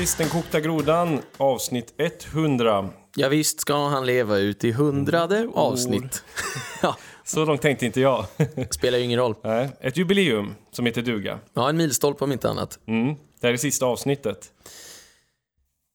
Grattis 0.00 0.14
den 0.14 0.28
kokta 0.28 0.60
grodan, 0.60 1.20
avsnitt 1.36 1.94
100. 1.98 2.90
Ja, 3.16 3.28
visst 3.28 3.60
ska 3.60 3.88
han 3.88 4.06
leva 4.06 4.38
ut 4.38 4.64
i 4.64 4.72
hundrade 4.72 5.48
avsnitt. 5.54 6.24
ja, 6.82 6.96
Så 7.24 7.44
långt 7.44 7.62
tänkte 7.62 7.86
inte 7.86 8.00
jag. 8.00 8.26
spelar 8.70 8.98
ju 8.98 9.04
ingen 9.04 9.18
roll. 9.18 9.34
Nej, 9.44 9.68
Ett 9.80 9.96
jubileum 9.96 10.54
som 10.70 10.86
heter 10.86 11.02
duga. 11.02 11.38
Ja, 11.54 11.68
en 11.68 11.76
milstolpe 11.76 12.24
om 12.24 12.32
inte 12.32 12.50
annat. 12.50 12.78
Mm. 12.86 13.06
Det 13.14 13.16
här 13.42 13.48
är 13.48 13.52
det 13.52 13.58
sista 13.58 13.86
avsnittet. 13.86 14.52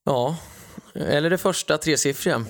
Ja, 0.05 0.37
eller 0.93 1.29
det 1.29 1.37
första 1.37 1.77
tresiffriga. 1.77 2.45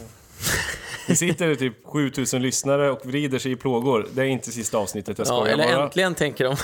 Det 1.08 1.16
sitter 1.16 1.55
typ 1.55 1.73
7000 1.86 2.41
lyssnare 2.41 2.91
och 2.91 3.05
vrider 3.05 3.40
sig 3.40 3.52
i 3.52 3.55
plågor. 3.55 4.08
Det 4.13 4.22
är 4.22 4.26
inte 4.26 4.52
sista 4.52 4.77
avsnittet, 4.77 5.18
jag 5.18 5.27
Ja, 5.27 5.48
eller 5.48 5.73
bara. 5.73 5.84
äntligen 5.84 6.16
tänker 6.16 6.44
de. 6.44 6.55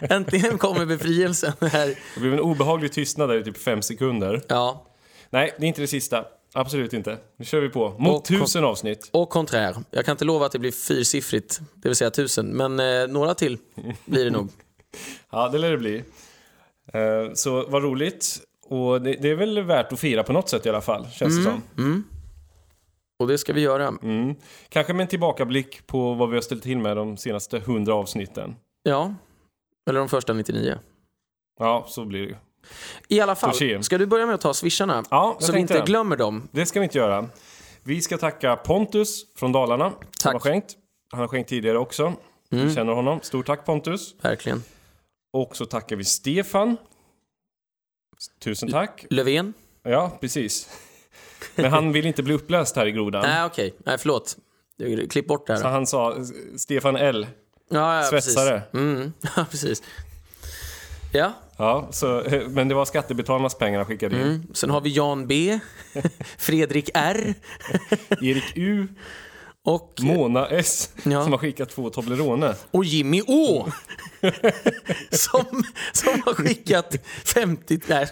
äntligen 0.14 0.58
kommer 0.58 0.86
befrielsen 0.86 1.52
här. 1.60 1.86
Det 2.14 2.20
blev 2.20 2.32
en 2.32 2.40
obehaglig 2.40 2.92
tystnad 2.92 3.28
där 3.28 3.36
i 3.40 3.44
typ 3.44 3.58
fem 3.58 3.82
sekunder. 3.82 4.42
Ja, 4.48 4.86
Nej, 5.30 5.54
det 5.58 5.64
är 5.66 5.68
inte 5.68 5.80
det 5.80 5.86
sista. 5.86 6.24
Absolut 6.56 6.92
inte. 6.92 7.18
Nu 7.38 7.44
kör 7.44 7.60
vi 7.60 7.68
på. 7.68 7.94
Mot 7.98 8.16
Och- 8.20 8.24
tusen 8.24 8.64
avsnitt. 8.64 9.08
och 9.12 9.28
konträr. 9.30 9.76
Jag 9.90 10.04
kan 10.04 10.12
inte 10.12 10.24
lova 10.24 10.46
att 10.46 10.52
det 10.52 10.58
blir 10.58 10.72
fyrsiffrigt, 10.72 11.60
det 11.74 11.88
vill 11.88 11.96
säga 11.96 12.10
tusen, 12.10 12.46
men 12.46 12.80
eh, 12.80 13.08
några 13.08 13.34
till 13.34 13.58
blir 14.04 14.24
det 14.24 14.30
nog. 14.30 14.48
Ja, 15.32 15.48
det 15.48 15.58
lär 15.58 15.70
det 15.70 15.78
bli. 15.78 15.96
Eh, 16.92 17.32
Så 17.34 17.66
vad 17.68 17.82
roligt. 17.82 18.38
Och 18.68 19.02
det, 19.02 19.12
det 19.12 19.30
är 19.30 19.34
väl 19.34 19.62
värt 19.62 19.92
att 19.92 20.00
fira 20.00 20.22
på 20.22 20.32
något 20.32 20.48
sätt 20.48 20.66
i 20.66 20.68
alla 20.68 20.80
fall, 20.80 21.06
känns 21.12 21.36
det 21.36 21.42
som. 21.42 22.04
Och 23.24 23.28
det 23.28 23.38
ska 23.38 23.52
vi 23.52 23.60
göra. 23.60 23.86
Mm. 24.02 24.34
Kanske 24.68 24.92
med 24.92 25.02
en 25.04 25.08
tillbakablick 25.08 25.86
på 25.86 26.14
vad 26.14 26.28
vi 26.30 26.34
har 26.36 26.42
ställt 26.42 26.62
till 26.62 26.78
med 26.78 26.96
de 26.96 27.16
senaste 27.16 27.56
100 27.56 27.94
avsnitten. 27.94 28.56
Ja, 28.82 29.14
eller 29.88 29.98
de 29.98 30.08
första 30.08 30.32
99. 30.32 30.78
Ja, 31.58 31.84
så 31.88 32.04
blir 32.04 32.20
det 32.20 32.26
ju. 32.26 32.36
I 33.08 33.20
alla 33.20 33.34
fall, 33.34 33.50
Touché. 33.50 33.82
ska 33.82 33.98
du 33.98 34.06
börja 34.06 34.26
med 34.26 34.34
att 34.34 34.40
ta 34.40 34.54
swisharna? 34.54 35.04
Ja, 35.10 35.36
så 35.40 35.52
vi 35.52 35.58
inte 35.60 35.78
det. 35.78 35.86
glömmer 35.86 36.16
dem. 36.16 36.48
Det 36.52 36.66
ska 36.66 36.80
vi 36.80 36.84
inte 36.84 36.98
göra. 36.98 37.28
Vi 37.82 38.00
ska 38.00 38.18
tacka 38.18 38.56
Pontus 38.56 39.34
från 39.36 39.52
Dalarna 39.52 39.90
som 39.90 40.00
Tack. 40.22 40.32
har 40.32 40.40
skänkt. 40.40 40.76
Han 41.10 41.20
har 41.20 41.28
skänkt 41.28 41.48
tidigare 41.48 41.78
också. 41.78 42.12
Vi 42.48 42.74
känner 42.74 42.92
honom. 42.92 43.20
Stort 43.22 43.46
tack 43.46 43.64
Pontus. 43.66 44.14
Verkligen. 44.22 44.62
Och 45.32 45.56
så 45.56 45.66
tackar 45.66 45.96
vi 45.96 46.04
Stefan. 46.04 46.76
Tusen 48.38 48.70
tack. 48.70 49.06
Löfven? 49.10 49.54
Ja, 49.82 50.18
precis. 50.20 50.68
Men 51.54 51.72
han 51.72 51.92
vill 51.92 52.06
inte 52.06 52.22
bli 52.22 52.34
uppläst 52.34 52.76
här 52.76 52.86
i 52.86 52.92
grodan. 52.92 53.22
Nej, 53.22 53.44
okej. 53.44 53.74
Nej, 53.86 53.98
förlåt. 53.98 54.36
Klipp 55.10 55.26
bort 55.26 55.46
det 55.46 55.52
här. 55.52 55.60
Så 55.60 55.68
han 55.68 55.86
sa 55.86 56.16
Stefan 56.56 56.96
L. 56.96 57.26
Ja, 57.70 57.96
ja, 57.96 58.02
Svetsare. 58.02 58.60
Precis. 58.60 58.74
Mm. 58.74 59.12
Ja, 59.36 59.46
precis. 59.50 59.82
Ja, 61.12 61.32
Ja, 61.58 61.88
så, 61.90 62.22
men 62.48 62.68
det 62.68 62.74
var 62.74 62.84
skattebetalarnas 62.84 63.54
pengar 63.58 63.78
han 63.78 63.86
skickade 63.86 64.16
in. 64.16 64.22
mm. 64.22 64.46
sen 64.54 64.70
har 64.70 64.80
vi 64.80 64.90
Jan 64.90 65.26
B, 65.26 65.58
Fredrik 66.38 66.90
R 66.94 67.34
Erik 68.22 68.52
U, 68.56 68.86
och, 69.64 69.94
Mona 70.02 70.46
S 70.48 70.90
Ja. 71.02 71.22
som 71.22 71.32
har 71.32 71.38
skickat 71.38 71.70
två 71.70 71.90
Toblerone. 71.90 72.54
och 72.70 72.84
Jimmy 72.84 73.22
Å 73.26 73.68
som, 75.10 75.62
som 75.92 76.22
har 76.26 76.34
skickat 76.34 76.96
50... 77.24 77.78
Nej, 77.86 78.06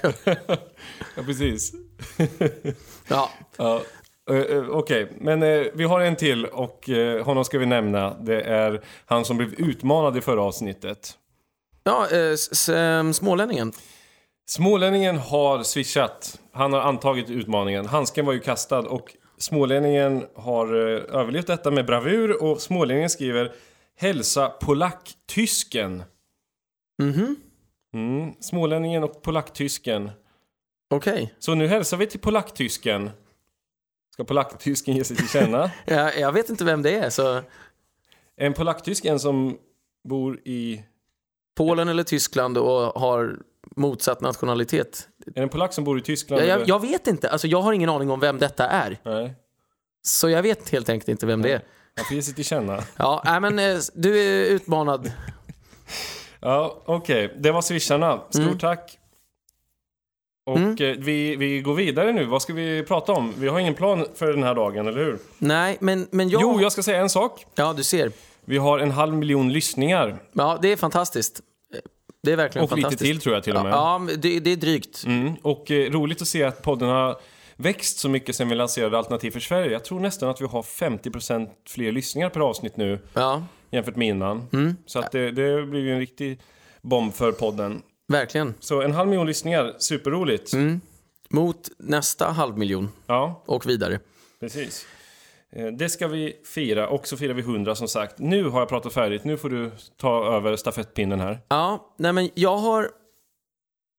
Ja, 1.17 1.23
precis. 1.27 1.73
ja. 3.09 3.31
Ja, 3.57 3.83
eh, 4.31 4.69
Okej, 4.71 5.13
men 5.21 5.43
eh, 5.43 5.67
vi 5.75 5.85
har 5.85 6.01
en 6.01 6.17
till 6.17 6.47
och 6.47 6.91
honom 7.25 7.45
ska 7.45 7.59
vi 7.59 7.67
nämna. 7.67 8.15
Det 8.21 8.43
är 8.43 8.81
han 9.07 9.25
som 9.25 9.37
blev 9.37 9.55
utmanad 9.55 10.17
i 10.17 10.21
förra 10.21 10.43
avsnittet. 10.43 11.19
ja 11.85 12.07
smålänningen. 13.13 13.73
Smålänningen 14.47 15.19
har 15.19 15.63
swishat. 15.63 16.41
Han 16.53 16.73
har 16.73 16.81
antagit 16.81 17.31
utmaningen. 17.31 17.87
Handsken 17.87 18.27
var 18.27 18.33
ju 18.33 18.41
kastad 18.41 18.79
och 18.79 19.17
smålänningen 19.39 20.27
har 20.37 20.75
överlevt 20.75 21.47
detta 21.47 21.71
med 21.71 21.87
bravur 21.87 22.43
och 22.43 22.61
smålänningen 22.61 23.11
skriver 23.11 23.53
Hälsa 23.97 24.49
polacktysken. 24.49 26.03
Mhm. 27.03 27.37
Mm, 27.95 28.33
smålänningen 28.41 29.05
och 29.05 29.23
polacktysken. 29.23 30.11
Okej. 30.93 31.35
Så 31.39 31.55
nu 31.55 31.67
hälsar 31.67 31.97
vi 31.97 32.07
till 32.07 32.21
polacktysken. 32.21 33.11
Ska 34.13 34.25
polacktysken 34.25 34.97
ge 34.97 35.05
sig 35.05 35.17
till 35.17 35.29
känna? 35.29 35.71
Ja, 35.85 36.13
jag 36.13 36.33
vet 36.33 36.51
inte 36.51 36.65
vem 36.65 36.83
det 36.83 36.95
är, 36.95 37.11
så 37.11 37.43
En 38.37 38.53
polacktysk, 38.55 39.05
en 39.05 39.21
som 39.21 39.59
bor 40.09 40.41
i... 40.45 40.83
Polen 41.57 41.89
eller 41.89 42.03
Tyskland 42.03 42.59
och 42.59 43.01
har 43.01 43.39
motsatt 43.77 44.21
nationalitet. 44.21 45.09
Är 45.27 45.31
det 45.33 45.41
en 45.43 45.49
polack 45.49 45.73
som 45.73 45.85
bor 45.85 45.99
i 45.99 46.03
Tyskland? 46.03 46.43
Jag, 46.43 46.49
jag, 46.49 46.69
jag 46.69 46.81
vet 46.81 47.07
inte, 47.07 47.31
alltså 47.31 47.47
jag 47.47 47.63
har 47.63 47.73
ingen 47.73 47.89
aning 47.91 48.11
om 48.11 48.21
vem 48.21 48.39
detta 48.39 48.69
är. 48.69 48.99
Nej, 49.05 49.35
Så 50.03 50.29
jag 50.29 50.43
vet 50.43 50.69
helt 50.71 50.89
enkelt 50.89 51.09
inte 51.09 51.27
vem 51.27 51.43
det 51.43 51.53
är. 51.53 51.61
han 51.97 52.05
får 52.05 52.15
ge 52.17 52.23
sig 52.23 52.35
till 52.35 52.45
känna. 52.45 52.83
Ja, 52.97 53.23
nej, 53.25 53.41
men 53.41 53.59
eh, 53.59 53.79
du 53.95 54.19
är 54.21 54.45
utmanad. 54.45 55.13
Ja, 56.41 56.83
okej. 56.85 57.35
Det 57.39 57.53
var 57.53 57.63
swisharna. 57.63 58.21
Stort 58.31 58.43
Mm. 58.43 58.59
tack. 58.59 58.99
Och 60.45 60.81
eh, 60.81 60.97
vi, 60.99 61.37
vi 61.37 61.61
går 61.61 61.75
vidare 61.75 62.13
nu. 62.13 62.25
Vad 62.25 62.43
ska 62.43 62.53
vi 62.53 62.83
prata 62.83 63.13
om? 63.13 63.35
Vi 63.39 63.49
har 63.49 63.59
ingen 63.59 63.75
plan 63.75 64.07
för 64.15 64.33
den 64.33 64.43
här 64.43 64.55
dagen, 64.55 64.87
eller 64.89 65.05
hur? 65.05 65.19
Nej, 65.39 65.77
men, 65.81 66.07
men 66.11 66.29
jag... 66.29 66.43
Jo, 66.43 66.61
jag 66.61 66.73
ska 66.73 66.83
säga 66.83 67.01
en 67.01 67.11
sak. 67.11 67.47
Ja, 67.55 67.73
du 67.73 67.83
ser. 67.83 68.13
Vi 68.45 68.59
har 68.59 68.79
en 68.79 68.91
halv 68.91 69.15
miljon 69.15 69.53
lyssningar. 69.53 70.19
Ja, 70.33 70.59
det 70.63 70.73
är 70.73 70.77
fantastiskt. 70.77 71.41
Det 72.23 72.33
är 72.33 72.37
verkligen 72.37 72.65
Och 72.65 72.71
lite 72.71 72.83
fantastiskt. 72.83 73.11
till 73.11 73.21
tror 73.21 73.35
jag 73.35 73.45
till 73.45 73.57
och 73.57 73.63
med. 73.63 73.73
Ja, 73.73 73.99
men 73.99 74.21
det, 74.21 74.41
det 74.41 74.51
är 74.53 74.57
drygt. 74.57 75.05
Mm. 75.07 75.35
Och 75.43 75.71
eh, 75.71 75.91
roligt 75.91 76.23
att 76.23 76.29
se 76.29 76.43
att 76.45 76.63
podden 76.63 76.89
har 76.89 77.17
växt 77.57 77.99
så 77.99 78.09
mycket 78.09 78.37
sen 78.37 78.49
vi 78.49 78.55
lanserade 78.55 78.99
Alternativ 78.99 79.31
för 79.31 79.41
Sverige. 79.41 79.73
Jag 79.73 79.85
tror 79.85 80.01
nästan 80.01 80.29
att 80.29 80.41
vi 80.41 80.47
har 80.47 80.63
50% 80.63 81.49
fler 81.69 81.93
lyssningar 81.93 82.29
per 82.29 82.41
avsnitt 82.41 82.77
nu 82.77 82.99
Ja, 83.15 83.43
jämfört 83.71 83.97
med 83.97 84.09
innan. 84.09 84.49
Mm. 84.53 84.77
Så 84.87 84.99
att 84.99 85.13
det, 85.13 85.31
det 85.31 85.63
blir 85.63 85.81
ju 85.81 85.93
en 85.93 85.99
riktig 85.99 86.41
bomb 86.83 87.15
för 87.15 87.33
podden. 87.33 87.83
Verkligen. 88.13 88.55
Så 88.61 88.83
en 88.83 88.93
halv 88.93 89.09
miljon 89.09 89.27
lyssningar, 89.27 89.75
superroligt. 89.79 90.53
Mm. 90.53 90.81
Mot 91.31 91.71
nästa 91.79 92.27
halvmiljon 92.27 92.89
Ja, 93.07 93.43
och 93.47 93.67
vidare. 93.69 94.01
precis. 94.41 94.87
Eh, 95.53 95.67
Det 95.67 95.89
ska 95.89 96.09
vi 96.09 96.33
fira 96.55 96.89
och 96.89 97.07
så 97.09 97.17
firar 97.17 97.35
vi 97.35 97.43
100 97.43 97.75
som 97.75 97.89
sagt. 97.89 98.19
Nu 98.19 98.45
har 98.49 98.61
jag 98.61 98.69
pratat 98.69 98.93
färdigt, 98.93 99.25
nu 99.25 99.37
får 99.37 99.51
du 99.51 99.71
ta 99.97 100.37
över 100.37 100.57
stafettpinnen 100.57 101.21
här. 101.21 101.41
Ja, 101.49 101.95
nej 101.99 102.13
men 102.13 102.31
jag 102.35 102.57
har 102.57 102.91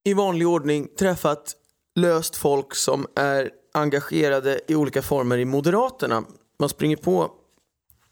i 0.04 0.14
vanlig 0.14 0.48
ordning 0.48 0.88
träffat 0.98 1.54
löst 1.96 2.36
folk 2.36 2.74
som 2.74 3.06
är 3.16 3.50
engagerade 3.74 4.60
i 4.68 4.74
olika 4.74 5.02
former 5.02 5.38
i 5.38 5.44
Moderaterna. 5.44 6.24
Man 6.58 6.68
springer 6.68 6.96
på 6.96 7.30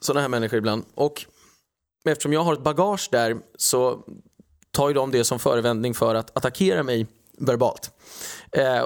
sådana 0.00 0.20
här 0.20 0.28
människor 0.28 0.58
ibland. 0.58 0.84
Och 0.94 1.24
eftersom 2.08 2.32
jag 2.32 2.40
har 2.40 2.52
ett 2.52 2.62
bagage 2.62 3.08
där 3.12 3.36
så 3.56 4.04
tar 4.72 4.88
ju 4.88 4.94
de 4.94 5.10
det 5.10 5.24
som 5.24 5.38
förevändning 5.38 5.94
för 5.94 6.14
att 6.14 6.36
attackera 6.36 6.82
mig 6.82 7.06
verbalt. 7.38 7.90
Eh, 8.52 8.80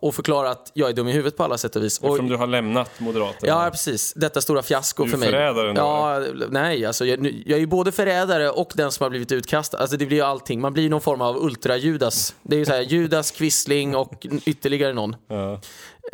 och 0.00 0.14
förklara 0.14 0.50
att 0.50 0.70
jag 0.74 0.88
är 0.88 0.92
dum 0.92 1.08
i 1.08 1.12
huvudet 1.12 1.36
på 1.36 1.44
alla 1.44 1.58
sätt 1.58 1.76
och 1.76 1.82
vis. 1.82 1.98
Och, 1.98 2.08
Eftersom 2.08 2.28
du 2.28 2.36
har 2.36 2.46
lämnat 2.46 3.00
Moderaterna. 3.00 3.64
Ja, 3.64 3.70
precis. 3.70 4.12
Detta 4.14 4.40
stora 4.40 4.62
fiasko 4.62 5.02
Du 5.02 5.08
är 5.08 5.10
för 5.10 5.18
mig. 5.18 5.30
förrädaren 5.30 5.74
då, 5.74 5.80
Ja, 5.80 6.24
nej, 6.50 6.86
alltså 6.86 7.04
jag, 7.06 7.26
jag 7.26 7.56
är 7.56 7.60
ju 7.60 7.66
både 7.66 7.92
förrädare 7.92 8.50
och 8.50 8.72
den 8.74 8.92
som 8.92 9.04
har 9.04 9.10
blivit 9.10 9.32
utkastad. 9.32 9.78
Alltså 9.78 9.96
det 9.96 10.06
blir 10.06 10.16
ju 10.16 10.22
allting. 10.22 10.60
Man 10.60 10.72
blir 10.72 10.90
någon 10.90 11.00
form 11.00 11.20
av 11.20 11.36
ultra-Judas. 11.36 12.34
Det 12.42 12.56
är 12.56 12.58
ju 12.58 12.64
så 12.66 12.72
här, 12.72 12.80
Judas, 12.82 13.30
Quisling 13.30 13.96
och 13.96 14.26
ytterligare 14.44 14.92
någon. 14.92 15.16
Ja. 15.28 15.60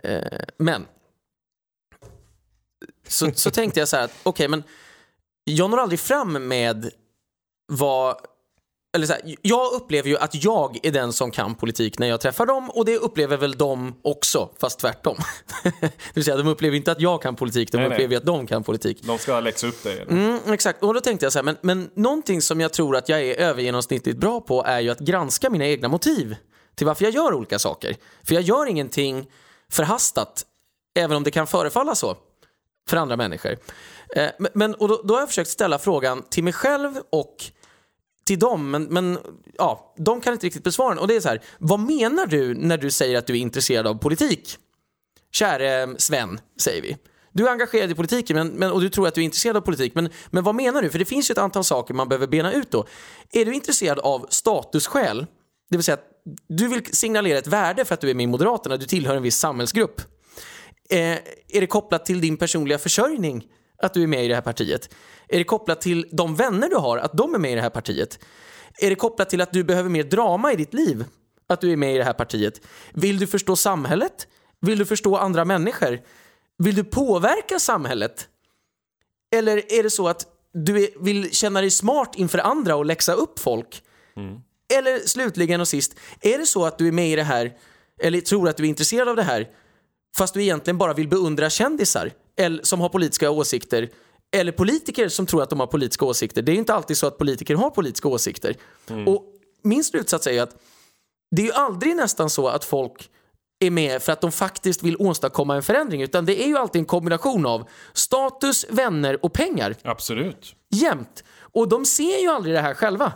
Eh, 0.03 0.23
men. 0.59 0.87
Så, 3.09 3.31
så 3.35 3.51
tänkte 3.51 3.81
jag 3.81 3.89
så 3.89 3.97
här 3.97 4.05
att, 4.05 4.13
okej, 4.23 4.49
men 4.49 4.63
jag 5.45 5.71
når 5.71 5.79
aldrig 5.79 6.01
fram 6.01 6.49
med 6.49 6.91
vad 7.73 8.17
eller 8.95 9.07
så 9.07 9.13
här, 9.13 9.23
jag 9.43 9.73
upplever 9.73 10.09
ju 10.09 10.19
att 10.19 10.45
jag 10.45 10.79
är 10.83 10.93
den 10.93 11.13
som 11.13 11.31
kan 11.31 11.55
politik 11.55 11.99
när 11.99 12.07
jag 12.07 12.21
träffar 12.21 12.47
dem 12.47 12.71
och 12.71 12.85
det 12.85 12.97
upplever 12.97 13.37
väl 13.37 13.53
de 13.53 13.95
också, 14.03 14.49
fast 14.61 14.79
tvärtom. 14.79 15.17
det 15.81 15.91
vill 16.15 16.25
säga, 16.25 16.37
de 16.37 16.49
upplever 16.49 16.77
inte 16.77 16.93
att 16.93 17.01
jag 17.01 17.23
kan 17.23 17.37
politik, 17.37 17.73
de 17.73 17.79
Nej, 17.79 17.89
nej. 17.89 17.97
upplever 17.97 18.13
ju 18.15 18.17
att 18.19 18.27
de 18.27 18.47
kan 18.47 18.65
politik. 18.65 19.03
De 19.03 19.19
ska 19.19 19.41
läxa 19.41 19.67
upp 19.67 19.83
dig. 19.83 20.05
Mm, 20.11 20.39
exakt, 20.47 20.83
och 20.83 20.95
då 20.95 21.01
tänkte 21.01 21.27
jag 21.27 21.33
så 21.33 21.39
här, 21.39 21.45
men, 21.45 21.57
men 21.61 21.91
någonting 21.95 22.43
som 22.43 22.61
jag 22.61 22.73
tror 22.73 22.97
att 22.97 23.09
jag 23.09 23.23
är 23.23 23.35
övergenomsnittligt 23.35 24.19
bra 24.19 24.41
på 24.41 24.65
är 24.65 24.81
ju 24.81 24.91
att 24.91 25.01
granska 25.01 25.51
mina 25.51 25.67
egna 25.67 25.89
motiv 25.89 26.37
till 26.75 26.87
varför 26.87 27.05
jag 27.05 27.15
gör 27.15 27.35
olika 27.35 27.59
saker. 27.59 27.97
För 28.23 28.35
jag 28.35 28.43
gör 28.43 28.67
ingenting 28.67 29.27
förhastat, 29.73 30.45
även 30.99 31.17
om 31.17 31.23
det 31.25 31.31
kan 31.31 31.47
förefalla 31.47 31.95
så 31.95 32.17
för 32.89 32.97
andra 32.97 33.17
människor. 33.17 33.57
Eh, 34.17 34.29
men- 34.39 34.51
men, 34.55 34.75
och 34.75 34.89
då, 34.89 35.01
då 35.05 35.15
har 35.15 35.21
jag 35.21 35.29
försökt 35.29 35.51
ställa 35.51 35.79
frågan 35.79 36.23
till 36.31 36.45
mig 36.45 36.53
själv 36.53 36.99
och 37.11 37.35
till 38.29 38.39
dem, 38.39 38.71
men, 38.71 38.83
men 38.83 39.19
ja, 39.59 39.95
de 39.97 40.21
kan 40.21 40.33
inte 40.33 40.47
riktigt 40.47 40.65
besvara 40.65 40.89
den. 40.89 40.99
Och 40.99 41.09
det 41.09 41.17
är 41.17 41.21
så 41.21 41.29
här, 41.29 41.43
vad 41.59 41.81
menar 41.81 42.27
du 42.27 42.55
när 42.55 42.79
du 42.79 42.91
säger 42.91 43.19
att 43.19 43.27
du 43.27 43.33
är 43.33 43.41
intresserad 43.41 43.87
av 43.87 43.95
politik? 43.95 44.57
Käre 45.33 45.83
ehm, 45.83 45.95
Sven, 45.99 46.41
säger 46.61 46.83
vi. 46.83 46.97
Du 47.33 47.47
är 47.47 47.51
engagerad 47.51 47.91
i 47.91 47.95
politiken 47.95 48.37
men, 48.37 48.49
men, 48.49 48.73
och 48.73 48.81
du 48.81 48.89
tror 48.89 49.09
att 49.09 49.15
du 49.15 49.21
är 49.21 49.25
intresserad 49.25 49.57
av 49.57 49.61
politik. 49.61 49.95
Men, 49.95 50.09
men 50.31 50.45
vad 50.45 50.55
menar 50.55 50.83
du? 50.83 50.91
För 50.91 50.99
det 50.99 51.05
finns 51.05 51.31
ju 51.31 51.33
ett 51.33 51.39
antal 51.39 51.65
saker 51.65 51.95
man 51.95 52.09
behöver 52.09 52.27
bena 52.27 52.53
ut 52.53 52.71
då. 52.71 52.87
Är 53.33 53.45
du 53.45 53.55
intresserad 53.55 53.99
av 53.99 54.27
statusskäl? 54.31 55.27
Det 55.71 55.77
vill 55.77 55.85
säga 55.85 55.95
att 55.95 56.07
du 56.49 56.69
vill 56.69 56.85
signalera 56.85 57.39
ett 57.39 57.47
värde 57.47 57.85
för 57.85 57.95
att 57.95 58.01
du 58.01 58.11
är 58.11 58.15
med 58.15 58.25
i 58.25 58.27
Moderaterna, 58.27 58.77
du 58.77 58.87
tillhör 58.87 59.17
en 59.17 59.23
viss 59.23 59.37
samhällsgrupp. 59.37 60.01
Eh, 60.91 60.99
är 61.49 61.61
det 61.61 61.67
kopplat 61.67 62.05
till 62.05 62.21
din 62.21 62.37
personliga 62.37 62.79
försörjning 62.79 63.45
att 63.83 63.95
du 63.95 64.03
är 64.03 64.07
med 64.07 64.25
i 64.25 64.29
det 64.29 64.35
här 64.35 64.43
partiet? 64.43 64.95
Är 65.29 65.39
det 65.39 65.45
kopplat 65.45 65.81
till 65.81 66.09
de 66.13 66.35
vänner 66.35 66.69
du 66.69 66.77
har, 66.77 66.99
att 66.99 67.13
de 67.13 67.35
är 67.35 67.39
med 67.39 67.53
i 67.53 67.55
det 67.55 67.61
här 67.61 67.71
partiet? 67.71 68.19
Är 68.81 68.91
det 68.91 68.97
kopplat 68.97 69.31
till 69.31 69.41
att 69.41 69.53
du 69.53 69.65
behöver 69.65 69.91
mer 69.91 70.05
drama 70.05 70.53
i 70.53 70.57
ditt 70.57 70.75
liv? 70.75 71.05
Att 71.47 71.61
du 71.61 71.73
är 71.73 71.77
med 71.77 71.95
i 71.95 71.99
det 71.99 72.05
här 72.05 72.13
partiet? 72.13 72.61
Vill 72.93 73.19
du 73.19 73.27
förstå 73.27 73.57
samhället? 73.57 74.29
Vill 74.61 74.79
du 74.79 74.87
förstå 74.87 75.17
andra 75.17 75.45
människor? 75.45 76.01
Vill 76.59 76.75
du 76.75 76.85
påverka 76.85 77.59
samhället? 77.59 78.29
Eller 79.37 79.73
är 79.73 79.83
det 79.83 79.91
så 79.91 80.09
att 80.09 80.27
du 80.53 80.85
är, 80.85 80.89
vill 81.01 81.31
känna 81.35 81.61
dig 81.61 81.71
smart 81.71 82.13
inför 82.17 82.39
andra 82.39 82.77
och 82.77 82.85
läxa 82.85 83.13
upp 83.13 83.39
folk? 83.39 83.83
Eller 84.75 84.99
slutligen 84.99 85.61
och 85.61 85.69
sist, 85.69 85.95
är 86.21 86.39
det 86.39 86.47
så 86.47 86.65
att 86.65 86.79
du 86.79 86.89
är 86.89 86.93
med 86.93 87.09
i 87.09 87.17
det 87.17 87.23
här, 87.23 87.53
eller 88.03 88.21
tror 88.21 88.49
att 88.49 88.57
du 88.57 88.65
är 88.65 88.69
intresserad 88.69 89.09
av 89.09 89.17
det 89.17 89.23
här, 89.23 89.49
fast 90.17 90.35
du 90.35 90.43
egentligen 90.43 90.79
bara 90.79 90.95
vill 90.95 91.09
beundra 91.09 91.51
kändisar 91.51 92.13
eller, 92.37 92.63
som 92.63 92.81
har 92.81 92.89
politiska 92.89 93.31
åsikter, 93.31 93.89
eller 94.37 94.53
politiker 94.53 95.09
som 95.09 95.27
tror 95.27 95.43
att 95.43 95.51
de 95.51 95.61
har 95.61 95.67
politiska 95.67 96.05
åsikter. 96.05 96.43
Det 96.43 96.53
är 96.53 96.57
inte 96.57 96.75
alltid 96.75 96.97
så 96.97 97.07
att 97.07 97.19
politiker 97.19 97.55
har 97.55 97.71
politiska 97.71 98.09
åsikter. 98.09 98.57
Och 99.07 99.25
min 99.63 99.85
slutsats 99.85 100.27
är 100.27 100.33
ju 100.33 100.39
att 100.39 100.57
det 101.37 101.43
är 101.43 101.47
ju 101.47 101.53
aldrig 101.53 101.97
nästan 101.97 102.31
så 102.31 102.49
att 102.49 102.65
folk 102.65 103.11
är 103.61 103.71
med 103.71 104.03
för 104.03 104.13
att 104.13 104.21
de 104.21 104.33
faktiskt 104.33 104.83
vill 104.83 104.97
åstadkomma 104.99 105.57
en 105.57 105.63
förändring, 105.63 106.03
utan 106.03 106.27
det 106.27 106.45
är 106.45 106.47
ju 106.47 106.57
alltid 106.57 106.81
en 106.81 106.87
kombination 106.87 107.47
av 107.47 107.69
status, 107.93 108.67
vänner 108.69 109.25
och 109.25 109.33
pengar 109.33 109.75
Absolut. 109.83 110.55
jämt. 110.71 111.25
Och 111.39 111.69
de 111.69 111.85
ser 111.85 112.19
ju 112.23 112.29
aldrig 112.29 112.55
det 112.55 112.61
här 112.61 112.75
själva. 112.75 113.13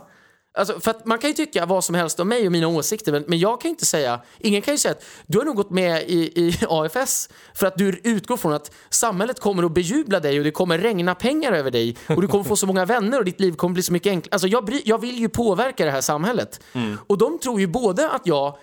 Alltså, 0.57 0.79
för 0.79 0.95
man 1.05 1.19
kan 1.19 1.29
ju 1.29 1.33
tycka 1.33 1.65
vad 1.65 1.83
som 1.83 1.95
helst 1.95 2.19
om 2.19 2.27
mig 2.29 2.45
och 2.45 2.51
mina 2.51 2.67
åsikter, 2.67 3.11
men, 3.11 3.23
men 3.27 3.39
jag 3.39 3.61
kan 3.61 3.69
ju 3.69 3.73
inte 3.73 3.85
säga, 3.85 4.21
ingen 4.39 4.61
kan 4.61 4.73
ju 4.73 4.77
säga 4.77 4.91
att 4.91 5.03
du 5.27 5.37
har 5.37 5.45
nog 5.45 5.55
gått 5.55 5.69
med 5.69 6.03
i, 6.09 6.15
i 6.15 6.57
AFS 6.69 7.29
för 7.53 7.67
att 7.67 7.77
du 7.77 8.01
utgår 8.03 8.37
från 8.37 8.53
att 8.53 8.71
samhället 8.89 9.39
kommer 9.39 9.63
att 9.63 9.71
bejubla 9.71 10.19
dig 10.19 10.37
och 10.37 10.43
det 10.43 10.51
kommer 10.51 10.77
regna 10.77 11.15
pengar 11.15 11.51
över 11.51 11.71
dig 11.71 11.97
och 12.07 12.21
du 12.21 12.27
kommer 12.27 12.43
få 12.43 12.55
så 12.55 12.67
många 12.67 12.85
vänner 12.85 13.19
och 13.19 13.25
ditt 13.25 13.39
liv 13.39 13.55
kommer 13.55 13.73
bli 13.73 13.83
så 13.83 13.93
mycket 13.93 14.09
enklare. 14.09 14.33
Alltså 14.33 14.47
jag, 14.47 14.65
bry, 14.65 14.81
jag 14.85 15.01
vill 15.01 15.19
ju 15.19 15.29
påverka 15.29 15.85
det 15.85 15.91
här 15.91 16.01
samhället. 16.01 16.59
Och 17.07 17.17
de 17.17 17.39
tror 17.39 17.59
ju 17.59 17.67
både 17.67 18.09
att 18.09 18.27
jag 18.27 18.57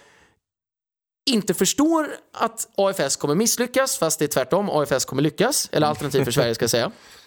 inte 1.31 1.55
förstår 1.55 2.17
att 2.33 2.69
AFS 2.77 3.17
kommer 3.17 3.35
misslyckas, 3.35 3.99
fast 3.99 4.19
det 4.19 4.25
är 4.25 4.29
tvärtom, 4.29 4.71
AFS 4.71 5.05
kommer 5.05 5.23
lyckas, 5.23 5.69
eller 5.73 5.87
Alternativ 5.87 6.25
för 6.25 6.31
Sverige 6.33 6.55
ska 6.55 6.63
jag 6.63 6.71
säga. 6.71 6.93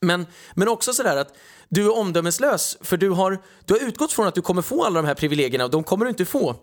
Men, 0.00 0.26
men 0.54 0.68
också 0.68 0.92
sådär 0.92 1.16
att 1.16 1.36
du 1.68 1.84
är 1.84 1.96
omdömeslös 1.96 2.78
för 2.80 2.96
du 2.96 3.10
har, 3.10 3.38
du 3.64 3.74
har 3.74 3.80
utgått 3.80 4.12
från 4.12 4.26
att 4.26 4.34
du 4.34 4.42
kommer 4.42 4.62
få 4.62 4.84
alla 4.84 5.02
de 5.02 5.06
här 5.06 5.14
privilegierna 5.14 5.64
och 5.64 5.70
de 5.70 5.84
kommer 5.84 6.04
du 6.04 6.08
inte 6.08 6.24
få. 6.24 6.56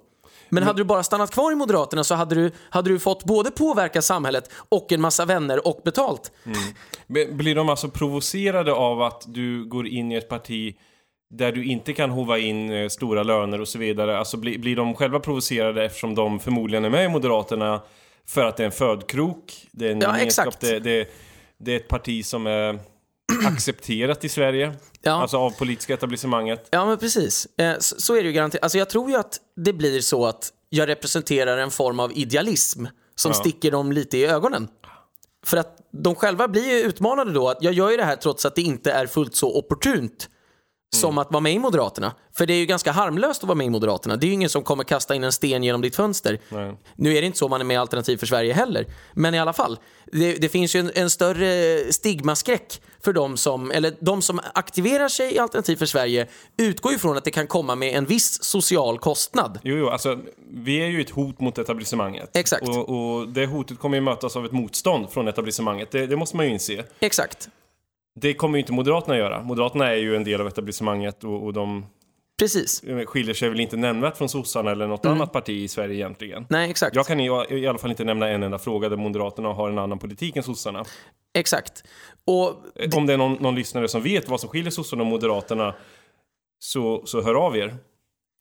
Men 0.50 0.64
hade 0.64 0.80
du 0.80 0.84
bara 0.84 1.04
stannat 1.04 1.32
kvar 1.32 1.52
i 1.52 1.56
Moderaterna 1.56 2.04
så 2.04 2.16
hade 2.16 2.36
du, 2.36 2.52
hade 2.70 2.90
du 2.90 3.00
fått 3.00 3.24
både 3.24 3.52
påverka 3.52 4.02
samhället 4.02 4.50
och 4.70 4.92
en 4.92 5.02
massa 5.02 5.26
vänner 5.26 5.68
och 5.68 5.82
betalt. 5.86 6.32
Men 7.08 7.38
Blir 7.38 7.56
de 7.56 7.70
alltså 7.70 7.90
provocerade 7.90 8.74
av 8.74 9.02
att 9.02 9.24
du 9.28 9.66
går 9.66 9.88
in 9.88 10.12
i 10.12 10.16
ett 10.16 10.30
parti 10.30 10.76
där 11.30 11.52
du 11.52 11.66
inte 11.66 11.94
kan 11.94 12.10
hova 12.10 12.38
in 12.38 12.72
eh, 12.72 12.88
stora 12.88 13.24
löner 13.24 13.62
och 13.62 13.68
så 13.68 13.80
vidare? 13.80 14.18
Alltså 14.20 14.38
blir, 14.38 14.60
blir 14.60 14.76
de 14.76 14.96
själva 14.96 15.20
provocerade 15.20 15.86
eftersom 15.86 16.16
de 16.16 16.40
förmodligen 16.40 16.86
är 16.86 16.90
med 16.90 17.06
i 17.06 17.10
Moderaterna 17.10 17.82
för 18.28 18.46
att 18.46 18.58
det 18.58 18.64
är 18.64 18.66
en 18.66 18.72
födkrok? 18.72 19.68
Det 19.72 19.88
är 19.88 19.92
en 19.92 20.02
Ja, 20.02 20.18
exakt. 20.18 20.60
Det, 20.60 20.80
det, 20.80 21.10
det 21.58 21.72
är 21.72 21.78
ett 21.78 21.88
parti 21.88 22.26
som 22.26 22.48
är 22.48 22.80
accepterat 23.46 24.24
i 24.24 24.30
Sverige. 24.30 24.74
Ja. 25.02 25.12
Alltså 25.12 25.38
av 25.38 25.52
politiska 25.52 25.94
etablissemanget. 25.94 26.68
Ja, 26.72 26.86
men 26.86 26.98
precis. 26.98 27.48
Eh, 27.58 27.76
så, 27.80 28.16
är 28.16 28.24
det 28.24 28.28
ju 28.28 28.34
garanterat. 28.34 28.64
Alltså, 28.64 28.78
jag 28.78 28.90
tror 28.90 29.10
ju 29.10 29.16
att 29.16 29.40
det 29.56 29.74
blir 29.74 30.02
så 30.02 30.26
att 30.26 30.52
jag 30.70 30.90
representerar 30.90 31.58
en 31.58 31.72
form 31.72 32.00
av 32.00 32.12
idealism 32.18 32.86
som 33.16 33.34
sticker 33.34 33.72
dem 33.72 33.92
lite 33.92 34.18
i 34.18 34.26
ögonen. 34.26 34.68
För 35.46 35.58
att 35.58 35.78
de 35.92 36.16
själva 36.16 36.48
blir 36.48 36.70
ju 36.70 36.80
utmanade 36.82 37.32
då 37.32 37.50
att 37.50 37.58
jag 37.62 37.74
gör 37.74 37.92
ju 37.92 37.98
det 37.98 38.04
här 38.04 38.16
trots 38.16 38.46
att 38.46 38.56
det 38.56 38.62
inte 38.62 38.92
är 38.92 39.08
fullt 39.08 39.36
så 39.36 39.58
opportunt 39.58 40.30
som 40.96 41.18
att 41.18 41.32
vara 41.32 41.42
med 41.42 41.54
i 41.54 41.60
Moderaterna. 41.60 42.16
För 42.38 42.46
det 42.46 42.54
är 42.54 42.58
ju 42.58 42.66
ganska 42.66 42.92
harmlöst 42.92 43.44
att 43.44 43.48
vara 43.48 43.56
med 43.56 43.68
i 43.68 43.70
Moderaterna. 43.70 44.16
Det 44.16 44.26
är 44.26 44.28
ju 44.28 44.34
ingen 44.34 44.50
som 44.50 44.64
kommer 44.64 44.84
kasta 44.84 45.16
in 45.16 45.24
en 45.24 45.32
sten 45.32 45.64
genom 45.64 45.82
ditt 45.82 45.96
fönster. 45.96 46.40
Nej. 46.50 46.78
Nu 46.96 47.18
är 47.18 47.22
det 47.22 47.28
inte 47.28 47.38
så 47.38 47.48
man 47.48 47.62
är 47.62 47.66
med 47.66 47.76
i 47.76 47.78
Alternativ 47.78 48.18
för 48.18 48.26
Sverige 48.26 48.54
heller. 48.54 48.86
Men 49.14 49.34
i 49.34 49.40
alla 49.40 49.54
fall, 49.54 49.80
det, 50.12 50.34
det 50.34 50.50
finns 50.50 50.76
ju 50.76 50.80
en, 50.80 50.92
en 50.96 51.10
större 51.10 51.94
stigmaskräck 51.94 52.82
för 53.06 53.14
de 53.14 53.38
som, 53.38 53.72
eller 53.72 53.94
de 54.00 54.22
som 54.22 54.40
aktiverar 54.54 55.08
sig 55.08 55.34
i 55.34 55.40
Alternativ 55.40 55.76
för 55.76 55.86
Sverige 55.86 56.28
utgår 56.58 56.92
ju 56.92 56.98
från 56.98 57.18
att 57.18 57.24
det 57.24 57.32
kan 57.32 57.48
komma 57.48 57.76
med 57.76 57.98
en 57.98 58.06
viss 58.06 58.44
social 58.44 59.00
kostnad. 59.00 59.60
Jo, 59.64 59.78
jo, 59.78 59.90
alltså 59.90 60.20
vi 60.50 60.78
är 60.78 60.88
ju 60.88 61.02
ett 61.02 61.10
hot 61.10 61.40
mot 61.40 61.58
etablissemanget. 61.58 62.38
Exakt. 62.38 62.68
Och, 62.68 62.90
och 62.90 63.28
det 63.28 63.46
hotet 63.46 63.80
kommer 63.80 63.98
ju 63.98 64.02
mötas 64.02 64.36
av 64.36 64.46
ett 64.46 64.52
motstånd 64.52 65.10
från 65.10 65.28
etablissemanget. 65.28 65.92
Det, 65.92 66.08
det 66.08 66.16
måste 66.16 66.38
man 66.38 66.46
ju 66.46 66.52
inse. 66.52 66.84
Exakt. 67.00 67.50
Det 68.22 68.34
kommer 68.34 68.58
ju 68.58 68.60
inte 68.62 68.74
Moderaterna 68.74 69.18
göra. 69.18 69.44
Moderaterna 69.44 69.92
är 69.92 69.96
ju 69.96 70.16
en 70.16 70.24
del 70.24 70.42
av 70.42 70.48
etablissemanget 70.48 71.24
och, 71.24 71.44
och 71.44 71.54
de 71.54 71.86
Precis. 72.40 72.84
skiljer 73.06 73.34
sig 73.34 73.50
väl 73.50 73.60
inte 73.60 73.78
nämnvärt 73.78 74.18
från 74.18 74.30
sossarna 74.30 74.72
eller 74.72 74.88
något 74.88 75.06
annat 75.06 75.32
parti 75.32 75.50
i 75.50 75.68
Sverige 75.68 75.96
egentligen. 75.96 76.38
Mm. 76.38 76.48
Nej, 76.50 76.70
exakt. 76.70 76.96
Jag 76.96 77.08
kan 77.08 77.20
i, 77.20 77.26
i 77.50 77.68
alla 77.68 77.78
fall 77.78 77.90
inte 77.90 78.04
nämna 78.04 78.30
en 78.30 78.44
enda 78.44 78.60
fråga 78.60 78.90
där 78.90 78.98
Moderaterna 78.98 79.54
har 79.54 79.70
en 79.70 79.78
annan 79.78 80.00
politik 80.00 80.36
än 80.36 80.44
sossarna. 80.44 80.86
Exakt. 81.36 81.84
Och 82.26 82.50
Om 82.96 83.06
det 83.06 83.14
är 83.14 83.18
någon, 83.18 83.34
någon 83.34 83.56
lyssnare 83.56 83.88
som 83.88 84.04
vet 84.04 84.30
vad 84.30 84.40
som 84.40 84.50
skiljer 84.50 84.72
sossarna 84.72 85.02
och 85.02 85.08
Moderaterna 85.08 85.76
så, 86.60 87.06
så 87.06 87.22
hör 87.22 87.36
av 87.36 87.58
er. 87.58 87.78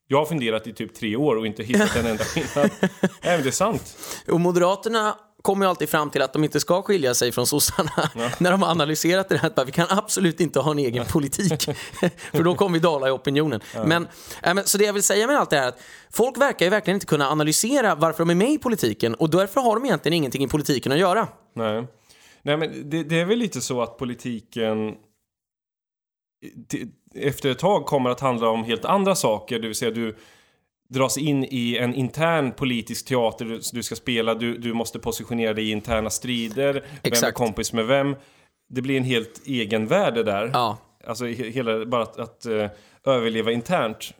Jag 0.07 0.17
har 0.17 0.25
funderat 0.25 0.67
i 0.67 0.73
typ 0.73 0.93
tre 0.93 1.15
år 1.15 1.35
och 1.35 1.47
inte 1.47 1.63
hittat 1.63 1.95
en 1.95 2.05
enda 2.05 2.23
skillnad. 2.23 2.71
Nej, 3.23 3.41
det 3.41 3.49
är 3.49 3.51
sant. 3.51 3.97
Och 4.27 4.39
Moderaterna 4.39 5.15
kommer 5.41 5.65
ju 5.65 5.69
alltid 5.69 5.89
fram 5.89 6.09
till 6.09 6.21
att 6.21 6.33
de 6.33 6.43
inte 6.43 6.59
ska 6.59 6.81
skilja 6.81 7.13
sig 7.13 7.31
från 7.31 7.47
sossarna 7.47 8.09
när 8.37 8.51
de 8.51 8.61
har 8.61 8.69
analyserat 8.69 9.29
det 9.29 9.37
här. 9.37 9.51
att 9.55 9.67
Vi 9.67 9.71
kan 9.71 9.87
absolut 9.89 10.39
inte 10.39 10.59
ha 10.59 10.71
en 10.71 10.79
egen 10.79 11.05
politik, 11.05 11.63
för 12.31 12.43
då 12.43 12.55
kommer 12.55 12.73
vi 12.73 12.79
dala 12.79 13.07
i 13.07 13.11
opinionen. 13.11 13.61
Men, 13.85 14.07
äh, 14.43 14.53
men, 14.53 14.65
så 14.65 14.77
det 14.77 14.85
jag 14.85 14.93
vill 14.93 15.03
säga 15.03 15.27
med 15.27 15.39
allt 15.39 15.49
det 15.49 15.57
här 15.57 15.63
är 15.63 15.67
att 15.67 15.81
folk 16.11 16.37
verkar 16.37 16.65
ju 16.65 16.69
verkligen 16.69 16.95
inte 16.95 17.05
kunna 17.05 17.29
analysera 17.29 17.95
varför 17.95 18.19
de 18.19 18.29
är 18.29 18.35
med 18.35 18.51
i 18.51 18.57
politiken 18.57 19.15
och 19.15 19.29
därför 19.29 19.61
har 19.61 19.75
de 19.75 19.85
egentligen 19.85 20.13
ingenting 20.13 20.43
i 20.43 20.47
politiken 20.47 20.91
att 20.91 20.99
göra. 20.99 21.27
Nej, 21.55 21.87
Nej 22.45 22.57
men 22.57 22.89
det, 22.89 23.03
det 23.03 23.19
är 23.19 23.25
väl 23.25 23.39
lite 23.39 23.61
så 23.61 23.81
att 23.81 23.97
politiken 23.97 24.95
efter 27.15 27.49
ett 27.51 27.59
tag 27.59 27.85
kommer 27.85 28.09
att 28.09 28.19
handla 28.19 28.49
om 28.49 28.63
helt 28.63 28.85
andra 28.85 29.15
saker. 29.15 29.59
Det 29.59 29.67
vill 29.67 29.75
säga 29.75 29.91
du 29.91 30.15
dras 30.89 31.17
in 31.17 31.43
i 31.43 31.77
en 31.77 31.93
intern 31.95 32.51
politisk 32.51 33.07
teater 33.07 33.59
du, 33.73 33.83
ska 33.83 33.95
spela. 33.95 34.35
Du, 34.35 34.57
du 34.57 34.73
måste 34.73 34.99
positionera 34.99 35.53
dig 35.53 35.67
i 35.67 35.71
interna 35.71 36.09
strider. 36.09 36.73
Vem 36.73 36.83
är 37.03 37.07
Exakt. 37.07 37.37
kompis 37.37 37.73
med 37.73 37.85
vem? 37.85 38.15
Det 38.69 38.81
blir 38.81 38.97
en 38.97 39.03
helt 39.03 39.41
egen 39.45 39.87
värld 39.87 40.13
det 40.13 40.23
där. 40.23 40.49
Ja. 40.53 40.77
Alltså 41.07 41.25
he- 41.25 41.51
hela, 41.51 41.85
bara 41.85 42.03
att, 42.03 42.19
att 42.19 42.45
eh, 42.45 42.69
överleva 43.05 43.51
internt. 43.51 44.13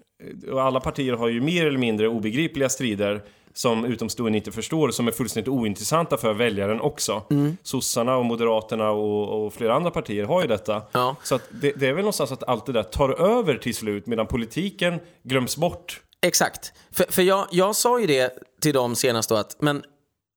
Och 0.52 0.62
alla 0.62 0.80
partier 0.80 1.14
har 1.14 1.28
ju 1.28 1.42
mer 1.42 1.66
eller 1.66 1.80
mindre 1.80 2.08
obegripliga 2.08 2.70
strider 2.70 3.24
som 3.58 3.86
utomstående 3.86 4.38
inte 4.38 4.52
förstår, 4.52 4.92
som 4.92 5.08
är 5.08 5.12
fullständigt 5.12 5.50
ointressanta 5.50 6.18
för 6.18 6.34
väljaren 6.34 6.82
också. 6.82 7.24
Mm. 7.30 7.58
Sossarna 7.64 8.16
och 8.16 8.26
Moderaterna 8.26 8.92
och, 8.92 9.46
och 9.46 9.54
flera 9.54 9.76
andra 9.76 9.92
partier 9.92 10.24
har 10.24 10.42
ju 10.42 10.48
detta. 10.48 10.82
Ja. 10.92 11.16
Så 11.24 11.40
det, 11.50 11.72
det 11.72 11.88
är 11.88 11.94
väl 11.94 12.02
någonstans 12.02 12.32
att 12.32 12.44
allt 12.44 12.66
det 12.66 12.72
där 12.72 12.84
tar 12.84 13.10
över 13.10 13.58
till 13.58 13.76
slut, 13.76 14.08
medan 14.08 14.28
politiken 14.28 15.00
glöms 15.24 15.58
bort. 15.58 16.02
Exakt. 16.22 16.74
För, 16.92 17.06
för 17.10 17.22
jag, 17.22 17.48
jag 17.52 17.76
sa 17.76 18.00
ju 18.00 18.08
det 18.08 18.34
till 18.62 18.74
dem 18.74 18.96
senast 18.96 19.30
då 19.30 19.36
att 19.36 19.62
men 19.62 19.84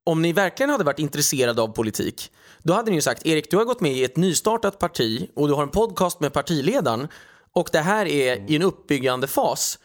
om 0.07 0.23
ni 0.23 0.33
verkligen 0.33 0.71
hade 0.71 0.85
varit 0.85 0.99
intresserade 0.99 1.63
av 1.63 1.69
politik 1.69 2.31
då 2.63 2.73
hade 2.73 2.91
ni 2.91 2.97
ju 2.97 3.03
sagt 3.03 3.27
Erik, 3.27 3.51
du 3.51 3.57
har 3.57 3.65
gått 3.65 3.81
med 3.81 3.93
i 3.93 4.05
ett 4.05 4.17
nystartat 4.17 4.79
parti 4.79 5.31
och 5.35 5.49
du 5.49 5.55
har 5.55 5.63
en 5.63 5.69
podcast 5.69 6.21
med 6.21 6.33
partiledaren 6.33 7.09
och 7.53 7.69
det 7.73 7.79
här 7.79 8.07
är 8.07 8.51
i 8.51 8.57
en 8.57 8.63
uppbyggande 8.63 9.27
fas. 9.27 9.79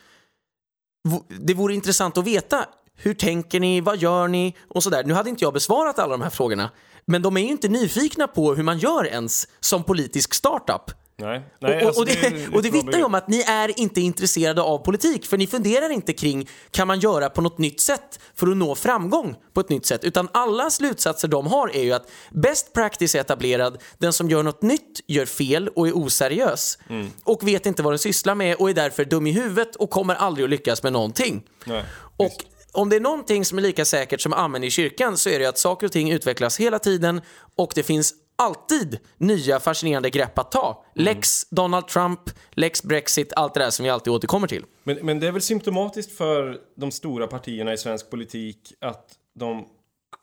Det 1.39 1.53
vore 1.53 1.73
intressant 1.73 2.17
att 2.17 2.27
veta 2.27 2.65
hur 2.97 3.13
tänker 3.13 3.59
ni, 3.59 3.81
vad 3.81 3.97
gör 3.97 4.27
ni 4.27 4.55
och 4.69 4.83
sådär. 4.83 5.03
Nu 5.03 5.13
hade 5.13 5.29
inte 5.29 5.43
jag 5.43 5.53
besvarat 5.53 6.00
alla 6.00 6.12
de 6.12 6.21
här 6.21 6.29
frågorna 6.29 6.69
men 7.05 7.21
de 7.21 7.38
är 7.38 7.41
ju 7.41 7.47
inte 7.50 7.67
nyfikna 7.67 8.27
på 8.27 8.53
hur 8.55 8.63
man 8.63 8.77
gör 8.79 9.05
ens 9.07 9.47
som 9.59 9.83
politisk 9.83 10.33
startup. 10.33 10.81
Nej, 11.17 11.41
Nej 11.59 11.77
och, 11.81 11.88
alltså 11.88 12.01
och, 12.01 12.05
det, 12.07 12.25
är- 12.25 12.55
och 12.55 12.62
det 12.62 12.67
är 12.67 12.71
bra 12.71 12.81
vittnar 12.81 12.97
ju 12.97 13.03
om 13.03 13.15
att 13.15 13.27
ni 13.27 13.41
är 13.41 13.79
inte 13.79 14.01
intresserade 14.01 14.62
av 14.62 14.77
politik 14.77 15.25
för 15.25 15.38
ni 15.38 15.47
funderar 15.47 15.89
inte 15.89 16.13
kring 16.13 16.50
kan 16.71 16.88
man 16.88 17.00
göra 17.00 17.29
på 17.29 17.41
något 17.41 17.57
nytt 17.57 17.81
sätt 17.81 18.19
för 18.35 18.47
att 18.47 18.57
nå 18.57 18.75
framgång 18.75 19.35
på 19.53 19.59
ett 19.59 19.69
nytt 19.69 19.85
sätt 19.85 20.03
utan 20.03 20.27
alla 20.33 20.69
slutsatser 20.69 21.27
de 21.27 21.47
har 21.47 21.75
är 21.75 21.83
ju 21.83 21.93
att 21.93 22.12
best 22.31 22.73
practice 22.73 23.15
är 23.15 23.19
etablerad, 23.19 23.77
den 23.97 24.13
som 24.13 24.29
gör 24.29 24.43
något 24.43 24.62
nytt 24.62 25.00
gör 25.07 25.25
fel 25.25 25.67
och 25.67 25.88
är 25.88 25.97
oseriös 25.97 26.77
Mm. 26.89 27.09
och 27.23 27.47
vet 27.47 27.65
inte 27.65 27.83
vad 27.83 27.93
den 27.93 28.00
sysslar 28.00 28.35
med 28.35 28.55
och 28.55 28.69
är 28.69 28.73
därför 28.73 29.05
dum 29.05 29.27
i 29.27 29.31
huvudet 29.31 29.75
och 29.75 29.89
kommer 29.89 30.15
aldrig 30.15 30.43
att 30.43 30.50
lyckas 30.50 30.83
med 30.83 30.93
någonting. 30.93 31.43
Nej, 31.65 31.83
Och 32.17 32.31
om 32.73 32.89
det 32.89 32.95
är 32.95 32.99
någonting 32.99 33.45
som 33.45 33.57
är 33.57 33.61
lika 33.61 33.85
säkert 33.85 34.21
som 34.21 34.33
amen 34.33 34.63
i 34.63 34.69
kyrkan 34.69 35.17
så 35.17 35.29
är 35.29 35.39
det 35.39 35.45
att 35.45 35.57
saker 35.57 35.87
och 35.87 35.91
ting 35.91 36.11
utvecklas 36.11 36.59
hela 36.59 36.79
tiden 36.79 37.21
och 37.55 37.71
det 37.75 37.83
finns 37.83 38.13
alltid 38.35 38.99
nya 39.17 39.59
fascinerande 39.59 40.09
grepp 40.09 40.39
att 40.39 40.51
ta. 40.51 40.85
Lex 40.95 41.49
Donald 41.49 41.87
Trump, 41.87 42.19
lex 42.51 42.83
Brexit, 42.83 43.33
allt 43.35 43.53
det 43.53 43.59
där 43.59 43.69
som 43.69 43.83
vi 43.83 43.89
alltid 43.89 44.13
återkommer 44.13 44.47
till. 44.47 44.65
Men, 44.83 44.97
men 45.01 45.19
det 45.19 45.27
är 45.27 45.31
väl 45.31 45.41
symptomatiskt 45.41 46.17
för 46.17 46.57
de 46.75 46.91
stora 46.91 47.27
partierna 47.27 47.73
i 47.73 47.77
svensk 47.77 48.09
politik 48.09 48.73
att 48.81 49.05
de 49.35 49.65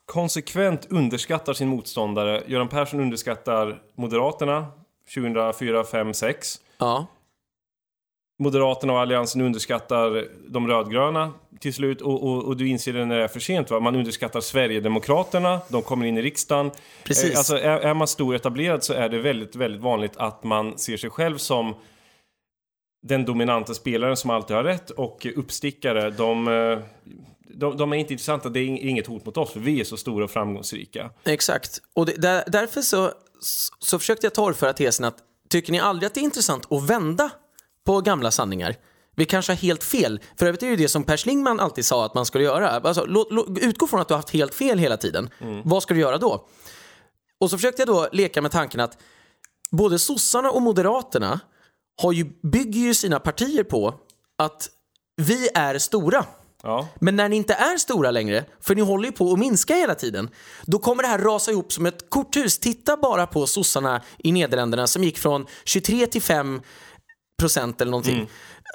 konsekvent 0.05 0.87
underskattar 0.89 1.53
sin 1.53 1.67
motståndare. 1.67 2.43
Göran 2.47 2.67
Persson 2.67 2.99
underskattar 2.99 3.81
Moderaterna 3.95 4.67
2004, 5.15 5.83
5, 5.83 6.13
6. 6.13 6.59
Ja. 6.77 7.07
Moderaterna 8.41 8.93
och 8.93 8.99
Alliansen 8.99 9.41
underskattar 9.41 10.27
de 10.47 10.67
rödgröna 10.67 11.33
till 11.59 11.73
slut 11.73 12.01
och, 12.01 12.23
och, 12.23 12.43
och 12.43 12.57
du 12.57 12.67
inser 12.67 12.93
det 12.93 13.05
när 13.05 13.17
det 13.17 13.23
är 13.23 13.27
för 13.27 13.39
sent 13.39 13.71
va? 13.71 13.79
Man 13.79 13.95
underskattar 13.95 14.41
Sverigedemokraterna, 14.41 15.59
de 15.69 15.81
kommer 15.81 16.05
in 16.05 16.17
i 16.17 16.21
riksdagen. 16.21 16.71
Precis. 17.03 17.31
Eh, 17.31 17.37
alltså 17.37 17.57
är, 17.57 17.79
är 17.79 17.93
man 17.93 18.07
stor 18.07 18.35
etablerad 18.35 18.83
så 18.83 18.93
är 18.93 19.09
det 19.09 19.19
väldigt, 19.19 19.55
väldigt 19.55 19.81
vanligt 19.81 20.17
att 20.17 20.43
man 20.43 20.77
ser 20.77 20.97
sig 20.97 21.09
själv 21.09 21.37
som 21.37 21.75
den 23.07 23.25
dominanta 23.25 23.73
spelaren 23.73 24.17
som 24.17 24.29
alltid 24.29 24.55
har 24.55 24.63
rätt 24.63 24.89
och 24.89 25.27
uppstickare, 25.35 26.09
de, 26.09 26.47
eh, 26.47 26.79
de, 27.55 27.77
de 27.77 27.93
är 27.93 27.97
inte 27.97 28.13
intressanta, 28.13 28.49
det 28.49 28.59
är 28.59 28.65
inget 28.65 29.07
hot 29.07 29.25
mot 29.25 29.37
oss 29.37 29.51
för 29.51 29.59
vi 29.59 29.79
är 29.79 29.83
så 29.83 29.97
stora 29.97 30.23
och 30.23 30.31
framgångsrika. 30.31 31.09
Exakt. 31.25 31.79
Och 31.95 32.05
det, 32.05 32.21
där, 32.21 32.43
därför 32.47 32.81
så, 32.81 33.11
så 33.79 33.99
försökte 33.99 34.25
jag 34.25 34.33
torgföra 34.33 34.73
tesen 34.73 35.05
att 35.05 35.17
tycker 35.49 35.71
ni 35.71 35.79
aldrig 35.79 36.07
att 36.07 36.13
det 36.13 36.19
är 36.19 36.23
intressant 36.23 36.71
att 36.71 36.89
vända 36.89 37.29
på 37.85 38.01
gamla 38.01 38.31
sanningar? 38.31 38.75
Vi 39.15 39.25
kanske 39.25 39.51
har 39.51 39.57
helt 39.57 39.83
fel. 39.83 40.19
För 40.35 40.45
övrigt 40.45 40.63
är 40.63 40.67
det 40.67 40.71
ju 40.71 40.77
det 40.77 40.89
som 40.89 41.03
Per 41.03 41.17
Schlingman 41.17 41.59
alltid 41.59 41.85
sa 41.85 42.05
att 42.05 42.13
man 42.13 42.25
skulle 42.25 42.43
göra. 42.43 42.69
Alltså, 42.69 43.05
låt, 43.05 43.31
låt, 43.31 43.57
utgå 43.57 43.87
från 43.87 44.01
att 44.01 44.07
du 44.07 44.13
har 44.13 44.19
haft 44.19 44.29
helt 44.29 44.53
fel 44.53 44.79
hela 44.79 44.97
tiden. 44.97 45.29
Vad 45.63 45.83
ska 45.83 45.93
du 45.93 45.99
göra 45.99 46.17
då? 46.17 46.47
Och 47.39 47.49
så 47.49 47.57
försökte 47.57 47.81
jag 47.81 47.87
då 47.87 48.07
leka 48.11 48.41
med 48.41 48.51
tanken 48.51 48.79
att 48.79 48.97
både 49.71 49.99
sossarna 49.99 50.51
och 50.51 50.61
moderaterna 50.61 51.39
har 52.01 52.11
ju, 52.11 52.25
bygger 52.43 52.79
ju 52.81 52.93
sina 52.93 53.19
partier 53.19 53.63
på 53.63 53.95
att 54.37 54.69
vi 55.17 55.49
är 55.53 55.77
stora. 55.77 56.25
Ja. 56.63 56.87
Men 56.99 57.15
när 57.15 57.29
ni 57.29 57.35
inte 57.35 57.53
är 57.53 57.77
stora 57.77 58.11
längre, 58.11 58.45
för 58.59 58.75
ni 58.75 58.81
håller 58.81 59.05
ju 59.05 59.11
på 59.11 59.33
att 59.33 59.39
minska 59.39 59.75
hela 59.75 59.95
tiden, 59.95 60.29
då 60.65 60.79
kommer 60.79 61.03
det 61.03 61.09
här 61.09 61.19
rasa 61.19 61.51
ihop 61.51 61.73
som 61.73 61.85
ett 61.85 62.09
korthus. 62.09 62.59
Titta 62.59 62.97
bara 62.97 63.27
på 63.27 63.47
sossarna 63.47 64.01
i 64.17 64.31
Nederländerna 64.31 64.87
som 64.87 65.03
gick 65.03 65.17
från 65.17 65.45
23 65.65 66.07
till 66.07 66.21
5 66.21 66.61
procent 67.41 67.81
eller 67.81 67.91
någonting. 67.91 68.29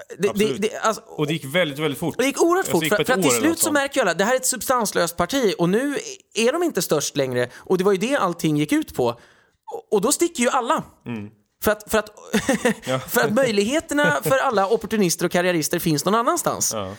Det, 0.08 0.16
det, 0.18 0.28
Absolut. 0.28 0.62
det, 0.62 0.78
alltså, 0.78 1.02
Och 1.02 1.26
det 1.26 1.32
gick 1.32 1.44
väldigt, 1.44 1.78
väldigt 1.78 2.00
fort. 2.00 2.14
det 2.18 2.26
gick 2.26 2.42
oerhört 2.42 2.66
fort, 2.66 2.80
det 2.80 2.86
gick 2.86 2.96
för, 2.96 3.04
för 3.04 3.12
att 3.12 3.22
till 3.22 3.30
slut 3.30 3.58
så 3.58 3.72
märker 3.72 4.00
alla 4.00 4.14
det 4.14 4.24
här 4.24 4.32
är 4.32 4.36
ett 4.36 4.46
substanslöst 4.46 5.16
parti 5.16 5.54
och 5.58 5.68
nu 5.68 5.96
är 6.34 6.52
de 6.52 6.62
inte 6.62 6.82
störst 6.82 7.16
längre 7.16 7.50
och 7.56 7.78
det 7.78 7.84
var 7.84 7.92
ju 7.92 7.98
det 7.98 8.16
allting 8.16 8.56
gick 8.56 8.72
ut 8.72 8.94
på. 8.94 9.06
Och, 9.72 9.92
och 9.92 10.00
då 10.00 10.12
sticker 10.12 10.42
ju 10.42 10.48
alla. 10.48 10.84
Mm. 11.06 11.30
För 11.64 11.72
att, 11.72 11.90
för, 11.90 11.98
att, 11.98 12.10
för 13.12 13.20
att 13.20 13.32
möjligheterna 13.32 14.22
för 14.22 14.38
alla 14.38 14.68
opportunister 14.68 15.24
och 15.24 15.32
karriärister 15.32 15.78
finns 15.78 16.04
någon 16.04 16.14
annanstans. 16.14 16.72
Ja. 16.74 16.94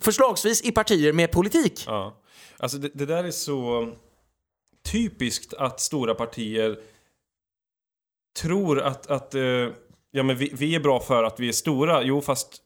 Förslagsvis 0.00 0.62
i 0.62 0.72
partier 0.72 1.12
med 1.12 1.32
politik. 1.32 1.84
Ja. 1.86 2.22
Alltså 2.58 2.78
det, 2.78 2.90
det 2.94 3.06
där 3.06 3.24
är 3.24 3.30
så 3.30 3.88
typiskt 4.84 5.54
att 5.54 5.80
stora 5.80 6.14
partier 6.14 6.78
tror 8.40 8.80
att, 8.80 9.06
att 9.06 9.34
eh, 9.34 9.68
ja, 10.10 10.22
men 10.22 10.36
vi, 10.36 10.50
vi 10.54 10.74
är 10.74 10.80
bra 10.80 11.00
för 11.00 11.24
att 11.24 11.40
vi 11.40 11.48
är 11.48 11.52
stora. 11.52 12.02
Jo, 12.02 12.20
fast 12.20 12.64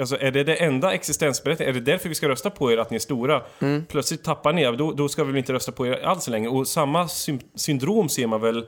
Alltså 0.00 0.16
är 0.20 0.30
det 0.30 0.44
det 0.44 0.54
enda 0.56 0.92
existensberättigade? 0.92 1.70
Är 1.78 1.80
det 1.80 1.92
därför 1.92 2.08
vi 2.08 2.14
ska 2.14 2.28
rösta 2.28 2.50
på 2.50 2.72
er 2.72 2.78
att 2.78 2.90
ni 2.90 2.94
är 2.94 2.98
stora? 2.98 3.42
Plötsligt 3.88 4.24
tappar 4.24 4.52
ni, 4.52 4.64
då, 4.76 4.92
då 4.92 5.08
ska 5.08 5.24
vi 5.24 5.30
väl 5.32 5.38
inte 5.38 5.52
rösta 5.52 5.72
på 5.72 5.86
er 5.86 5.92
alls 6.04 6.28
längre. 6.28 6.48
Och 6.48 6.68
samma 6.68 7.08
sym- 7.08 7.40
syndrom 7.54 8.08
ser 8.08 8.26
man 8.26 8.40
väl 8.40 8.66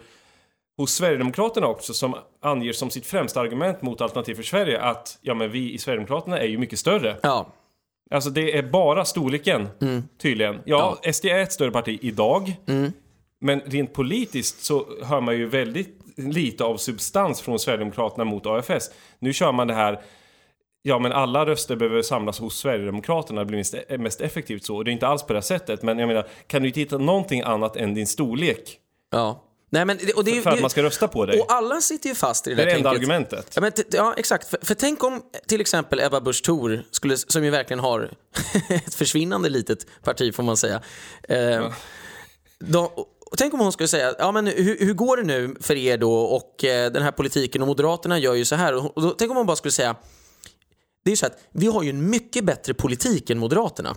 hos 0.76 0.94
Sverigedemokraterna 0.94 1.66
också 1.66 1.94
som 1.94 2.14
anger 2.42 2.72
som 2.72 2.90
sitt 2.90 3.06
främsta 3.06 3.40
argument 3.40 3.82
mot 3.82 4.00
Alternativ 4.00 4.34
för 4.34 4.42
Sverige 4.42 4.80
att 4.80 5.18
ja 5.20 5.34
men 5.34 5.50
vi 5.50 5.72
i 5.72 5.78
Sverigedemokraterna 5.78 6.38
är 6.38 6.46
ju 6.46 6.58
mycket 6.58 6.78
större. 6.78 7.16
Ja, 7.22 7.46
Alltså 8.10 8.30
det 8.30 8.58
är 8.58 8.62
bara 8.62 9.04
storleken 9.04 9.68
tydligen. 10.22 10.58
Ja, 10.64 10.98
SD 11.12 11.24
är 11.24 11.38
ett 11.38 11.52
större 11.52 11.70
parti 11.70 11.98
idag. 12.02 12.56
Men 13.40 13.60
rent 13.60 13.92
politiskt 13.92 14.64
så 14.64 14.86
hör 15.02 15.20
man 15.20 15.36
ju 15.36 15.46
väldigt 15.46 15.98
lite 16.16 16.64
av 16.64 16.76
substans 16.76 17.40
från 17.40 17.58
Sverigedemokraterna 17.58 18.24
mot 18.24 18.46
AFS. 18.46 18.90
Nu 19.18 19.32
kör 19.32 19.52
man 19.52 19.66
det 19.66 19.74
här 19.74 20.02
Ja 20.86 20.98
men 20.98 21.12
alla 21.12 21.46
röster 21.46 21.76
behöver 21.76 22.02
samlas 22.02 22.38
hos 22.38 22.58
Sverigedemokraterna, 22.58 23.40
det 23.40 23.46
blir 23.46 23.98
mest, 23.98 24.20
effektivt 24.20 24.64
så. 24.64 24.76
Och 24.76 24.84
det 24.84 24.90
är 24.90 24.92
inte 24.92 25.06
alls 25.06 25.22
på 25.22 25.32
det 25.32 25.36
här 25.36 25.42
sättet. 25.42 25.82
Men 25.82 25.98
jag 25.98 26.06
menar, 26.06 26.28
kan 26.46 26.62
du 26.62 26.68
inte 26.68 26.80
hitta 26.80 26.98
någonting 26.98 27.40
annat 27.42 27.76
än 27.76 27.94
din 27.94 28.06
storlek? 28.06 28.78
ja. 29.12 29.40
Nej, 29.70 29.84
men, 29.84 29.96
det- 29.96 30.12
och 30.12 30.24
det, 30.24 30.36
är- 30.38 30.40
För 30.42 30.50
att 30.50 30.56
det- 30.56 30.60
man 30.62 30.70
ska 30.70 30.82
rösta 30.82 31.08
på 31.08 31.26
dig? 31.26 31.40
Och 31.40 31.52
alla 31.52 31.80
sitter 31.80 32.08
ju 32.08 32.14
fast 32.14 32.46
i 32.46 32.50
det 32.50 32.56
Det 32.56 32.62
är 32.62 32.66
där 32.66 32.72
det 32.72 32.76
enda 32.78 32.90
tänket. 32.90 33.00
argumentet. 33.08 33.52
Ja, 33.54 33.60
men, 33.60 33.72
ja 33.92 34.14
exakt. 34.16 34.48
För, 34.48 34.58
för 34.62 34.74
tänk 34.74 35.04
om 35.04 35.22
till 35.48 35.60
exempel 35.60 36.00
Ebba 36.00 36.20
Busch 36.20 36.42
Thor, 36.44 36.82
skulle, 36.90 37.16
som 37.16 37.44
ju 37.44 37.50
verkligen 37.50 37.80
har 37.80 38.10
ett 38.86 38.94
försvinnande 38.94 39.48
litet 39.48 40.02
parti 40.02 40.34
får 40.34 40.42
man 40.42 40.56
säga. 40.56 40.80
Eh, 41.28 41.66
då, 42.58 43.06
och 43.34 43.38
tänk 43.38 43.54
om 43.54 43.60
hon 43.60 43.72
skulle 43.72 43.88
säga, 43.88 44.14
ja 44.18 44.32
men 44.32 44.46
hur, 44.46 44.78
hur 44.78 44.94
går 44.94 45.16
det 45.16 45.22
nu 45.22 45.54
för 45.60 45.76
er 45.76 45.98
då 45.98 46.14
och 46.14 46.64
eh, 46.64 46.92
den 46.92 47.02
här 47.02 47.12
politiken 47.12 47.62
och 47.62 47.68
Moderaterna 47.68 48.18
gör 48.18 48.34
ju 48.34 48.44
så 48.44 48.54
här. 48.54 48.74
Och, 48.74 48.96
och 48.96 49.02
då, 49.02 49.10
tänk 49.10 49.30
om 49.30 49.36
hon 49.36 49.46
bara 49.46 49.56
skulle 49.56 49.72
säga, 49.72 49.96
det 51.04 51.08
är 51.08 51.12
ju 51.12 51.16
så 51.16 51.26
att 51.26 51.38
vi 51.52 51.66
har 51.66 51.82
ju 51.82 51.90
en 51.90 52.10
mycket 52.10 52.44
bättre 52.44 52.74
politik 52.74 53.30
än 53.30 53.38
Moderaterna. 53.38 53.96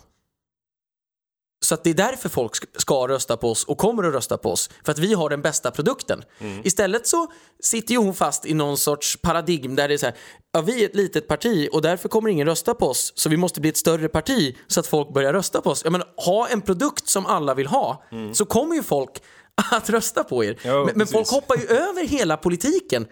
Så 1.59 1.73
att 1.73 1.83
det 1.83 1.89
är 1.89 1.93
därför 1.93 2.29
folk 2.29 2.51
sk- 2.53 2.65
ska 2.77 3.07
rösta 3.07 3.37
på 3.37 3.51
oss 3.51 3.63
och 3.63 3.77
kommer 3.77 4.03
att 4.03 4.13
rösta 4.13 4.37
på 4.37 4.51
oss. 4.51 4.69
För 4.85 4.91
att 4.91 4.99
vi 4.99 5.13
har 5.13 5.29
den 5.29 5.41
bästa 5.41 5.71
produkten. 5.71 6.23
Istället 6.63 7.07
så 7.07 7.27
sitter 7.63 7.91
ju 7.93 7.97
hon 7.99 8.13
fast 8.13 8.45
i 8.45 8.53
någon 8.53 8.77
sorts 8.77 9.17
paradigm 9.21 9.75
där 9.75 9.87
det 9.87 9.93
är 9.93 9.97
så 9.97 10.05
här, 10.05 10.15
ja 10.51 10.61
vi 10.61 10.81
är 10.83 10.89
ett 10.89 10.95
litet 10.95 11.27
parti 11.27 11.69
och 11.71 11.81
därför 11.81 12.09
kommer 12.09 12.29
ingen 12.29 12.47
rösta 12.47 12.73
på 12.73 12.87
oss. 12.87 13.11
Så 13.15 13.29
vi 13.29 13.37
måste 13.37 13.61
bli 13.61 13.69
ett 13.69 13.77
större 13.77 14.09
parti 14.09 14.55
så 14.67 14.79
att 14.79 14.87
folk 14.87 15.13
börjar 15.13 15.33
rösta 15.33 15.61
på 15.61 15.69
oss. 15.69 15.81
Jag 15.83 15.91
menar, 15.91 16.07
ha 16.25 16.47
en 16.47 16.61
produkt 16.61 17.09
som 17.09 17.25
alla 17.25 17.53
vill 17.53 17.67
ha 17.67 18.03
så 18.33 18.45
kommer 18.45 18.75
ju 18.75 18.83
folk 18.83 19.11
att 19.71 19.89
rösta 19.89 20.23
på 20.23 20.43
er. 20.43 20.57
Ja, 20.63 20.85
men, 20.85 20.93
men 20.97 21.07
folk 21.07 21.29
hoppar 21.31 21.55
ju 21.57 21.63
över 21.67 22.07
hela 22.07 22.37
politiken. 22.37 23.07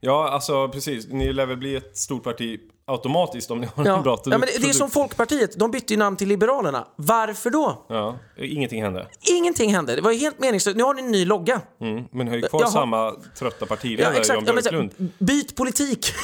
Ja, 0.00 0.28
alltså 0.30 0.68
precis. 0.68 1.06
Ni 1.08 1.32
lär 1.32 1.46
väl 1.46 1.56
bli 1.56 1.76
ett 1.76 1.96
stort 1.96 2.24
parti 2.24 2.60
automatiskt 2.86 3.50
om 3.50 3.60
ni 3.60 3.66
har 3.74 3.84
en 3.84 3.90
Ja. 3.90 4.00
bra 4.02 4.18
Ja, 4.24 4.30
men 4.38 4.40
det, 4.60 4.68
är 4.68 4.72
som 4.72 4.90
Folkpartiet, 4.90 5.58
de 5.58 5.70
bytte 5.70 5.92
ju 5.92 5.98
namn 5.98 6.16
till 6.16 6.28
Liberalerna. 6.28 6.88
Varför 6.96 7.50
då? 7.50 7.86
Ja, 7.88 8.18
ingenting 8.38 8.82
hände. 8.82 9.06
Ingenting 9.30 9.74
hände. 9.74 9.96
Det 9.96 10.02
var 10.02 10.10
ju 10.12 10.18
helt 10.18 10.38
meningslöst. 10.38 10.76
Nu 10.76 10.82
har 10.82 10.94
ni 10.94 11.02
en 11.02 11.10
ny 11.10 11.24
logga. 11.24 11.60
Mm, 11.80 12.04
men 12.12 12.28
har 12.28 12.36
ju 12.36 12.42
kvar 12.42 12.60
Jaha. 12.60 12.70
samma 12.70 13.14
trötta 13.38 13.66
partiledare, 13.66 14.14
Ja, 14.14 14.20
exakt. 14.20 14.36
Jan 14.36 14.44
Ja, 14.46 14.52
men, 14.52 14.62
Björklund. 14.62 15.12
byt 15.18 15.56
politik. 15.56 16.06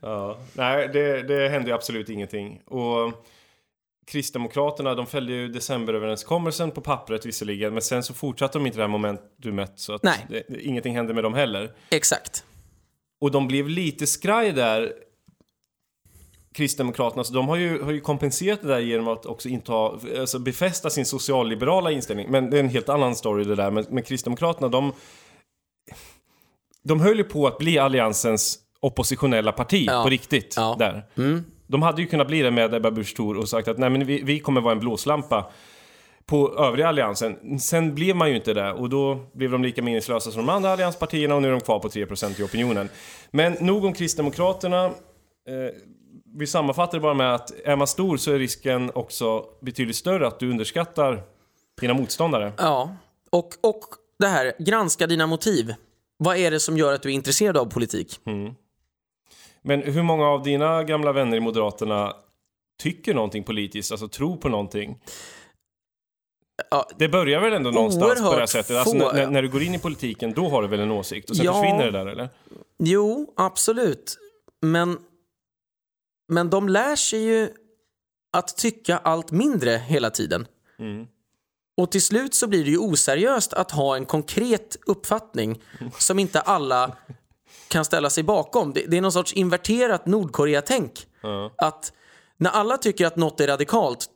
Ja, 0.00 0.38
nej, 0.52 0.88
det, 0.92 1.22
det 1.22 1.48
hände 1.48 1.68
ju 1.68 1.74
absolut 1.74 2.08
ingenting. 2.08 2.60
Och 2.66 3.12
Kristdemokraterna, 4.06 4.94
de 4.94 5.06
fällde 5.06 5.32
ju 5.32 5.48
decemberöverenskommelsen 5.48 6.70
på 6.70 6.80
pappret 6.80 7.26
visserligen, 7.26 7.72
men 7.72 7.82
sen 7.82 8.02
så 8.02 8.14
fortsatte 8.14 8.58
de 8.58 8.66
inte 8.66 8.78
det 8.78 8.82
här 8.82 8.88
momentumet, 8.88 9.72
så 9.76 9.92
att 9.94 10.02
det, 10.02 10.42
ingenting 10.62 10.96
hände 10.96 11.14
med 11.14 11.24
dem 11.24 11.34
heller. 11.34 11.72
Exakt. 11.90 12.44
Och 13.20 13.30
de 13.30 13.48
blev 13.48 13.68
lite 13.68 14.06
skraj 14.06 14.52
där, 14.52 14.92
Kristdemokraterna, 16.54 17.24
så 17.24 17.34
de 17.34 17.48
har 17.48 17.56
ju, 17.56 17.82
har 17.82 17.92
ju 17.92 18.00
kompenserat 18.00 18.62
det 18.62 18.68
där 18.68 18.78
genom 18.78 19.08
att 19.08 19.26
också 19.26 19.48
inta, 19.48 19.74
alltså 20.20 20.38
befästa 20.38 20.90
sin 20.90 21.06
socialliberala 21.06 21.90
inställning. 21.90 22.30
Men 22.30 22.50
det 22.50 22.56
är 22.56 22.60
en 22.60 22.68
helt 22.68 22.88
annan 22.88 23.16
story 23.16 23.44
det 23.44 23.54
där. 23.54 23.70
Men, 23.70 23.86
men 23.90 24.02
Kristdemokraterna, 24.02 24.68
de... 24.68 24.92
De 26.82 27.00
höll 27.00 27.16
ju 27.18 27.24
på 27.24 27.46
att 27.46 27.58
bli 27.58 27.78
Alliansens 27.78 28.58
oppositionella 28.80 29.52
parti 29.52 29.84
Ja. 29.86 30.02
på 30.02 30.08
riktigt. 30.08 30.54
Ja. 30.56 30.76
Där. 30.78 31.02
De 31.66 31.82
hade 31.82 32.02
ju 32.02 32.08
kunnat 32.08 32.26
bli 32.26 32.42
det 32.42 32.50
med 32.50 32.74
Ebba 32.74 32.90
Busch 32.90 33.20
och 33.20 33.48
sagt 33.48 33.68
att 33.68 33.78
nej 33.78 33.90
men 33.90 34.06
vi, 34.06 34.22
vi 34.22 34.40
kommer 34.40 34.60
vara 34.60 34.72
en 34.72 34.80
blåslampa 34.80 35.50
på 36.28 36.54
övriga 36.58 36.88
alliansen. 36.88 37.58
Sen 37.58 37.94
blev 37.94 38.16
man 38.16 38.30
ju 38.30 38.36
inte 38.36 38.54
det 38.54 38.72
och 38.72 38.88
då 38.88 39.26
blev 39.32 39.50
de 39.50 39.62
lika 39.62 39.82
meningslösa 39.82 40.30
som 40.30 40.46
de 40.46 40.52
andra 40.52 40.72
allianspartierna 40.72 41.34
och 41.34 41.42
nu 41.42 41.48
är 41.48 41.52
de 41.52 41.60
kvar 41.60 41.78
på 41.78 41.88
3% 41.88 42.40
i 42.40 42.44
opinionen. 42.44 42.88
Men 43.30 43.52
nog 43.52 43.84
om 43.84 43.92
Kristdemokraterna. 43.92 44.84
Eh, 44.84 44.92
vi 46.36 46.46
sammanfattar 46.46 46.98
det 46.98 47.02
bara 47.02 47.14
med 47.14 47.34
att 47.34 47.50
är 47.64 47.76
man 47.76 47.86
stor 47.86 48.16
så 48.16 48.32
är 48.32 48.38
risken 48.38 48.90
också 48.94 49.44
betydligt 49.60 49.96
större 49.96 50.26
att 50.26 50.40
du 50.40 50.50
underskattar 50.50 51.22
dina 51.80 51.94
motståndare. 51.94 52.52
Ja. 52.58 52.96
Och, 53.30 53.48
och 53.62 53.80
det 54.18 54.26
här, 54.26 54.52
granska 54.58 55.06
dina 55.06 55.26
motiv. 55.26 55.74
Vad 56.16 56.36
är 56.36 56.50
det 56.50 56.60
som 56.60 56.76
gör 56.76 56.92
att 56.92 57.02
du 57.02 57.08
är 57.08 57.14
intresserad 57.14 57.56
av 57.56 57.64
politik? 57.64 58.20
Men 59.62 59.82
hur 59.82 60.02
många 60.02 60.26
av 60.26 60.42
dina 60.42 60.84
gamla 60.84 61.12
vänner 61.12 61.36
i 61.36 61.40
Moderaterna 61.40 62.12
tycker 62.82 63.14
någonting 63.14 63.44
politiskt, 63.44 63.92
alltså 63.92 64.08
tror 64.08 64.36
på 64.36 64.48
någonting? 64.48 64.98
Ja, 66.70 66.88
Det 66.98 67.08
börjar 67.08 67.40
väl 67.40 67.52
ändå 67.52 67.70
någonstans 67.70 68.20
på 68.22 68.32
det 68.34 68.38
här 68.40 68.46
sättet? 68.46 68.76
Alltså, 68.76 68.98
få, 68.98 69.12
när, 69.12 69.26
när 69.26 69.42
du 69.42 69.48
går 69.48 69.62
in 69.62 69.74
i 69.74 69.78
politiken, 69.78 70.32
då 70.32 70.48
har 70.48 70.62
du 70.62 70.68
väl 70.68 70.80
en 70.80 70.90
åsikt? 70.90 71.30
Och 71.30 71.36
sen 71.36 71.44
Ja. 71.46 71.52
försvinner 71.52 71.84
det 71.84 71.90
där, 71.90 72.06
eller? 72.06 72.28
Jo, 72.78 73.32
absolut. 73.36 74.18
Men, 74.62 74.98
men 76.28 76.50
de 76.50 76.68
lär 76.68 76.96
sig 76.96 77.20
ju 77.24 77.48
att 78.32 78.56
tycka 78.56 78.98
allt 78.98 79.30
mindre 79.30 79.70
hela 79.70 80.10
tiden. 80.10 80.46
Och 81.76 81.90
till 81.90 82.02
slut 82.02 82.34
så 82.34 82.46
blir 82.46 82.64
det 82.64 82.70
ju 82.70 82.78
oseriöst 82.78 83.52
att 83.52 83.70
ha 83.70 83.96
en 83.96 84.06
konkret 84.06 84.76
uppfattning 84.86 85.62
som 85.98 86.18
inte 86.18 86.40
alla 86.40 86.96
kan 87.68 87.84
ställa 87.84 88.10
sig 88.10 88.22
bakom. 88.24 88.72
Det, 88.72 88.84
det 88.88 88.96
är 88.96 89.00
någon 89.00 89.12
sorts 89.12 89.32
inverterat 89.32 90.06
Nordkorea-tänk. 90.06 91.06
Att 91.56 91.92
när 92.36 92.50
alla 92.50 92.76
tycker 92.78 93.06
att 93.06 93.16
något 93.16 93.40
är 93.40 93.46
radikalt 93.46 94.06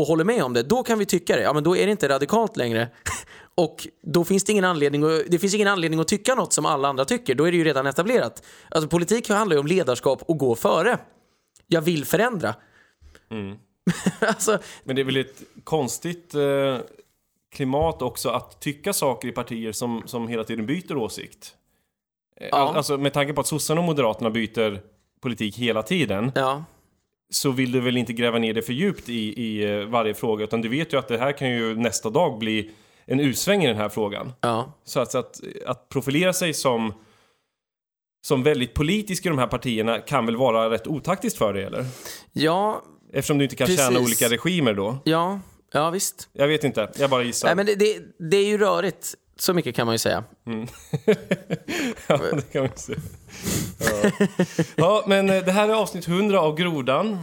och 0.00 0.06
håller 0.06 0.24
med 0.24 0.42
om 0.44 0.52
det, 0.52 0.62
då 0.62 0.82
kan 0.82 0.98
vi 0.98 1.06
tycka 1.06 1.36
det. 1.36 1.42
Ja, 1.42 1.52
men 1.52 1.64
då 1.64 1.76
är 1.76 1.86
det 1.86 1.92
inte 1.92 2.08
radikalt 2.08 2.56
längre. 2.56 2.88
Och 3.56 3.88
då 4.02 4.24
finns 4.24 4.44
det 4.44 4.52
ingen 4.52 4.64
anledning 4.64 5.04
att, 5.04 5.22
det 5.28 5.38
finns 5.38 5.54
ingen 5.54 5.68
anledning 5.68 6.00
att 6.00 6.08
tycka 6.08 6.34
något 6.34 6.52
som 6.52 6.66
alla 6.66 6.88
andra 6.88 7.04
tycker. 7.04 7.34
Då 7.34 7.44
är 7.48 7.50
det 7.52 7.56
ju 7.58 7.64
redan 7.64 7.86
etablerat. 7.86 8.42
Alltså 8.70 8.88
politik 8.88 9.28
handlar 9.28 9.54
ju 9.56 9.60
om 9.60 9.66
ledarskap 9.66 10.22
och 10.22 10.38
gå 10.38 10.54
före. 10.54 10.98
Jag 11.66 11.80
vill 11.80 12.04
förändra. 12.04 12.54
alltså, 14.20 14.58
Men 14.84 14.96
det 14.96 15.02
är 15.02 15.04
väl 15.04 15.16
ett 15.16 15.42
konstigt 15.64 16.34
eh, 16.34 16.78
klimat 17.54 18.02
också 18.02 18.28
att 18.28 18.60
tycka 18.60 18.92
saker 18.92 19.28
i 19.28 19.32
partier 19.32 19.72
som, 19.72 20.02
som 20.06 20.28
hela 20.28 20.44
tiden 20.44 20.66
byter 20.66 20.96
åsikt. 20.96 21.54
Eh, 22.40 22.48
Ja. 22.50 22.56
al- 22.56 22.76
Alltså 22.76 22.98
med 22.98 23.12
tanke 23.12 23.32
på 23.32 23.40
att 23.40 23.46
sossarna 23.46 23.80
och 23.80 23.86
moderaterna 23.86 24.30
byter 24.30 24.80
politik 25.20 25.58
hela 25.58 25.82
tiden 25.82 26.32
ja. 26.34 26.64
Så 27.34 27.50
vill 27.50 27.72
du 27.72 27.80
väl 27.80 27.96
inte 27.96 28.12
gräva 28.12 28.38
ner 28.38 28.54
det 28.54 28.62
för 28.62 28.72
djupt 28.72 29.08
i, 29.08 29.42
i 29.42 29.64
eh, 29.72 29.86
varje 29.86 30.14
fråga 30.14 30.44
utan 30.44 30.62
du 30.62 30.68
vet 30.68 30.92
ju 30.92 30.98
att 30.98 31.08
det 31.08 31.18
här 31.18 31.32
kan 31.32 31.50
ju 31.50 31.76
nästa 31.76 32.10
dag 32.10 32.38
bli 32.38 32.70
en 33.06 33.20
utsväng 33.20 33.64
i 33.64 33.66
den 33.66 33.76
här 33.76 33.88
frågan. 33.88 34.32
Ja. 34.40 34.74
Så 34.84 35.00
att, 35.00 35.12
så 35.12 35.18
att, 35.18 35.40
att 35.66 35.88
profilera 35.88 36.32
sig 36.32 36.54
som 36.54 36.92
som 38.26 38.42
väldigt 38.42 38.74
politisk 38.74 39.26
i 39.26 39.28
de 39.28 39.38
här 39.38 39.46
partierna 39.46 39.98
kan 39.98 40.26
väl 40.26 40.36
vara 40.36 40.70
rätt 40.70 40.86
otaktiskt 40.86 41.38
för 41.38 41.52
dig 41.54 41.64
eller? 41.64 41.84
Ja, 42.32 42.82
Eftersom 43.12 43.38
du 43.38 43.44
inte 43.44 43.56
kan 43.56 43.66
Precis. 43.66 43.80
tjäna 43.80 44.00
olika 44.00 44.28
regimer 44.28 44.74
då. 44.74 44.98
ja, 45.04 45.40
ja 45.72 45.90
visst. 45.90 46.28
Jag 46.32 46.48
vet 46.48 46.64
inte, 46.64 46.90
jag 46.98 47.10
bara 47.10 47.22
gissar. 47.22 47.48
Nej, 47.48 47.56
men 47.56 47.66
det, 47.66 47.74
det, 47.74 47.98
det 48.30 48.36
är 48.36 48.46
ju 48.46 48.58
rörigt. 48.58 49.14
Så 49.36 49.54
mycket 49.54 49.76
kan 49.76 49.86
man 49.86 49.94
ju 49.94 49.98
säga. 49.98 50.24
Ja, 52.06 52.16
det 52.16 52.52
kan 52.52 52.62
man 52.62 52.70
ju 52.70 52.76
säga. 52.76 52.98
Ja. 53.80 54.26
ja, 54.76 55.04
men 55.06 55.30
eh, 55.30 55.44
det 55.44 55.52
här 55.52 55.68
är 55.68 55.72
avsnitt 55.72 56.08
100 56.08 56.40
av 56.40 56.56
Grodan. 56.56 57.18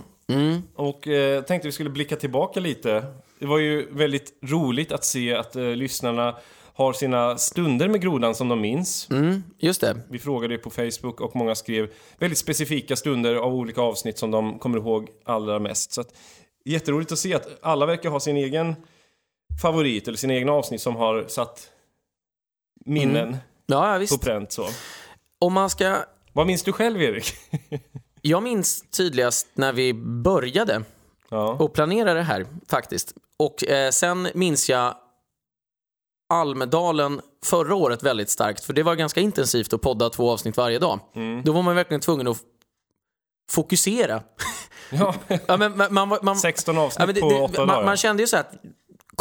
Och 0.75 1.08
eh, 1.08 1.44
tänkte 1.44 1.68
vi 1.68 1.72
skulle 1.72 1.89
blicka 1.89 2.15
tillbaka 2.15 2.60
lite. 2.60 3.06
Det 3.39 3.46
var 3.46 3.58
ju 3.58 3.88
väldigt 3.91 4.34
roligt 4.41 4.91
att 4.91 5.03
se 5.03 5.36
att 5.36 5.56
eh, 5.56 5.63
lyssnarna 5.63 6.36
har 6.74 6.94
sina 6.94 7.38
stunder 7.38 7.88
med 7.88 8.01
Grodan 8.01 8.36
som 8.36 8.48
de 8.50 8.62
minns. 8.62 9.08
Mm, 9.12 9.44
just 9.58 9.82
det. 9.82 9.98
Vi 10.10 10.20
frågade 10.20 10.53
ju 10.53 10.58
på 10.58 10.70
Facebook 10.70 11.22
och 11.22 11.36
många 11.36 11.56
skrev 11.56 11.89
väldigt 12.18 12.39
specifika 12.39 12.96
stunder 12.96 13.36
av 13.36 13.56
olika 13.56 13.82
avsnitt 13.82 14.18
som 14.18 14.32
de 14.32 14.60
kommer 14.60 14.77
ihåg 14.77 15.10
allra 15.25 15.60
mest. 15.60 15.91
Så 15.91 16.01
att, 16.01 16.13
jätteroligt 16.65 17.12
att 17.12 17.20
se 17.20 17.34
att 17.34 17.48
alla 17.62 17.86
verkar 17.86 18.10
ha 18.10 18.20
sin 18.20 18.38
egen 18.38 18.75
favorit 19.62 20.08
eller 20.08 20.18
sina 20.18 20.34
egna 20.34 20.51
avsnitt 20.51 20.82
som 20.82 20.96
har 20.96 21.25
satt 21.27 21.70
minnen 22.86 23.38
Ja, 23.66 23.88
ja 23.88 23.94
på 23.94 24.00
visst. 24.00 24.22
pränt 24.22 24.52
så. 24.52 24.68
Om 25.40 25.54
man 25.54 25.70
ska... 25.70 25.98
Vad 26.34 26.48
minns 26.48 26.64
du 26.64 26.72
själv 26.72 27.02
Erik? 27.02 27.34
Jag 28.22 28.44
minns 28.44 28.84
tydligast 28.90 29.48
när 29.54 29.74
vi 29.74 29.94
började 30.24 30.84
Ja. 31.30 31.54
och 31.54 31.74
planera 31.74 32.14
det 32.14 32.22
här 32.22 32.46
faktiskt. 32.70 33.14
Och 33.40 33.68
eh, 33.68 33.90
sen 33.92 34.28
minns 34.34 34.70
jag 34.70 34.96
Almedalen 36.30 37.22
förra 37.46 37.76
året 37.76 38.04
väldigt 38.04 38.30
starkt, 38.30 38.64
för 38.64 38.74
det 38.74 38.84
var 38.84 38.96
ganska 38.96 39.20
intensivt 39.20 39.74
att 39.74 39.82
podda 39.82 40.10
två 40.10 40.32
avsnitt 40.32 40.58
varje 40.58 40.80
dag. 40.80 41.00
Mm. 41.16 41.44
Då 41.44 41.52
var 41.52 41.62
man 41.62 41.76
verkligen 41.76 42.02
tvungen 42.02 42.28
att 42.28 42.38
fokusera. 43.51 44.24
ja. 44.92 45.16
Ja, 45.48 45.58
men, 45.58 45.77
man, 45.77 45.94
man, 45.94 46.20
man, 46.22 46.38
16 46.38 46.75
ja, 46.75 46.82
avsnitt 46.82 47.05
men 47.05 47.16
det, 47.16 47.22
på 47.22 47.29
det, 47.29 47.36
8 47.42 47.53
dagar. 47.53 47.66
man, 47.75 47.86
man 47.86 47.98
kände 47.98 48.24
ju 48.24 48.27
så 48.27 48.36
här 48.36 48.44
att 48.44 48.53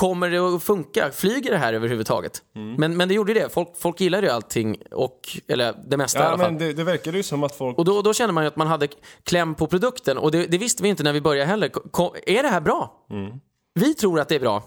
Kommer 0.00 0.30
det 0.30 0.38
att 0.38 0.62
funka? 0.62 1.10
Flyger 1.12 1.50
det 1.50 1.56
här 1.58 1.72
överhuvudtaget? 1.72 2.42
Mm. 2.56 2.74
Men, 2.74 2.96
men 2.96 3.08
det 3.08 3.14
gjorde 3.14 3.32
ju 3.32 3.40
det. 3.40 3.48
Folk, 3.48 3.68
folk 3.78 4.00
gillade 4.00 4.26
ju 4.26 4.32
allting, 4.32 4.76
och, 4.90 5.20
eller 5.48 5.74
det 5.86 5.96
mesta 5.96 6.18
i 6.18 6.22
ja, 6.22 6.28
alla 6.28 6.38
fall. 6.38 6.52
men 6.52 6.58
det, 6.60 6.72
det 6.72 6.84
verkade 6.84 7.16
ju 7.16 7.22
som 7.22 7.44
att 7.44 7.56
folk... 7.56 7.78
Och 7.78 7.84
då, 7.84 8.02
då 8.02 8.14
kände 8.14 8.32
man 8.32 8.44
ju 8.44 8.48
att 8.48 8.56
man 8.56 8.66
hade 8.66 8.88
kläm 9.24 9.54
på 9.54 9.66
produkten 9.66 10.18
och 10.18 10.30
det, 10.30 10.46
det 10.46 10.58
visste 10.58 10.82
vi 10.82 10.88
inte 10.88 11.02
när 11.02 11.12
vi 11.12 11.20
började 11.20 11.46
heller. 11.50 11.68
Ko- 11.68 12.14
är 12.26 12.42
det 12.42 12.48
här 12.48 12.60
bra? 12.60 13.06
Mm. 13.10 13.40
Vi 13.74 13.94
tror 13.94 14.20
att 14.20 14.28
det 14.28 14.34
är 14.34 14.40
bra. 14.40 14.62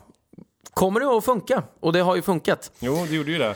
Kommer 0.73 0.99
det 0.99 1.05
att 1.17 1.25
funka? 1.25 1.63
Och 1.79 1.93
det 1.93 1.99
har 1.99 2.15
ju 2.15 2.21
funkat. 2.21 2.71
Jo, 2.79 3.05
det 3.09 3.15
gjorde 3.15 3.31
ju 3.31 3.37
det. 3.37 3.55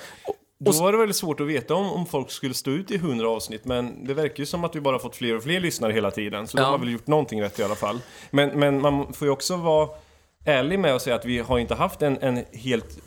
Då 0.59 0.71
var 0.71 0.91
det 0.91 0.97
väldigt 0.97 1.17
svårt 1.17 1.39
att 1.39 1.47
veta 1.47 1.75
om, 1.75 1.91
om 1.91 2.05
folk 2.05 2.31
skulle 2.31 2.53
stå 2.53 2.71
ut 2.71 2.91
i 2.91 2.95
100 2.95 3.29
avsnitt, 3.29 3.65
men 3.65 4.05
det 4.07 4.13
verkar 4.13 4.39
ju 4.39 4.45
som 4.45 4.63
att 4.63 4.75
vi 4.75 4.81
bara 4.81 4.99
fått 4.99 5.15
fler 5.15 5.35
och 5.35 5.43
fler 5.43 5.59
lyssnare 5.59 5.93
hela 5.93 6.11
tiden. 6.11 6.47
Så 6.47 6.57
Ja. 6.57 6.61
de 6.63 6.71
har 6.71 6.77
väl 6.77 6.91
gjort 6.91 7.07
någonting 7.07 7.41
rätt 7.41 7.59
i 7.59 7.63
alla 7.63 7.75
fall. 7.75 7.99
Men, 8.31 8.59
men 8.59 8.81
man 8.81 9.13
får 9.13 9.27
ju 9.27 9.31
också 9.31 9.55
vara 9.57 9.89
ärlig 10.47 10.79
med 10.79 10.95
att 10.95 11.01
säga 11.01 11.15
att 11.15 11.25
vi 11.25 11.39
har 11.39 11.59
inte 11.59 11.75
haft 11.75 12.01
en, 12.01 12.17
en 12.21 12.45
helt 12.53 12.99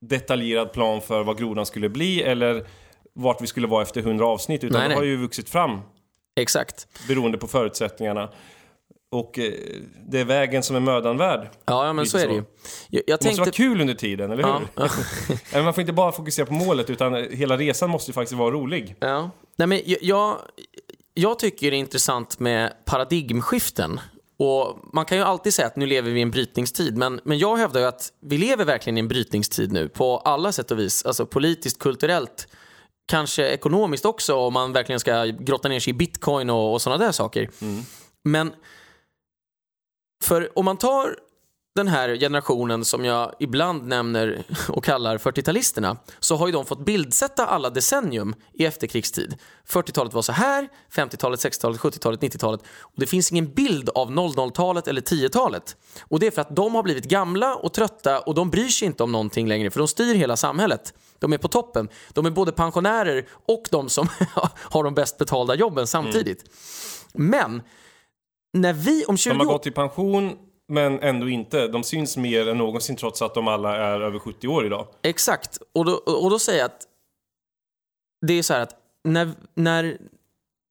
detaljerad 0.00 0.72
plan 0.72 1.00
för 1.00 1.22
vad 1.24 1.38
grodan 1.38 1.66
skulle 1.66 1.88
bli 1.88 2.22
eller 2.22 2.66
vart 3.14 3.42
vi 3.42 3.46
skulle 3.46 3.66
vara 3.66 3.82
efter 3.82 4.00
100 4.00 4.26
avsnitt, 4.26 4.64
utan 4.64 4.80
Nej, 4.80 4.88
det 4.88 4.94
har 4.94 5.02
ju 5.02 5.16
vuxit 5.16 5.48
fram 5.48 5.80
Exakt. 6.36 6.86
beroende 7.08 7.38
på 7.38 7.46
förutsättningarna. 7.46 8.28
Och 9.12 9.38
eh, 9.38 9.52
det 10.08 10.20
är 10.20 10.24
vägen 10.24 10.62
som 10.62 10.76
är 10.76 10.80
mödan 10.80 11.16
värd. 11.16 11.48
Ja, 11.66 11.86
ja 11.86 11.92
men 11.92 12.04
Lite 12.04 12.10
så 12.10 12.18
är 12.18 12.28
det 12.28 12.34
så. 12.34 12.34
ju. 12.36 12.44
Jag, 12.88 13.02
jag 13.06 13.18
Det 13.18 13.24
måste 13.24 13.40
vara 13.40 13.44
tänkte... 13.44 13.56
kul 13.62 13.80
under 13.80 13.94
tiden, 13.94 14.30
eller 14.30 14.44
hur? 14.44 14.88
Ja, 15.52 15.62
man 15.62 15.74
får 15.74 15.80
inte 15.80 15.92
bara 15.92 16.12
fokusera 16.12 16.46
på 16.46 16.52
målet, 16.54 16.90
utan 16.90 17.14
hela 17.14 17.56
resan 17.56 17.90
måste 17.90 18.10
ju 18.10 18.12
faktiskt 18.12 18.38
vara 18.38 18.50
rolig. 18.50 18.94
Ja. 19.00 19.30
Nej, 19.56 19.68
men 19.68 19.80
jag, 19.84 19.98
jag, 20.02 20.36
jag 21.14 21.38
tycker 21.38 21.70
det 21.70 21.76
är 21.76 21.78
intressant 21.78 22.38
med 22.38 22.72
paradigmskiften. 22.84 24.00
Och 24.40 24.78
Man 24.92 25.04
kan 25.04 25.18
ju 25.18 25.24
alltid 25.24 25.54
säga 25.54 25.66
att 25.66 25.76
nu 25.76 25.86
lever 25.86 26.10
vi 26.10 26.18
i 26.18 26.22
en 26.22 26.30
brytningstid, 26.30 26.96
men, 26.96 27.20
men 27.24 27.38
jag 27.38 27.56
hävdar 27.56 27.80
ju 27.80 27.86
att 27.86 28.12
vi 28.20 28.38
lever 28.38 28.64
verkligen 28.64 28.96
i 28.96 29.00
en 29.00 29.08
brytningstid 29.08 29.72
nu 29.72 29.88
på 29.88 30.18
alla 30.18 30.52
sätt 30.52 30.70
och 30.70 30.78
vis. 30.78 31.04
Alltså 31.04 31.26
politiskt, 31.26 31.78
kulturellt, 31.78 32.48
kanske 33.08 33.48
ekonomiskt 33.48 34.04
också 34.04 34.34
om 34.34 34.52
man 34.52 34.72
verkligen 34.72 35.00
ska 35.00 35.24
grotta 35.24 35.68
ner 35.68 35.80
sig 35.80 35.90
i 35.90 35.94
bitcoin 35.94 36.50
och, 36.50 36.72
och 36.72 36.82
sådana 36.82 37.04
där 37.04 37.12
saker. 37.12 37.50
Men 38.24 38.52
för 40.24 40.58
om 40.58 40.64
man 40.64 40.76
tar 40.76 41.16
den 41.74 41.88
här 41.88 42.16
generationen 42.16 42.84
som 42.84 43.04
jag 43.04 43.32
ibland 43.38 43.86
nämner 43.86 44.44
och 44.68 44.84
kallar 44.84 45.18
40-talisterna 45.18 45.96
så 46.20 46.36
har 46.36 46.46
ju 46.46 46.52
de 46.52 46.66
fått 46.66 46.84
bildsätta 46.84 47.46
alla 47.46 47.70
decennium 47.70 48.34
i 48.52 48.64
efterkrigstid. 48.64 49.36
40-talet 49.68 50.14
var 50.14 50.22
så 50.22 50.32
här, 50.32 50.68
50-talet, 50.92 51.40
60-talet, 51.40 51.80
70-talet, 51.80 52.20
90-talet 52.20 52.60
och 52.80 52.92
det 52.96 53.06
finns 53.06 53.32
ingen 53.32 53.54
bild 53.54 53.90
av 53.94 54.10
00-talet 54.10 54.88
eller 54.88 55.00
10-talet. 55.00 55.76
Och 56.02 56.20
det 56.20 56.26
är 56.26 56.30
för 56.30 56.40
att 56.40 56.56
de 56.56 56.74
har 56.74 56.82
blivit 56.82 57.04
gamla 57.04 57.54
och 57.54 57.72
trötta 57.72 58.20
och 58.20 58.34
de 58.34 58.50
bryr 58.50 58.68
sig 58.68 58.86
inte 58.86 59.02
om 59.02 59.12
någonting 59.12 59.48
längre 59.48 59.70
för 59.70 59.78
de 59.78 59.88
styr 59.88 60.14
hela 60.14 60.36
samhället. 60.36 60.94
De 61.18 61.32
är 61.32 61.38
på 61.38 61.48
toppen. 61.48 61.88
De 62.12 62.26
är 62.26 62.30
både 62.30 62.52
pensionärer 62.52 63.28
och 63.46 63.62
de 63.70 63.88
som 63.88 64.08
har 64.54 64.84
de 64.84 64.94
bäst 64.94 65.18
betalda 65.18 65.54
jobben 65.54 65.86
samtidigt. 65.86 66.44
Men 67.14 67.62
när 68.52 68.72
vi 68.72 69.04
om 69.04 69.16
20 69.16 69.30
De 69.30 69.38
har 69.38 69.46
år... 69.46 69.52
gått 69.52 69.66
i 69.66 69.70
pension, 69.70 70.36
men 70.70 71.00
ändå 71.00 71.28
inte. 71.28 71.68
De 71.68 71.84
syns 71.84 72.16
mer 72.16 72.48
än 72.48 72.58
någonsin 72.58 72.96
trots 72.96 73.22
att 73.22 73.34
de 73.34 73.48
alla 73.48 73.76
är 73.76 74.00
över 74.00 74.18
70 74.18 74.48
år 74.48 74.66
idag. 74.66 74.86
Exakt. 75.02 75.58
Och 75.72 75.84
då, 75.84 75.92
och 75.92 76.30
då 76.30 76.38
säger 76.38 76.58
jag 76.58 76.66
att 76.66 76.86
det 78.26 78.34
är 78.34 78.42
så 78.42 78.54
här 78.54 78.60
att 78.60 78.74
när, 79.04 79.32
när, 79.54 79.98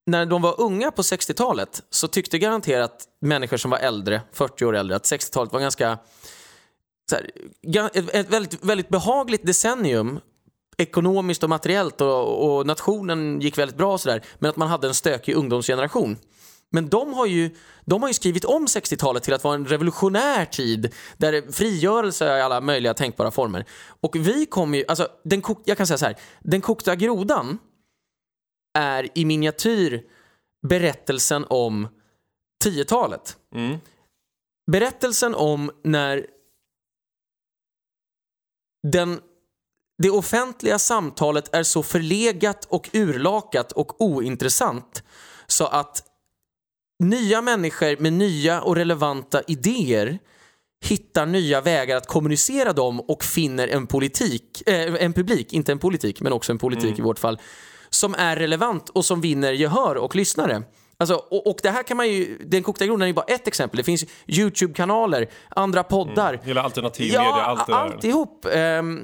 när 0.05 0.25
de 0.25 0.41
var 0.41 0.61
unga 0.61 0.91
på 0.91 1.01
60-talet 1.01 1.83
så 1.89 2.07
tyckte 2.07 2.39
garanterat 2.39 3.05
människor 3.21 3.57
som 3.57 3.71
var 3.71 3.77
äldre, 3.77 4.21
40 4.31 4.65
år 4.65 4.75
äldre, 4.75 4.95
att 4.95 5.03
60-talet 5.03 5.53
var 5.53 5.59
ganska 5.59 5.97
så 7.09 7.15
här, 7.15 7.31
ett, 7.93 8.15
ett 8.15 8.29
väldigt, 8.29 8.63
väldigt 8.63 8.89
behagligt 8.89 9.45
decennium 9.45 10.19
ekonomiskt 10.77 11.43
och 11.43 11.49
materiellt 11.49 12.01
och, 12.01 12.57
och 12.57 12.65
nationen 12.65 13.41
gick 13.41 13.57
väldigt 13.57 13.77
bra 13.77 13.93
och 13.93 14.01
sådär. 14.01 14.21
Men 14.39 14.49
att 14.49 14.57
man 14.57 14.67
hade 14.67 14.87
en 14.87 14.93
stökig 14.93 15.35
ungdomsgeneration. 15.35 16.17
Men 16.71 16.89
de 16.89 17.13
har 17.13 17.25
ju, 17.25 17.55
de 17.85 18.01
har 18.01 18.09
ju 18.09 18.13
skrivit 18.13 18.45
om 18.45 18.65
60-talet 18.65 19.23
till 19.23 19.33
att 19.33 19.43
vara 19.43 19.55
en 19.55 19.65
revolutionär 19.65 20.45
tid 20.45 20.93
där 21.17 21.51
frigörelse 21.51 22.37
i 22.37 22.41
alla 22.41 22.61
möjliga 22.61 22.93
tänkbara 22.93 23.31
former. 23.31 23.65
Och 24.01 24.15
vi 24.15 24.45
kommer 24.45 24.77
ju, 24.77 24.85
alltså, 24.87 25.07
den 25.23 25.41
kok, 25.41 25.61
jag 25.65 25.77
kan 25.77 25.87
säga 25.87 25.97
så 25.97 26.05
här, 26.05 26.15
den 26.39 26.61
kokta 26.61 26.95
grodan 26.95 27.57
är 28.77 29.17
i 29.17 29.25
miniatyr 29.25 30.03
berättelsen 30.67 31.45
om 31.49 31.87
10-talet. 32.65 33.37
Mm. 33.55 33.77
Berättelsen 34.71 35.35
om 35.35 35.71
när 35.83 36.27
den, 38.87 39.21
det 39.97 40.09
offentliga 40.09 40.79
samtalet 40.79 41.55
är 41.55 41.63
så 41.63 41.83
förlegat 41.83 42.65
och 42.65 42.89
urlakat 42.93 43.71
och 43.71 44.01
ointressant 44.01 45.03
så 45.47 45.65
att 45.65 46.08
nya 46.99 47.41
människor 47.41 48.01
med 48.01 48.13
nya 48.13 48.61
och 48.61 48.75
relevanta 48.75 49.41
idéer 49.47 50.19
hittar 50.85 51.25
nya 51.25 51.61
vägar 51.61 51.97
att 51.97 52.07
kommunicera 52.07 52.73
dem 52.73 52.99
och 52.99 53.23
finner 53.23 53.67
en 53.67 53.87
politik, 53.87 54.63
eh, 54.65 55.03
en 55.03 55.13
publik, 55.13 55.53
inte 55.53 55.71
en 55.71 55.79
politik 55.79 56.21
men 56.21 56.33
också 56.33 56.51
en 56.51 56.57
politik 56.57 56.99
i 56.99 57.01
vårt 57.01 57.19
fall, 57.19 57.39
som 57.89 58.15
är 58.15 58.35
relevant 58.35 58.89
och 58.89 59.05
som 59.05 59.21
vinner 59.21 59.51
gehör 59.51 59.95
och 59.97 60.15
lyssnare. 60.15 60.63
Alltså, 60.97 61.15
och, 61.15 61.47
och 61.47 61.57
det 61.63 61.69
här 61.69 61.83
kan 61.83 61.97
man 61.97 62.09
ju, 62.09 62.37
den 62.45 62.63
kokta 62.63 62.85
grodan 62.85 63.07
är 63.07 63.13
bara 63.13 63.25
ett 63.25 63.47
exempel. 63.47 63.77
Det 63.77 63.83
finns 63.83 64.05
YouTube-kanaler, 64.27 65.29
andra 65.49 65.83
poddar. 65.83 66.39
Hela 66.43 66.61
alternativ 66.61 67.13
Ja, 67.13 67.41
allt 67.41 67.67
det 67.67 67.73
där. 67.73 67.79
alltihop. 67.79 68.45
Ehm, 68.53 69.01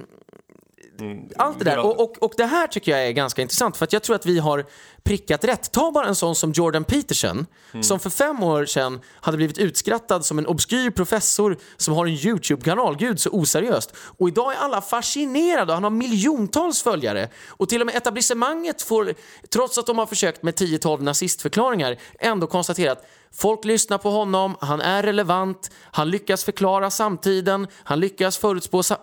allt 1.37 1.59
det 1.59 1.65
där. 1.65 1.77
Och, 1.77 1.99
och, 1.99 2.23
och 2.23 2.33
det 2.37 2.45
här 2.45 2.67
tycker 2.67 2.91
jag 2.91 3.07
är 3.07 3.11
ganska 3.11 3.41
intressant 3.41 3.77
för 3.77 3.83
att 3.83 3.93
jag 3.93 4.03
tror 4.03 4.15
att 4.15 4.25
vi 4.25 4.39
har 4.39 4.65
prickat 5.03 5.43
rätt. 5.43 5.71
Ta 5.71 5.91
bara 5.91 6.07
en 6.07 6.15
sån 6.15 6.35
som 6.35 6.51
Jordan 6.51 6.83
Peterson 6.83 7.45
som 7.81 7.99
för 7.99 8.09
fem 8.09 8.43
år 8.43 8.65
sedan 8.65 9.01
hade 9.21 9.37
blivit 9.37 9.57
utskrattad 9.57 10.25
som 10.25 10.39
en 10.39 10.45
obskyr 10.45 10.89
professor 10.89 11.57
som 11.77 11.93
har 11.93 12.05
en 12.05 12.13
YouTube-kanal. 12.13 12.97
Gud 12.97 13.19
så 13.19 13.29
oseriöst. 13.29 13.95
Och 14.17 14.27
idag 14.27 14.53
är 14.53 14.57
alla 14.57 14.81
fascinerade 14.81 15.71
och 15.71 15.73
han 15.73 15.83
har 15.83 15.89
miljontals 15.89 16.83
följare. 16.83 17.29
Och 17.47 17.69
till 17.69 17.81
och 17.81 17.85
med 17.85 17.95
etablissemanget 17.95 18.81
får, 18.81 19.13
trots 19.53 19.77
att 19.77 19.85
de 19.85 19.97
har 19.97 20.05
försökt 20.05 20.43
med 20.43 20.53
10-12 20.53 21.01
nazistförklaringar, 21.01 21.97
ändå 22.19 22.47
konstatera 22.47 22.91
att 22.91 23.05
Folk 23.37 23.65
lyssnar 23.65 23.97
på 23.97 24.09
honom, 24.09 24.55
han 24.59 24.81
är 24.81 25.03
relevant, 25.03 25.71
han 25.91 26.09
lyckas 26.09 26.43
förklara 26.43 26.89
samtiden, 26.89 27.67
han 27.83 27.99
lyckas 27.99 28.37
förutspå 28.37 28.83
sa- 28.83 28.99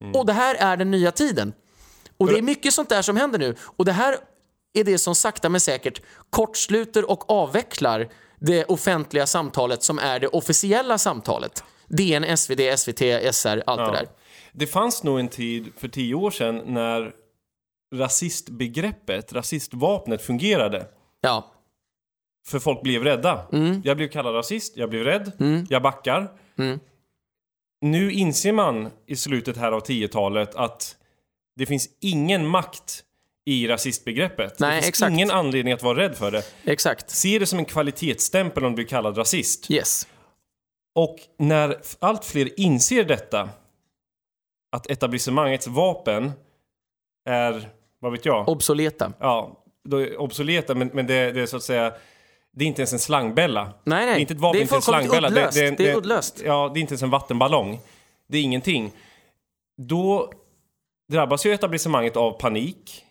framtiden. 0.00 0.20
Och 0.20 0.26
det 0.26 0.32
här 0.32 0.54
är 0.54 0.76
den 0.76 0.90
nya 0.90 1.12
tiden. 1.12 1.52
Och 2.16 2.26
det 2.26 2.38
är 2.38 2.42
mycket 2.42 2.74
sånt 2.74 2.88
där 2.88 3.02
som 3.02 3.16
händer 3.16 3.38
nu. 3.38 3.54
Och 3.76 3.84
det 3.84 3.92
här 3.92 4.16
är 4.72 4.84
det 4.84 4.98
som 4.98 5.14
sakta 5.14 5.48
men 5.48 5.60
säkert 5.60 6.02
kortsluter 6.30 7.10
och 7.10 7.30
avvecklar 7.30 8.08
det 8.38 8.64
offentliga 8.64 9.26
samtalet 9.26 9.82
som 9.82 9.98
är 9.98 10.20
det 10.20 10.26
officiella 10.28 10.98
samtalet. 10.98 11.64
DN, 11.88 12.36
SvD, 12.36 12.60
SVT, 12.78 13.02
SR, 13.34 13.62
allt 13.66 13.92
det 13.92 13.98
där. 13.98 14.08
Det 14.52 14.66
fanns 14.66 15.02
nog 15.02 15.20
en 15.20 15.28
tid 15.28 15.72
för 15.76 15.88
tio 15.88 16.14
år 16.14 16.30
sedan 16.30 16.62
när 16.66 17.12
rasistbegreppet, 17.94 19.32
rasistvapnet 19.32 20.22
fungerade. 20.22 20.86
Ja, 21.20 21.52
För 22.46 22.58
folk 22.58 22.82
blev 22.82 23.04
rädda. 23.04 23.46
Mm. 23.52 23.82
Jag 23.84 23.96
blev 23.96 24.08
kallad 24.08 24.34
rasist, 24.34 24.76
jag 24.76 24.90
blev 24.90 25.04
rädd, 25.04 25.32
jag 25.68 25.82
backar. 25.82 26.30
Mm. 26.58 26.80
Nu 27.80 28.12
inser 28.12 28.52
man 28.52 28.90
i 29.06 29.16
slutet 29.16 29.56
här 29.56 29.72
av 29.72 29.82
10-talet 29.82 30.54
att 30.54 30.96
det 31.56 31.66
finns 31.66 31.88
ingen 32.00 32.46
makt 32.46 33.04
i 33.46 33.68
rasistbegreppet. 33.68 34.58
Nej, 34.58 34.70
det 34.70 34.74
finns 34.82 34.88
exakt. 34.88 35.12
ingen 35.12 35.30
anledning 35.30 35.72
att 35.74 35.82
vara 35.82 35.98
rädd 35.98 36.16
för 36.16 36.30
det. 36.30 36.42
exakt. 36.64 37.10
Se 37.10 37.38
det 37.38 37.46
som 37.46 37.58
en 37.58 37.64
kvalitetsstämpel 37.64 38.64
om 38.64 38.72
du 38.72 38.74
blir 38.74 38.86
kallad 38.86 39.18
rasist. 39.18 39.70
Yes. 39.70 40.06
Och 40.94 41.18
när 41.38 41.80
allt 41.98 42.24
fler 42.24 42.60
inser 42.60 43.04
detta, 43.04 43.48
att 44.72 44.90
etablissemangets 44.90 45.66
vapen 45.66 46.32
är, 47.28 47.68
vad 47.98 48.12
vet 48.12 48.24
jag, 48.24 48.48
Obsoleta. 48.48 49.12
ja, 49.18 49.64
då 49.88 49.96
är 49.96 50.20
obsoleta, 50.20 50.74
men, 50.74 50.90
men 50.94 51.06
det, 51.06 51.32
det 51.32 51.40
är 51.40 51.46
så 51.46 51.56
att 51.56 51.62
säga, 51.62 51.92
det 52.56 52.64
är 52.64 52.68
inte 52.68 52.80
ens 52.82 52.92
en 52.92 52.98
slangbella. 52.98 53.72
Nej, 53.84 54.06
nej. 54.06 54.14
Det 54.14 54.18
är 54.18 54.20
inte 54.20 54.34
ett 54.34 54.40
vapen, 54.40 54.52
Det 54.58 54.60
är 54.60 54.62
inte 54.62 54.76
en 54.76 54.82
slangbella. 54.82 55.28
uddlöst. 55.28 55.56
en- 55.58 55.76
Det 55.76 55.88
är 55.90 55.96
uddlöst. 55.96 56.42
Ja, 56.44 56.70
det 56.74 56.78
är 56.78 56.80
inte 56.80 56.92
ens 56.92 57.02
en 57.02 57.10
vattenballong. 57.10 57.80
Det 58.28 58.38
är 58.38 58.42
ingenting. 58.42 58.92
Då 59.82 60.32
drabbas 61.12 61.46
ju 61.46 61.52
etablissemanget 61.52 62.16
av 62.16 62.32
panik. 62.32 63.04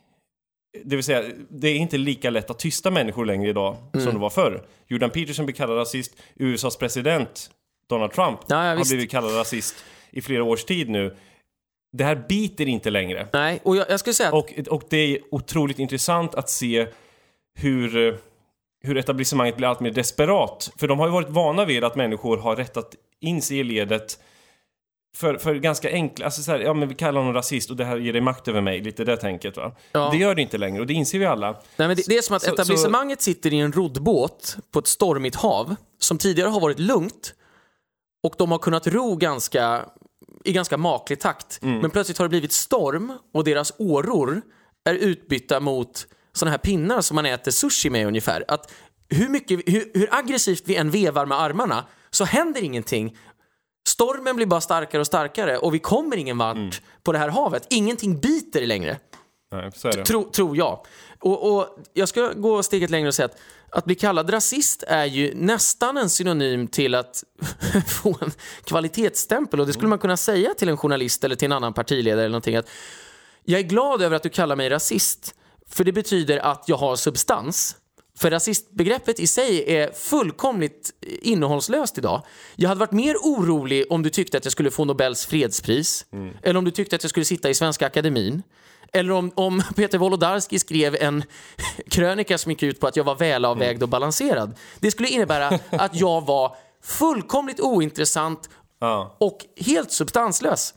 Det 0.83 0.95
vill 0.95 1.05
säga, 1.05 1.23
det 1.49 1.67
är 1.67 1.75
inte 1.75 1.97
lika 1.97 2.29
lätt 2.29 2.49
att 2.49 2.59
tysta 2.59 2.91
människor 2.91 3.25
längre 3.25 3.49
idag 3.49 3.77
Mm. 3.93 4.05
som 4.05 4.13
det 4.13 4.19
var 4.19 4.29
förr. 4.29 4.65
Jordan 4.87 5.09
Peterson 5.09 5.45
blir 5.45 5.55
kallad 5.55 5.77
rasist. 5.77 6.15
USAs 6.35 6.77
president 6.77 7.51
Donald 7.89 8.11
Trump 8.11 8.39
Ja, 8.47 8.65
ja, 8.65 8.75
har 8.77 8.85
blivit 8.89 9.11
kallad 9.11 9.35
rasist 9.35 9.75
i 10.11 10.21
flera 10.21 10.43
års 10.43 10.63
tid 10.63 10.89
nu. 10.89 11.15
Det 11.97 12.03
här 12.03 12.25
biter 12.29 12.67
inte 12.67 12.89
längre. 12.89 13.27
Nej, 13.33 13.59
och 13.63 13.75
jag, 13.75 13.89
jag 13.89 13.99
skulle 13.99 14.13
säga 14.13 14.29
att 14.29 14.35
Och, 14.35 14.53
och 14.69 14.83
det 14.89 14.97
är 14.97 15.19
otroligt 15.31 15.79
intressant 15.79 16.35
att 16.35 16.49
se 16.49 16.87
hur, 17.59 17.97
eh, 18.07 18.13
hur 18.81 18.97
etablissemanget 18.97 19.57
blir 19.57 19.67
allt 19.67 19.79
mer 19.79 19.91
desperat. 19.91 20.71
För 20.77 20.87
de 20.87 20.99
har 20.99 21.07
ju 21.07 21.11
varit 21.11 21.29
vana 21.29 21.65
vid 21.65 21.83
att 21.83 21.95
människor 21.95 22.37
har 22.37 22.55
rättat 22.55 22.95
in 23.21 23.41
sig 23.41 23.59
i 23.59 23.63
ledet 23.63 24.19
för, 25.15 25.37
för 25.37 25.55
ganska 25.55 25.91
enkla, 25.91 26.25
alltså 26.25 26.41
så 26.41 26.51
här, 26.51 26.59
ja 26.59 26.73
men 26.73 26.89
vi 26.89 26.95
kallar 26.95 27.19
honom 27.19 27.33
rasist 27.33 27.69
och 27.69 27.75
det 27.75 27.85
här 27.85 27.97
ger 27.97 28.13
dig 28.13 28.21
makt 28.21 28.47
över 28.47 28.61
mig, 28.61 28.81
lite 28.81 29.03
det 29.03 29.17
tänket 29.17 29.57
va. 29.57 29.75
Ja. 29.91 30.09
Det 30.11 30.17
gör 30.17 30.35
det 30.35 30.41
inte 30.41 30.57
längre 30.57 30.81
och 30.81 30.87
det 30.87 30.93
inser 30.93 31.19
vi 31.19 31.25
alla. 31.25 31.51
Nej, 31.51 31.87
men 31.87 31.95
det, 31.95 32.03
det 32.07 32.17
är 32.17 32.21
som 32.21 32.35
att 32.35 32.41
Så- 32.41 32.53
etablissemanget 32.53 33.21
sitter 33.21 33.53
i 33.53 33.59
en 33.59 33.71
roddbåt 33.71 34.57
på 34.71 34.79
ett 34.79 34.87
stormigt 34.87 35.35
hav 35.35 35.75
som 35.99 36.17
tidigare 36.17 36.49
har 36.49 36.59
varit 36.59 36.79
lugnt 36.79 37.33
och 38.23 38.35
de 38.37 38.51
har 38.51 38.59
kunnat 38.59 38.87
ro 38.87 39.15
ganska, 39.15 39.85
i 40.43 40.53
ganska 40.53 40.77
maklig 40.77 41.19
takt. 41.19 41.59
Mm. 41.61 41.79
Men 41.79 41.91
plötsligt 41.91 42.17
har 42.17 42.25
det 42.25 42.29
blivit 42.29 42.51
storm 42.51 43.13
och 43.33 43.43
deras 43.43 43.73
åror 43.77 44.41
är 44.89 44.93
utbytta 44.93 45.59
mot 45.59 46.07
såna 46.33 46.51
här 46.51 46.57
pinnar 46.57 47.01
som 47.01 47.15
man 47.15 47.25
äter 47.25 47.51
sushi 47.51 47.89
med 47.89 48.07
ungefär. 48.07 48.45
Att 48.47 48.71
hur, 49.09 49.29
mycket, 49.29 49.59
hur, 49.67 49.91
hur 49.93 50.09
aggressivt 50.11 50.63
vi 50.65 50.75
än 50.75 50.91
vevar 50.91 51.25
med 51.25 51.39
armarna 51.41 51.85
så 52.09 52.25
händer 52.25 52.63
ingenting. 52.63 53.17
Stormen 53.87 54.35
blir 54.35 54.45
bara 54.45 54.61
starkare 54.61 54.99
och 55.01 55.07
starkare 55.07 55.57
och 55.57 55.73
vi 55.73 55.79
kommer 55.79 56.17
ingen 56.17 56.37
vart 56.37 56.57
Mm. 56.57 56.71
på 57.03 57.11
det 57.11 57.17
här 57.19 57.29
havet. 57.29 57.67
Ingenting 57.69 58.19
biter 58.19 58.65
längre. 58.65 58.97
Nej. 59.51 59.71
Tro, 60.05 60.29
tror 60.31 60.57
jag. 60.57 60.85
Och, 61.19 61.55
och 61.57 61.77
jag 61.93 62.09
ska 62.09 62.33
gå 62.33 62.63
steget 62.63 62.89
längre 62.89 63.07
och 63.07 63.15
säga 63.15 63.25
att 63.25 63.37
att 63.71 63.85
bli 63.85 63.95
kallad 63.95 64.33
rasist 64.33 64.83
är 64.87 65.05
ju 65.05 65.33
nästan 65.35 65.97
en 65.97 66.09
synonym 66.09 66.67
till 66.67 66.95
att 66.95 67.23
få 67.87 68.17
en 68.21 68.31
kvalitetsstämpel. 68.63 69.59
Och 69.59 69.67
det 69.67 69.73
skulle 69.73 69.87
man 69.87 69.99
kunna 69.99 70.17
säga 70.17 70.53
till 70.53 70.69
en 70.69 70.77
journalist 70.77 71.23
eller 71.23 71.35
till 71.35 71.45
en 71.45 71.51
annan 71.51 71.73
partiledare 71.73 72.21
eller 72.21 72.29
någonting. 72.29 72.55
Att 72.55 72.69
jag 73.43 73.59
är 73.59 73.63
glad 73.63 74.01
över 74.01 74.15
att 74.15 74.23
du 74.23 74.29
kallar 74.29 74.55
mig 74.55 74.69
rasist. 74.69 75.35
För 75.69 75.83
det 75.83 75.91
betyder 75.91 76.37
att 76.37 76.63
jag 76.67 76.77
har 76.77 76.95
substans. 76.95 77.75
För 78.17 78.31
rasistbegreppet 78.31 79.19
i 79.19 79.27
sig 79.27 79.75
är 79.75 79.91
fullkomligt 79.91 80.91
innehållslöst 81.21 81.97
idag. 81.97 82.21
Jag 82.55 82.69
hade 82.69 82.79
varit 82.79 82.91
mer 82.91 83.15
orolig 83.15 83.85
om 83.89 84.03
du 84.03 84.09
tyckte 84.09 84.37
att 84.37 84.45
jag 84.45 84.51
skulle 84.51 84.71
få 84.71 84.85
Nobels 84.85 85.25
fredspris. 85.25 86.05
Eller 86.43 86.57
om 86.57 86.65
du 86.65 86.71
tyckte 86.71 86.95
att 86.95 87.03
jag 87.03 87.09
skulle 87.09 87.25
sitta 87.25 87.49
i 87.49 87.53
Svenska 87.53 87.85
Akademin. 87.85 88.43
Eller 88.93 89.11
om, 89.11 89.31
om 89.35 89.63
Peter 89.75 89.97
Wolodarski 89.97 90.59
skrev 90.59 90.95
en 90.95 91.23
krönika 91.89 92.37
som 92.37 92.51
gick 92.51 92.63
ut 92.63 92.79
på 92.79 92.87
att 92.87 92.95
jag 92.95 93.03
var 93.03 93.15
välavvägd 93.15 93.83
och 93.83 93.89
balanserad. 93.89 94.55
Det 94.79 94.91
skulle 94.91 95.09
innebära 95.09 95.47
att 95.69 95.95
jag 95.95 96.25
var 96.25 96.55
fullkomligt 96.83 97.59
ointressant 97.59 98.49
och 99.17 99.45
helt 99.57 99.91
substanslös. 99.91 100.73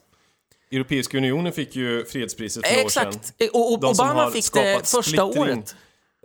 Europeiska 0.72 1.18
unionen 1.18 1.52
fick 1.52 1.76
ju 1.76 2.04
fredspriset 2.04 2.66
för 2.66 2.74
några 2.74 2.85
år 2.87 2.90
sedan. 2.90 3.08
Exakt. 3.08 3.54
Och, 3.54 3.72
och 3.72 3.90
Obama 3.90 4.26
fick 4.30 4.35
det 4.35 4.42
skapat 4.42 4.88
första 4.88 5.02
splittring. 5.02 5.42
året. 5.42 5.76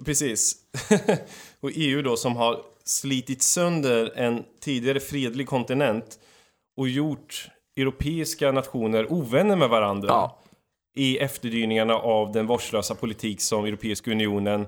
Precis. 0.05 0.55
och 1.59 1.71
EU 1.73 2.01
då 2.01 2.17
som 2.17 2.35
har 2.35 2.61
slitit 2.85 3.43
sönder 3.43 4.13
en 4.15 4.43
tidigare 4.61 4.99
fredlig 4.99 5.47
kontinent 5.47 6.19
och 6.77 6.89
gjort 6.89 7.47
europeiska 7.77 8.51
nationer 8.51 9.13
ovänner 9.13 9.55
med 9.55 9.69
varandra 9.69 10.07
Ja. 10.09 10.39
i 10.95 11.17
efterdyningarna 11.17 11.93
av 11.93 12.31
den 12.31 12.47
vårdslösa 12.47 12.95
politik 12.95 13.41
som 13.41 13.65
Europeiska 13.65 14.11
unionen 14.11 14.67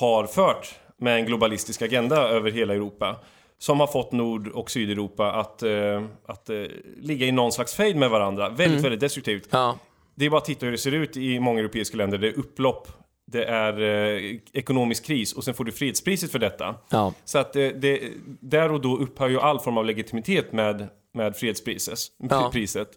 har 0.00 0.26
fört 0.26 0.74
med 0.98 1.16
en 1.16 1.26
globalistisk 1.26 1.82
agenda 1.82 2.16
över 2.16 2.50
hela 2.50 2.74
Europa. 2.74 3.16
Som 3.58 3.80
har 3.80 3.86
fått 3.86 4.12
Nord 4.12 4.48
och 4.48 4.70
Sydeuropa 4.70 5.32
att, 5.32 5.62
eh, 5.62 6.04
att 6.26 6.50
eh, 6.50 6.56
ligga 6.96 7.26
i 7.26 7.32
någon 7.32 7.52
slags 7.52 7.74
fejd 7.74 7.96
med 7.96 8.10
varandra. 8.10 8.48
Väldigt, 8.48 8.84
väldigt 8.84 9.00
destruktivt. 9.00 9.48
Ja. 9.50 9.78
Det 10.14 10.26
är 10.26 10.30
bara 10.30 10.38
att 10.38 10.44
titta 10.44 10.66
hur 10.66 10.72
det 10.72 10.78
ser 10.78 10.92
ut 10.92 11.16
i 11.16 11.40
många 11.40 11.60
europeiska 11.60 11.96
länder. 11.96 12.18
Det 12.18 12.28
är 12.28 12.38
upplopp, 12.38 12.88
det 13.26 13.44
är 13.44 13.80
eh, 13.80 14.36
ekonomisk 14.52 15.04
kris 15.04 15.32
och 15.32 15.44
sen 15.44 15.54
får 15.54 15.64
du 15.64 15.72
fredspriset 15.72 16.32
för 16.32 16.38
detta. 16.38 16.74
Ja. 16.88 17.12
Så 17.24 17.38
att 17.38 17.52
det, 17.52 17.70
det, 17.70 18.00
där 18.40 18.72
och 18.72 18.80
då 18.80 18.96
upphör 18.96 19.28
ju 19.28 19.40
all 19.40 19.60
form 19.60 19.78
av 19.78 19.84
legitimitet 19.84 20.52
med, 20.52 20.88
med 21.14 21.36
fredspriset. 21.36 21.98
Ja. 22.18 22.50
priset. 22.52 22.88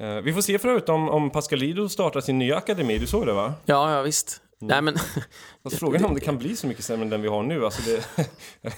Eh, 0.00 0.14
vi 0.14 0.32
får 0.32 0.40
se 0.40 0.58
förut 0.58 0.88
om, 0.88 1.08
om 1.08 1.30
Pascalido 1.30 1.88
startar 1.88 2.20
sin 2.20 2.38
nya 2.38 2.56
akademi. 2.56 2.98
Du 2.98 3.06
såg 3.06 3.26
det 3.26 3.32
va? 3.32 3.54
Ja, 3.64 3.92
ja 3.92 4.02
visst. 4.02 4.40
Nej, 4.68 4.82
men, 4.82 4.94
Fast 5.62 5.78
frågan 5.78 6.02
är 6.04 6.08
om 6.08 6.14
det 6.14 6.20
kan 6.20 6.38
bli 6.38 6.56
så 6.56 6.66
mycket 6.66 6.84
sämre 6.84 7.04
än 7.04 7.10
den 7.10 7.22
vi 7.22 7.28
har 7.28 7.42
nu. 7.42 7.64
Alltså 7.64 7.82
det, 7.90 8.04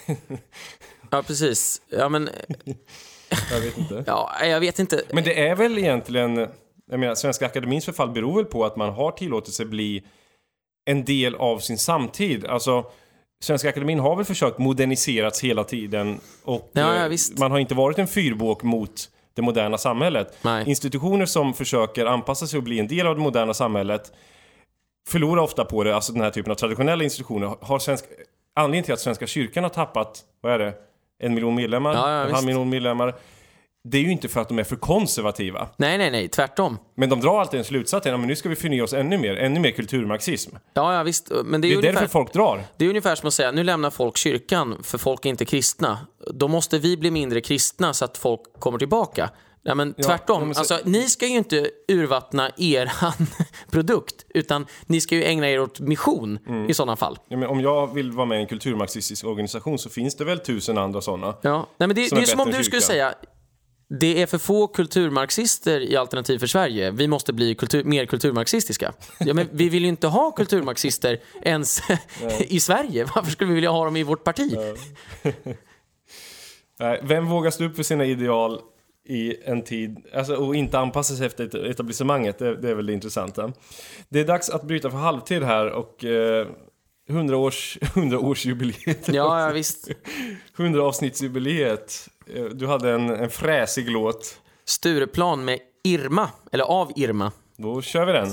ja, 1.11 1.23
precis. 1.23 1.81
Ja, 1.89 2.09
men, 2.09 2.29
jag 3.51 3.59
vet 3.61 3.77
inte. 3.77 4.03
ja, 4.07 4.45
jag 4.45 4.59
vet 4.59 4.79
inte. 4.79 5.01
Men 5.13 5.23
det 5.23 5.47
är 5.47 5.55
väl 5.55 5.77
egentligen, 5.77 6.37
jag 6.91 6.99
menar 6.99 7.15
Svenska 7.15 7.45
Akademins 7.45 7.85
förfall 7.85 8.11
beror 8.11 8.35
väl 8.35 8.45
på 8.45 8.65
att 8.65 8.75
man 8.75 8.89
har 8.93 9.11
tillåtit 9.11 9.53
sig 9.53 9.65
bli 9.65 10.03
en 10.85 11.05
del 11.05 11.35
av 11.35 11.59
sin 11.59 11.77
samtid. 11.77 12.45
Alltså 12.45 12.85
Svenska 13.43 13.69
Akademin 13.69 13.99
har 13.99 14.15
väl 14.15 14.25
försökt 14.25 14.57
moderniseras 14.57 15.43
hela 15.43 15.63
tiden 15.63 16.19
och 16.43 16.69
Ja, 16.73 16.95
ja, 16.95 17.03
eh, 17.03 17.09
visst. 17.09 17.37
man 17.37 17.51
har 17.51 17.59
inte 17.59 17.75
varit 17.75 17.99
en 17.99 18.07
fyrbåk 18.07 18.63
mot 18.63 19.09
det 19.33 19.41
moderna 19.41 19.77
samhället. 19.77 20.37
Nej. 20.41 20.69
Institutioner 20.69 21.25
som 21.25 21.53
försöker 21.53 22.05
anpassa 22.05 22.47
sig 22.47 22.57
och 22.57 22.63
bli 22.63 22.79
en 22.79 22.87
del 22.87 23.07
av 23.07 23.15
det 23.15 23.21
moderna 23.21 23.53
samhället 23.53 24.11
förlorar 25.09 25.41
ofta 25.41 25.65
på 25.65 25.83
det, 25.83 25.95
alltså 25.95 26.13
den 26.13 26.21
här 26.21 26.31
typen 26.31 26.51
av 26.51 26.55
traditionella 26.55 27.03
institutioner. 27.03 27.55
Har 27.61 27.79
svensk, 27.79 28.05
anledningen 28.55 28.83
till 28.83 28.93
att 28.93 28.99
Svenska 28.99 29.27
kyrkan 29.27 29.63
har 29.63 29.69
tappat, 29.69 30.21
vad 30.41 30.53
är 30.53 30.59
det, 30.59 30.73
en 31.19 31.33
miljon 31.33 31.55
medlemmar? 31.55 31.93
Ja, 31.93 32.11
ja, 32.11 32.25
en 32.25 32.33
halv 32.33 32.45
miljon 32.45 32.69
medlemmar. 32.69 33.15
det 33.83 33.97
är 33.97 34.01
ju 34.01 34.11
inte 34.11 34.27
för 34.27 34.41
att 34.41 34.49
de 34.49 34.59
är 34.59 34.63
för 34.63 34.75
konservativa. 34.75 35.67
Nej, 35.77 35.97
nej, 35.97 36.11
nej, 36.11 36.27
tvärtom. 36.27 36.77
Men 36.95 37.09
de 37.09 37.19
drar 37.19 37.39
alltid 37.39 37.57
en 37.57 37.63
slutsats, 37.63 38.05
men 38.05 38.21
nu 38.21 38.35
ska 38.35 38.49
vi 38.49 38.55
förnya 38.55 38.83
oss 38.83 38.93
ännu 38.93 39.17
mer, 39.17 39.35
ännu 39.35 39.59
mer 39.59 39.71
kulturmarxism. 39.71 40.55
Ja, 40.73 40.93
ja 40.95 41.03
visst. 41.03 41.31
Men 41.45 41.61
det 41.61 41.67
är, 41.67 41.69
Det 41.69 41.73
är 41.73 41.77
ungefär, 41.77 41.93
därför 41.93 42.07
folk 42.07 42.33
drar. 42.33 42.63
det 42.77 42.85
är 42.85 42.89
ungefär 42.89 43.15
som 43.15 43.27
att 43.27 43.33
säga, 43.33 43.51
nu 43.51 43.63
lämnar 43.63 43.89
folk 43.89 44.17
kyrkan 44.17 44.77
för 44.83 44.97
folk 44.97 45.25
är 45.25 45.29
inte 45.29 45.45
kristna. 45.45 45.97
Då 46.33 46.47
måste 46.47 46.79
vi 46.79 46.97
bli 46.97 47.11
mindre 47.11 47.41
kristna 47.41 47.93
så 47.93 48.05
att 48.05 48.17
folk 48.17 48.41
kommer 48.59 48.77
tillbaka. 48.79 49.29
Ja, 49.67 49.75
men 49.75 49.93
tvärtom. 49.93 50.39
ja, 50.41 50.45
men 50.45 50.55
så- 50.55 50.59
Alltså, 50.59 50.79
ni 50.89 51.09
ska 51.09 51.27
ju 51.27 51.35
inte 51.37 51.69
urvattna 51.87 52.49
eran 52.57 53.13
produkt, 53.71 54.25
utan 54.29 54.65
ni 54.85 55.01
ska 55.01 55.15
ju 55.15 55.23
ägna 55.23 55.49
er 55.49 55.59
åt 55.59 55.79
mission 55.79 56.39
Mm. 56.47 56.69
i 56.69 56.73
sådana 56.73 56.95
fall. 56.95 57.19
Ja, 57.27 57.37
men 57.37 57.49
om 57.49 57.59
jag 57.61 57.93
vill 57.93 58.11
vara 58.11 58.25
med 58.25 58.37
i 58.37 58.41
en 58.41 58.47
kulturmarxistisk 58.47 59.25
organisation 59.25 59.79
så 59.79 59.89
finns 59.89 60.15
det 60.15 60.25
väl 60.25 60.39
tusen 60.39 60.77
andra 60.77 61.01
sådana. 61.01 61.35
Ja. 61.41 61.67
Nej, 61.77 61.87
men 61.87 61.95
det, 61.95 62.09
Som 62.09 62.15
det 62.15 62.21
är 62.21 62.23
är 62.23 62.27
som 62.27 62.39
om 62.39 62.51
du 62.51 62.63
skulle 62.63 62.81
säga 62.81 63.13
det 63.99 64.21
är 64.21 64.25
för 64.25 64.37
få 64.37 64.67
kulturmarxister 64.67 65.79
i 65.81 65.95
Alternativ 65.95 66.39
för 66.39 66.47
Sverige. 66.47 66.91
Vi 66.91 67.07
måste 67.07 67.33
bli 67.33 67.55
kultur, 67.55 67.83
mer 67.83 68.05
kulturmarxistiska. 68.05 68.93
Ja, 69.19 69.33
men 69.33 69.47
vi 69.51 69.69
vill 69.69 69.83
ju 69.83 69.89
inte 69.89 70.07
ha 70.07 70.31
kulturmarxister 70.31 71.19
ens 71.41 71.81
i 72.39 72.59
Sverige. 72.59 73.05
Varför 73.15 73.31
skulle 73.31 73.47
vi 73.47 73.55
vilja 73.55 73.69
ha 73.71 73.85
dem 73.85 73.95
i 73.97 74.03
vårt 74.03 74.23
parti? 74.23 74.57
Nej, 76.79 76.99
Vem 77.03 77.27
vågar 77.27 77.51
stå 77.51 77.63
upp 77.63 77.75
för 77.75 77.83
sina 77.83 78.05
ideal 78.05 78.61
i 79.05 79.35
en 79.45 79.61
tid, 79.63 79.97
alltså, 80.13 80.35
och 80.35 80.55
inte 80.55 80.79
anpassa 80.79 81.15
sig 81.15 81.25
efter 81.25 81.43
et- 81.45 81.53
etablissemanget? 81.71 82.39
Det, 82.39 82.55
det 82.55 82.69
är 82.69 82.75
väl 82.75 82.85
det 82.85 82.93
intressanta. 82.93 83.51
Det 84.09 84.19
är 84.19 84.25
dags 84.25 84.49
att 84.49 84.63
bryta 84.63 84.91
för 84.91 84.97
halvtid 84.97 85.43
här 85.43 85.69
och 85.71 86.05
eh, 86.05 86.47
100 87.09 87.37
års, 87.37 87.77
100 87.95 88.19
årsjubileet. 88.19 89.07
Ja, 89.07 89.41
ja 89.47 89.49
visst. 89.53 89.87
100 90.59 90.83
avsnittsjubileet. 90.83 92.07
Eh, 92.35 92.43
Du 92.43 92.67
hade 92.67 92.91
en, 92.91 93.09
en 93.09 93.29
fräsig 93.29 93.89
låt. 93.91 94.39
Stureplan 94.65 95.45
med 95.45 95.59
Irma, 95.83 96.29
eller 96.51 96.63
av 96.63 96.91
Irma. 96.95 97.31
Då 97.57 97.81
kör 97.81 98.05
vi 98.05 98.11
den. 98.11 98.27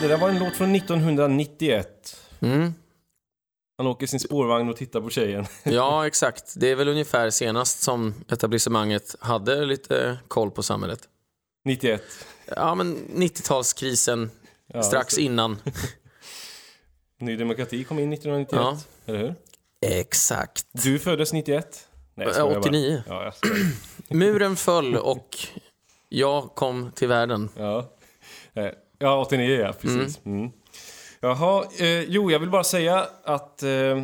Det 0.00 0.08
där 0.08 0.16
var 0.18 0.28
en 0.28 0.38
låt 0.38 0.56
från 0.56 0.74
1991. 0.74 2.16
Han 3.78 3.86
åker 3.86 4.06
sin 4.06 4.20
spårvagn 4.20 4.68
och 4.68 4.76
tittar 4.76 5.00
på 5.00 5.10
tjejen. 5.10 5.46
Ja, 5.64 6.06
exakt. 6.06 6.52
Det 6.56 6.70
är 6.70 6.76
väl 6.76 6.88
ungefär 6.88 7.30
senast 7.30 7.82
som 7.82 8.14
etablissemanget 8.32 9.14
hade 9.20 9.64
lite 9.64 10.18
koll 10.28 10.50
på 10.50 10.62
samhället. 10.62 11.00
91. 11.64 12.02
Ja, 12.56 12.74
men 12.74 12.96
90-talskrisen 13.14 14.28
Ja, 14.66 14.82
strax 14.82 15.18
innan. 15.18 15.56
Ny 17.20 17.36
Demokrati 17.36 17.84
kom 17.84 17.98
in 17.98 18.12
1991. 18.12 18.60
Ja. 18.62 18.78
Eller 19.06 19.18
hur? 19.18 19.34
Exakt. 19.86 20.66
Du 20.72 20.98
föddes 20.98 21.32
91? 21.32 21.88
Nej, 22.14 22.26
jag 22.26 22.36
Eh, 22.36 22.40
skojar 22.40 22.54
bara. 22.54 22.60
89. 22.60 23.02
Ja, 23.06 23.24
jag 23.24 23.34
skojar. 23.34 23.66
Muren 24.08 24.56
föll 24.56 24.96
och 24.96 25.36
jag 26.08 26.54
kom 26.54 26.90
till 26.94 27.08
världen. 27.08 27.48
Ja, 27.56 27.90
Eh, 28.54 28.68
ja 28.98 29.20
89 29.20 29.60
ja, 29.60 29.72
precis. 29.72 30.20
Mm. 30.24 30.50
Jaha, 31.20 31.64
eh, 31.78 32.02
jo 32.02 32.30
jag 32.30 32.38
vill 32.38 32.50
bara 32.50 32.64
säga 32.64 33.06
att 33.24 33.62
eh, 33.62 34.02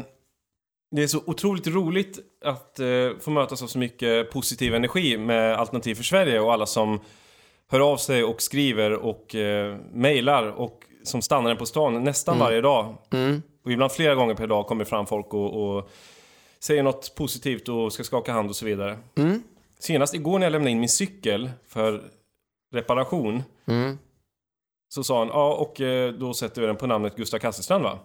det 0.91 1.03
är 1.03 1.07
så 1.07 1.23
otroligt 1.27 1.67
roligt 1.67 2.19
att 2.45 2.81
eh, 2.81 2.87
få 3.21 3.31
mötas 3.31 3.63
av 3.63 3.67
så 3.67 3.79
mycket 3.79 4.31
positiv 4.31 4.75
energi 4.75 5.19
med 5.19 5.55
Alternativ 5.57 5.95
för 5.95 6.05
Sverige 6.05 6.41
och 6.41 6.53
alla 6.53 6.67
som 6.67 7.01
hör 7.71 7.81
av 7.81 7.97
sig 7.97 8.25
och 8.25 8.43
skriver 8.43 8.93
och 8.93 9.35
eh, 9.35 9.77
mejlar 9.93 10.47
och 10.47 10.81
som 11.03 11.23
stannar 11.23 11.55
på 11.55 11.67
stan 11.67 12.05
nästan 12.05 12.39
varje 12.39 12.61
dag. 12.61 12.97
Mm. 13.13 13.43
Och 13.65 13.73
ibland 13.73 13.93
flera 13.93 14.15
gånger 14.15 14.35
per 14.35 14.47
dag 14.47 14.67
kommer 14.67 14.85
fram 14.85 15.07
folk 15.07 15.35
och, 15.35 15.77
och 15.77 15.91
säger 16.61 16.83
något 16.83 17.15
positivt 17.15 17.69
och 17.69 17.93
ska 17.93 18.05
skaka 18.05 18.33
hand 18.33 18.49
och 18.51 18.57
så 18.57 18.67
vidare. 18.67 18.99
Mm. 19.15 19.43
Senast 19.79 20.15
igår 20.15 20.39
när 20.39 20.47
jag 20.47 20.53
lämnade 20.53 20.71
in 20.71 20.81
min 20.81 20.89
cykel 20.89 21.51
för 21.69 22.03
reparation 22.75 23.43
Mm. 23.67 23.99
Så 24.95 25.05
sa 25.05 25.19
han, 25.19 25.29
ja 25.29 25.55
och 25.55 25.81
eh, 25.81 26.13
då 26.13 26.35
sätter 26.35 26.61
vi 26.61 26.67
den 26.67 26.77
på 26.77 26.87
namnet 26.87 27.17
Gustav 27.17 27.39
Kasselstrand 27.39 27.85
va? 27.85 27.99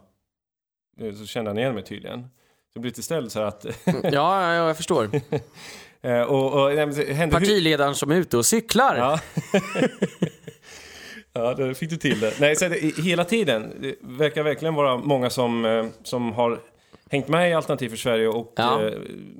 Eh, 1.01 1.13
Så 1.13 1.25
kände 1.25 1.49
han 1.49 1.57
igen 1.57 1.73
mig 1.73 1.83
tydligen. 1.83 2.21
Så 2.21 2.27
jag 2.73 2.81
blev 2.81 2.91
lite 2.91 3.03
ställd 3.03 3.31
så 3.31 3.39
här 3.39 3.45
att... 3.45 3.65
Ja, 3.85 4.01
ja, 4.03 4.53
ja, 4.53 4.67
jag 4.67 4.77
förstår. 4.77 5.09
eh, 6.01 6.21
och, 6.21 6.63
och, 6.63 6.71
hände 6.71 7.27
Partiledaren 7.31 7.95
som 7.95 8.11
är 8.11 8.15
ute 8.15 8.37
och 8.37 8.45
cyklar. 8.45 8.95
Ja. 8.97 9.19
ja, 11.33 11.53
där 11.53 11.73
fick 11.73 11.89
du 11.89 11.97
till 11.97 12.19
det. 12.19 12.39
Nej, 12.39 12.55
så 12.55 12.67
det, 12.67 12.97
hela 13.03 13.25
tiden. 13.25 13.73
Det 13.81 13.95
verkar 14.01 14.43
verkligen 14.43 14.75
vara 14.75 14.97
många 14.97 15.29
som, 15.29 15.91
som 16.03 16.33
har 16.33 16.59
hängt 17.09 17.27
med 17.27 17.49
i 17.49 17.53
Alternativ 17.53 17.89
för 17.89 17.97
Sverige 17.97 18.27
och 18.27 18.53
Ja. 18.55 18.81
eh, 18.85 18.93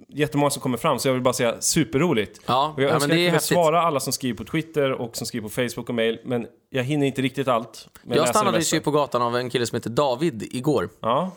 jättemånga 0.08 0.50
som 0.50 0.62
kommer 0.62 0.78
fram. 0.78 1.00
Så 1.00 1.08
jag 1.08 1.14
vill 1.14 1.24
bara 1.24 1.34
säga 1.34 1.62
superroligt. 1.62 2.42
Ja, 2.46 2.74
Och 2.76 2.84
jag 2.84 2.90
ja 2.90 2.94
önskar 2.94 3.14
att 3.14 3.20
jag 3.20 3.28
kunde 3.30 3.40
svara 3.44 3.82
alla 3.82 4.00
som 4.00 4.14
skriver 4.14 4.38
på 4.38 4.44
Twitter 4.44 4.92
och 4.92 5.18
som 5.18 5.28
skriver 5.28 5.50
på 5.50 5.54
Facebook 5.54 5.90
och 5.90 5.96
mail. 5.96 6.20
Men 6.24 6.48
jag 6.70 6.84
hinner 6.84 7.08
inte 7.08 7.22
riktigt 7.22 7.48
allt. 7.48 7.88
Jag 8.04 8.28
stannades 8.30 8.74
ju 8.74 8.80
på 8.80 8.92
gatan 8.92 9.22
av 9.22 9.36
en 9.38 9.50
kille 9.50 9.66
som 9.66 9.76
heter 9.76 9.90
David 9.90 10.44
igår. 10.52 10.90
Ja. 11.00 11.32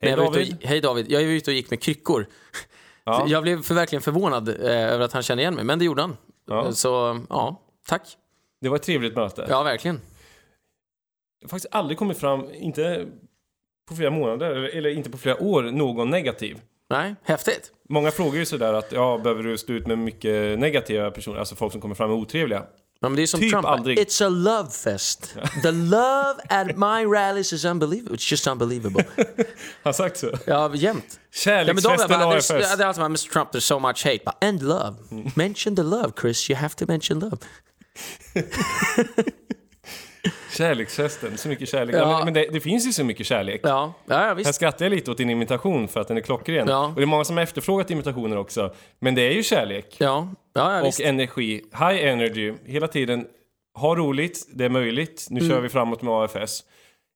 Hej 0.00 0.16
David. 0.16 0.54
och, 0.62 0.64
hej 0.68 0.80
David, 0.80 1.06
jag 1.12 1.20
var 1.24 1.28
ute 1.28 1.50
och 1.50 1.54
gick 1.54 1.70
med 1.70 1.82
kryckor. 1.82 2.26
Ja. 3.04 3.24
Jag 3.28 3.42
blev 3.42 3.62
för 3.62 3.74
verkligen 3.74 4.02
förvånad 4.02 4.48
eh, 4.48 4.54
över 4.70 5.00
att 5.04 5.12
han 5.12 5.22
kände 5.22 5.42
igen 5.42 5.54
mig, 5.54 5.64
men 5.64 5.78
det 5.78 5.84
gjorde 5.84 6.02
han. 6.02 6.16
Ja. 6.46 6.72
Så 6.72 7.20
ja, 7.28 7.60
tack. 7.88 8.02
Det 8.60 8.68
var 8.68 8.76
ett 8.76 8.82
trevligt 8.82 9.16
möte. 9.16 9.46
Ja, 9.48 9.62
verkligen. 9.62 10.00
Jag 11.40 11.46
har 11.46 11.48
faktiskt 11.50 11.74
aldrig 11.74 11.98
kommit 11.98 12.18
fram, 12.18 12.46
inte 12.54 13.06
på 13.88 13.96
flera 13.96 14.10
månader, 14.10 14.50
eller, 14.50 14.90
inte 14.90 15.10
på 15.10 15.18
flera 15.18 15.42
år, 15.42 15.62
någon 15.62 16.10
negativ. 16.10 16.60
Nej, 16.90 17.14
häftigt. 17.22 17.70
Många 17.88 18.10
frågar 18.10 18.38
ju 18.38 18.46
sådär 18.46 18.72
att, 18.74 18.92
ja, 18.92 19.20
behöver 19.22 19.42
du 19.42 19.58
stå 19.58 19.72
ut 19.72 19.86
med 19.86 19.98
mycket 19.98 20.58
negativa 20.58 21.10
personer, 21.10 21.38
alltså 21.38 21.56
folk 21.56 21.72
som 21.72 21.80
kommer 21.80 21.94
fram 21.94 22.10
är 22.10 22.14
otrevliga. 22.14 22.62
Ja, 23.00 23.08
men 23.08 23.16
det 23.16 23.22
är 23.22 23.26
som 23.26 23.40
Typ 23.40 23.50
Trump. 23.50 23.66
aldrig. 23.66 23.98
It's 23.98 24.26
a 24.26 24.28
love 24.28 24.70
fest. 24.70 25.36
The 25.62 25.70
love 25.70 26.34
at 26.48 26.66
my 26.76 27.04
rallies 27.16 27.52
is 27.52 27.64
unbelievable. 27.64 28.16
It's 28.16 28.30
just 28.30 28.46
unbelievable. 28.46 29.04
Han 29.82 29.94
sagt 29.94 30.16
så? 30.16 30.30
Ja, 30.46 30.70
jämt. 30.74 31.04
Ja, 31.08 31.18
Kärleksfesten 31.32 32.08
bara, 32.08 32.36
AFS. 32.36 32.48
det 32.48 32.54
är 32.54 32.84
alltid 32.86 33.00
bara, 33.00 33.06
Mr 33.06 33.32
Trump, 33.32 33.50
there's 33.52 33.60
so 33.60 33.78
much 33.78 34.04
hate. 34.04 34.20
Bara, 34.24 34.36
and 34.48 34.62
love. 34.62 34.94
Mm. 35.10 35.30
Mention 35.36 35.76
the 35.76 35.82
love, 35.82 36.12
Chris. 36.20 36.50
You 36.50 36.58
have 36.58 36.74
to 36.74 36.84
mention 36.88 37.18
love. 37.18 37.36
Kärleksfesten, 40.56 41.38
så 41.38 41.48
mycket 41.48 41.68
kärlek. 41.68 41.96
Ja. 41.96 42.16
Men, 42.16 42.24
men 42.24 42.34
det, 42.34 42.46
det 42.52 42.60
finns 42.60 42.86
ju 42.86 42.92
så 42.92 43.04
mycket 43.04 43.26
kärlek. 43.26 43.60
Ja, 43.64 43.68
ja, 44.06 44.14
ja 44.14 44.16
Här 44.16 44.34
visst. 44.34 44.54
skrattar 44.54 44.84
jag 44.84 44.90
lite 44.90 45.10
åt 45.10 45.16
din 45.18 45.30
imitation 45.30 45.88
för 45.88 46.00
att 46.00 46.08
den 46.08 46.16
är 46.16 46.20
klockren. 46.20 46.68
Ja. 46.68 46.86
Och 46.86 46.94
det 46.94 47.02
är 47.02 47.06
många 47.06 47.24
som 47.24 47.36
har 47.36 47.44
efterfrågat 47.44 47.90
imitationer 47.90 48.36
också. 48.36 48.74
Men 48.98 49.14
det 49.14 49.22
är 49.22 49.32
ju 49.32 49.42
kärlek. 49.42 49.96
Ja, 49.98 50.28
ja, 50.54 50.72
ja 50.74 50.80
och 50.80 50.86
visst. 50.86 51.00
energi. 51.00 51.62
High 51.72 52.04
energy. 52.06 52.52
Hela 52.66 52.88
tiden. 52.88 53.26
Ha 53.78 53.94
roligt, 53.96 54.46
det 54.52 54.64
är 54.64 54.68
möjligt. 54.68 55.26
Nu 55.30 55.40
Mm. 55.40 55.50
kör 55.52 55.60
vi 55.60 55.68
framåt 55.68 56.02
med 56.02 56.14
AFS. 56.14 56.64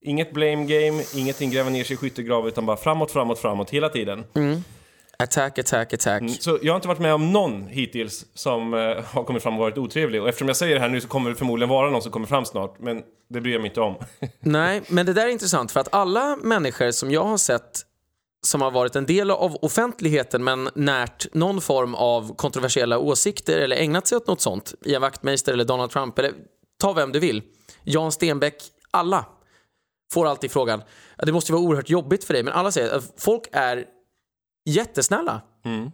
Inget 0.05 0.33
blame 0.33 0.65
game, 0.65 1.03
ingenting 1.17 1.51
gräva 1.51 1.71
ner 1.71 1.85
sig 1.85 1.95
i 1.95 1.97
skyttegrav 1.97 2.49
utan 2.49 2.67
bara 2.67 2.77
framåt, 2.77 3.11
framåt, 3.11 3.39
framåt 3.39 3.71
hela 3.71 3.89
tiden. 3.89 4.25
Mm. 4.35 4.65
Attack, 5.23 5.59
attack, 5.59 5.93
attack. 5.93 6.23
Så 6.41 6.59
jag 6.63 6.73
har 6.73 6.77
inte 6.77 6.89
varit 6.89 7.01
med 7.01 7.15
om 7.15 7.33
någon 7.33 7.67
hittills 7.67 8.27
som 8.35 8.75
eh, 8.75 9.05
har 9.05 9.25
kommit 9.25 9.43
fram 9.43 9.55
och 9.55 9.61
varit 9.61 9.79
otrevlig. 9.79 10.23
Och 10.23 10.29
eftersom 10.29 10.49
jag 10.49 10.57
säger 10.57 10.75
det 10.75 10.81
här 10.81 10.89
nu 10.89 11.01
så 11.01 11.09
kommer 11.09 11.31
det 11.31 11.37
förmodligen 11.37 11.69
vara 11.69 11.91
någon 11.91 12.03
som 12.03 12.13
kommer 12.13 12.27
fram 12.27 12.45
snart. 12.45 12.79
Men 12.79 13.03
det 13.29 13.41
bryr 13.41 13.53
jag 13.53 13.61
mig 13.61 13.69
inte 13.69 13.81
om. 13.81 13.97
Nej, 14.41 14.83
men 14.89 15.07
det 15.07 15.13
där 15.13 15.27
är 15.27 15.31
intressant 15.31 15.73
för 15.73 15.81
att 15.81 15.95
alla 15.95 16.37
människor 16.43 16.91
som 16.91 17.11
jag 17.11 17.25
har 17.25 17.37
sett 17.37 17.83
som 18.47 18.63
har 18.63 18.71
varit 18.71 18.97
en 18.97 19.07
del 19.07 19.31
av 19.31 19.57
offentligheten 19.63 20.45
men 20.45 20.69
närt 20.75 21.35
någon 21.35 21.61
form 21.61 21.95
av 21.95 22.37
kontroversiella 22.37 22.99
åsikter 22.99 23.59
eller 23.59 23.77
ägnat 23.77 24.07
sig 24.07 24.17
åt 24.17 24.27
något 24.27 24.41
sånt, 24.41 24.75
Ian 24.85 25.03
Wachtmeister 25.03 25.53
eller 25.53 25.65
Donald 25.65 25.91
Trump 25.91 26.19
eller 26.19 26.33
ta 26.81 26.93
vem 26.93 27.13
du 27.13 27.19
vill, 27.19 27.43
Jan 27.85 28.13
Stenbeck, 28.13 28.63
alla 28.91 29.27
får 30.13 30.27
alltid 30.27 30.51
frågan, 30.51 30.83
det 31.17 31.33
måste 31.33 31.53
ju 31.53 31.57
vara 31.57 31.67
oerhört 31.67 31.91
jobbigt 31.91 32.25
för 32.25 32.35
dig, 32.35 32.43
men 32.43 32.55
alla 32.55 32.73
säger 32.73 32.97
att 32.97 33.15
folk 33.17 33.43
är 33.53 33.85
jättesnälla. 34.71 35.41
Mm. 35.65 35.91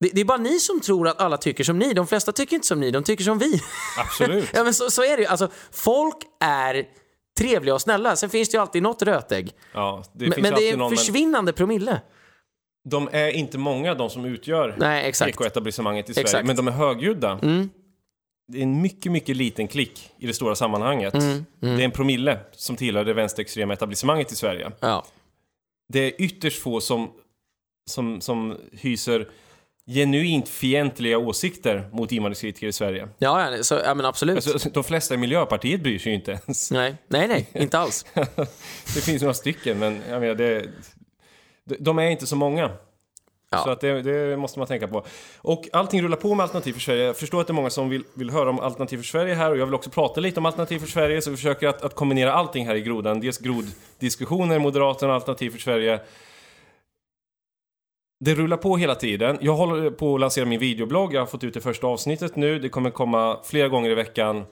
Det, 0.00 0.10
det 0.12 0.20
är 0.20 0.24
bara 0.24 0.38
ni 0.38 0.58
som 0.60 0.80
tror 0.80 1.08
att 1.08 1.20
alla 1.20 1.36
tycker 1.36 1.64
som 1.64 1.78
ni. 1.78 1.92
De 1.94 2.06
flesta 2.06 2.32
tycker 2.32 2.54
inte 2.56 2.66
som 2.66 2.80
ni, 2.80 2.90
de 2.90 3.04
tycker 3.04 3.24
som 3.24 3.38
vi. 3.38 3.60
Absolut. 3.98 4.48
Ja 4.54 4.64
men 4.64 4.74
så, 4.74 4.90
så 4.90 5.02
är 5.02 5.16
det 5.16 5.22
ju. 5.22 5.28
Alltså, 5.28 5.48
folk 5.70 6.16
är 6.40 6.84
trevliga 7.38 7.74
och 7.74 7.80
snälla. 7.80 8.16
Sen 8.16 8.30
finns 8.30 8.48
det 8.48 8.56
ju 8.56 8.60
alltid 8.60 8.82
något 8.82 9.02
rötägg. 9.02 9.52
Ja, 9.74 10.04
det 10.12 10.28
Men, 10.28 10.42
men 10.42 10.54
det 10.54 10.68
är 10.68 10.72
en 10.72 10.78
någon, 10.78 10.90
men 10.90 10.98
försvinnande 10.98 11.52
promille. 11.52 12.00
de 12.88 13.08
är 13.12 13.28
inte 13.28 13.58
många 13.58 13.94
de 13.94 14.10
som 14.10 14.24
utgör 14.24 14.76
ekoetablissemanget 15.28 16.10
i 16.10 16.14
Sverige. 16.14 16.24
Exakt. 16.24 16.46
Men 16.46 16.56
de 16.56 16.68
är 16.68 16.72
högljudda. 16.72 17.38
Mm. 17.42 17.70
Det 18.52 18.58
är 18.58 18.62
en 18.62 18.80
mycket, 18.82 19.12
mycket 19.12 19.36
liten 19.36 19.68
klick 19.68 20.10
i 20.18 20.26
det 20.26 20.32
stora 20.34 20.54
sammanhanget. 20.54 21.14
Mm, 21.14 21.44
Det 21.60 21.68
är 21.68 21.80
en 21.80 21.90
promille 21.90 22.38
som 22.52 22.76
tillhör 22.76 23.04
det 23.04 23.14
vänsterextrema 23.14 23.72
etablissemanget 23.72 24.32
i 24.32 24.36
Sverige. 24.36 24.72
Ja. 24.80 25.04
Det 25.92 25.98
är 26.00 26.22
ytterst 26.22 26.62
få 26.62 26.80
som, 26.80 27.10
som, 27.88 28.20
som 28.20 28.56
hyser 28.72 29.28
genuint 29.86 30.48
fientliga 30.48 31.18
åsikter 31.18 31.88
mot 31.92 32.12
invandringskritiker 32.12 32.66
i 32.66 32.72
Sverige. 32.72 33.08
Ja, 33.18 33.50
ja, 33.56 33.62
så, 33.62 33.80
ja 33.84 33.94
men 33.94 34.06
absolut. 34.06 34.36
Alltså, 34.48 34.68
de 34.70 34.84
flesta 34.84 35.14
i 35.14 35.16
Miljöpartiet 35.16 35.80
bryr 35.82 35.98
sig 35.98 36.12
ju 36.12 36.16
inte 36.18 36.30
ens. 36.30 36.70
nej, 36.70 36.94
nej, 37.08 37.28
nej, 37.28 37.48
inte 37.54 37.78
alls. 37.78 38.06
Det 38.94 39.00
finns 39.04 39.22
några 39.22 39.34
stycken, 39.34 39.78
men 39.78 40.02
jag 40.10 40.20
menar, 40.20 40.34
det, 40.34 40.66
de- 41.64 41.76
de 41.80 41.98
är 41.98 42.10
inte 42.10 42.26
så 42.26 42.36
många. 42.36 42.70
Ja. 43.50 43.58
Så 43.58 43.70
att 43.70 43.80
det, 43.80 44.02
det 44.02 44.36
måste 44.36 44.58
man 44.58 44.68
tänka 44.68 44.88
på. 44.88 45.04
Och 45.38 45.68
allting 45.72 46.02
rullar 46.02 46.16
på 46.16 46.34
med 46.34 46.44
Alternativ 46.44 46.72
för 46.72 46.80
Sverige. 46.80 47.04
Jag 47.04 47.16
förstår 47.16 47.40
att 47.40 47.46
det 47.46 47.50
är 47.50 47.54
många 47.54 47.70
som 47.70 47.88
vill, 47.88 48.04
vill 48.14 48.30
höra 48.30 48.50
om 48.50 48.60
Alternativ 48.60 48.96
för 48.96 49.04
Sverige 49.04 49.34
här 49.34 49.50
och 49.50 49.58
jag 49.58 49.66
vill 49.66 49.74
också 49.74 49.90
prata 49.90 50.20
lite 50.20 50.40
om 50.40 50.46
Alternativ 50.46 50.78
för 50.78 50.86
Sverige 50.86 51.22
så 51.22 51.30
vi 51.30 51.36
försöker 51.36 51.68
att, 51.68 51.82
att 51.82 51.94
kombinera 51.94 52.32
allting 52.32 52.66
här 52.66 52.74
i 52.74 52.80
grodan. 52.80 53.20
Dels 53.20 53.38
groddiskussioner, 53.38 54.58
Moderaterna, 54.58 55.14
Alternativ 55.14 55.50
för 55.50 55.58
Sverige. 55.58 56.00
Det 58.20 58.34
rullar 58.34 58.56
på 58.56 58.76
hela 58.76 58.94
tiden. 58.94 59.38
Jag 59.40 59.54
håller 59.56 59.90
på 59.90 60.14
att 60.14 60.20
lansera 60.20 60.44
min 60.44 60.60
videoblogg. 60.60 61.14
Jag 61.14 61.20
har 61.20 61.26
fått 61.26 61.44
ut 61.44 61.54
det 61.54 61.60
första 61.60 61.86
avsnittet 61.86 62.36
nu. 62.36 62.58
Det 62.58 62.68
kommer 62.68 62.90
komma 62.90 63.38
flera 63.44 63.68
gånger 63.68 63.90
i 63.90 63.94
veckan 63.94 64.44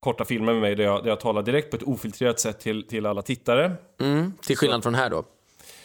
korta 0.00 0.24
filmer 0.24 0.52
med 0.52 0.62
mig 0.62 0.74
där 0.74 0.84
jag, 0.84 1.02
där 1.02 1.08
jag 1.10 1.20
talar 1.20 1.42
direkt 1.42 1.70
på 1.70 1.76
ett 1.76 1.82
ofiltrerat 1.82 2.40
sätt 2.40 2.60
till, 2.60 2.86
till 2.88 3.06
alla 3.06 3.22
tittare. 3.22 3.72
Mm, 4.00 4.32
till 4.42 4.56
skillnad 4.56 4.82
från 4.82 4.94
här 4.94 5.10
då. 5.10 5.24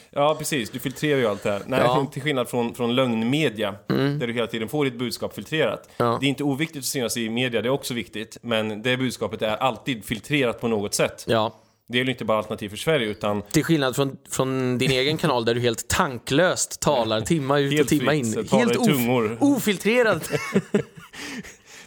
Ja, 0.09 0.35
precis. 0.37 0.69
Du 0.69 0.79
filtrerar 0.79 1.19
ju 1.19 1.27
allt 1.27 1.43
det 1.43 1.51
här. 1.51 1.61
Nej, 1.67 1.79
Ja. 1.83 2.07
till 2.11 2.21
skillnad 2.21 2.49
från, 2.49 2.75
från 2.75 2.95
lögnmedia, 2.95 3.75
där 3.87 4.27
du 4.27 4.33
hela 4.33 4.47
tiden 4.47 4.69
får 4.69 4.85
ditt 4.85 4.93
budskap 4.99 5.33
filtrerat. 5.35 5.89
Ja. 5.97 6.17
Det 6.21 6.25
är 6.25 6.29
inte 6.29 6.43
oviktigt 6.43 6.77
att 6.79 6.85
synas 6.85 7.17
i 7.17 7.29
media, 7.29 7.61
det 7.61 7.67
är 7.67 7.71
också 7.71 7.93
viktigt. 7.93 8.37
Men 8.41 8.81
det 8.81 8.97
budskapet 8.97 9.41
är 9.41 9.55
alltid 9.57 10.05
filtrerat 10.05 10.61
på 10.61 10.67
något 10.67 10.93
sätt. 10.93 11.25
Ja. 11.27 11.53
Det 11.87 11.99
är 11.99 12.05
ju 12.05 12.11
inte 12.11 12.25
bara 12.25 12.37
Alternativ 12.37 12.69
för 12.69 12.77
Sverige, 12.77 13.07
utan 13.07 13.41
Till 13.41 13.63
skillnad 13.63 13.95
från, 13.95 14.17
från 14.29 14.77
din 14.77 14.91
egen 15.01 15.17
kanal 15.17 15.45
där 15.45 15.55
du 15.55 15.61
helt 15.61 15.87
tanklöst 15.87 16.79
talar 16.81 17.21
timma 17.21 17.59
ut 17.59 17.81
och 17.81 17.87
timma 17.87 18.13
in. 18.13 18.33
talar 18.33 18.57
Helt 18.57 18.77
of, 18.77 19.41
ofiltrerat. 19.41 20.29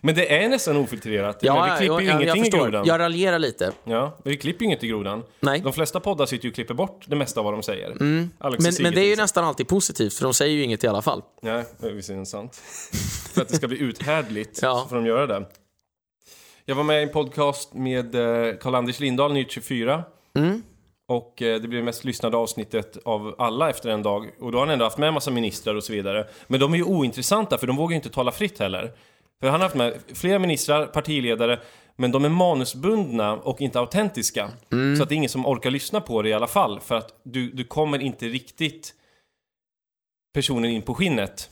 Men 0.01 0.15
det 0.15 0.37
är 0.45 0.49
nästan 0.49 0.77
ofiltrerat. 0.77 1.43
men 1.43 1.55
vi 1.71 1.77
klipper 1.79 2.01
ju 2.01 2.07
ja, 2.07 2.13
ingenting 2.13 2.29
jag 2.29 2.47
i 2.47 2.51
grodan. 2.51 2.87
Jag 2.87 3.01
raljerar 3.01 3.39
lite. 3.39 3.73
Ja, 3.85 4.19
men 4.25 4.31
vi 4.31 4.37
klipper 4.37 4.61
ju 4.61 4.67
inget 4.67 4.85
i 4.85 4.89
grodan. 4.89 5.23
Nej. 5.41 5.61
De 5.61 5.73
flesta 5.73 6.01
poddar 6.01 6.27
sitter 6.27 6.45
ju 6.45 6.51
och 6.51 6.55
klipper 6.55 6.75
bort 6.75 7.05
det 7.07 7.17
mesta 7.17 7.41
av 7.41 7.45
vad 7.45 7.55
de 7.55 7.63
säger. 7.63 7.91
Mm. 7.91 8.31
Men, 8.41 8.73
men 8.81 8.95
det 8.95 9.01
är 9.01 9.09
ju 9.09 9.17
nästan 9.17 9.45
alltid 9.45 9.69
positivt, 9.69 10.15
för 10.15 10.25
de 10.25 10.35
säger 10.35 10.55
ju 10.57 10.63
inget 10.63 10.85
i 10.85 10.87
alla 10.87 11.03
fall. 11.03 11.23
Nej, 11.43 11.65
det 11.79 11.87
är 11.87 11.93
visserligen 11.93 12.27
sant. 12.27 12.57
För 13.35 13.43
att 13.43 13.49
det 13.49 13.55
ska 13.57 13.69
bli 13.69 13.79
uthärdligt 13.79 14.59
Ja. 14.63 14.81
så 14.83 14.89
får 14.89 14.97
de 14.97 15.07
göra 15.07 15.27
det. 15.27 15.47
Jag 16.69 16.77
var 16.77 16.85
med 16.85 17.01
i 17.01 17.03
en 17.03 17.09
podcast 17.09 17.75
med 17.75 18.15
eh, 18.15 18.57
Karl-Anders 18.57 19.01
Lindahl, 19.01 19.33
Nytt 19.33 19.51
24. 19.51 20.05
Mm. 20.39 20.63
Och 21.09 21.43
eh, 21.43 21.61
det 21.61 21.69
blev 21.69 21.85
mest 21.85 22.05
lyssnade 22.05 22.37
avsnittet 22.37 22.97
av 23.05 23.35
alla 23.39 23.71
efter 23.71 23.91
en 23.91 24.03
dag. 24.03 24.31
Och 24.41 24.53
då 24.53 24.59
har 24.59 24.67
han 24.67 24.73
ändå 24.73 24.85
haft 24.85 24.99
med 24.99 25.09
en 25.09 25.15
massa 25.15 25.31
ministrar 25.31 25.75
och 25.75 25.85
så 25.85 25.93
vidare. 25.93 26.27
Men 26.47 26.61
de 26.61 26.73
är 26.73 26.77
ju 26.77 26.85
ointressanta 26.85 27.59
för 27.59 27.67
de 27.67 27.77
vågar 27.77 27.91
ju 27.91 27.97
inte 27.97 28.09
tala 28.09 28.33
fritt 28.33 28.59
heller. 28.59 28.93
För 29.41 29.49
han 29.49 29.61
har 29.61 29.65
haft 29.65 29.77
med 29.77 29.95
flera 30.15 30.39
ministrar, 30.39 30.87
partiledare, 30.87 31.61
men 31.97 32.13
de 32.13 32.25
är 32.25 32.29
manusbundna 32.29 33.37
och 33.37 33.61
inte 33.61 33.81
autentiska. 33.81 34.51
Så 34.97 35.03
att 35.03 35.09
det 35.09 35.15
är 35.15 35.17
ingen 35.17 35.31
som 35.31 35.47
orkar 35.47 35.71
lyssna 35.71 36.01
på 36.01 36.23
det 36.23 36.29
i 36.29 36.33
alla 36.33 36.47
fall. 36.47 36.81
För 36.81 36.95
att 36.95 37.21
du, 37.23 37.51
du 37.51 37.65
kommer 37.65 37.99
inte 37.99 38.27
riktigt 38.27 38.95
personen 40.35 40.71
in 40.71 40.83
på 40.83 40.95
skinnet. 40.95 41.51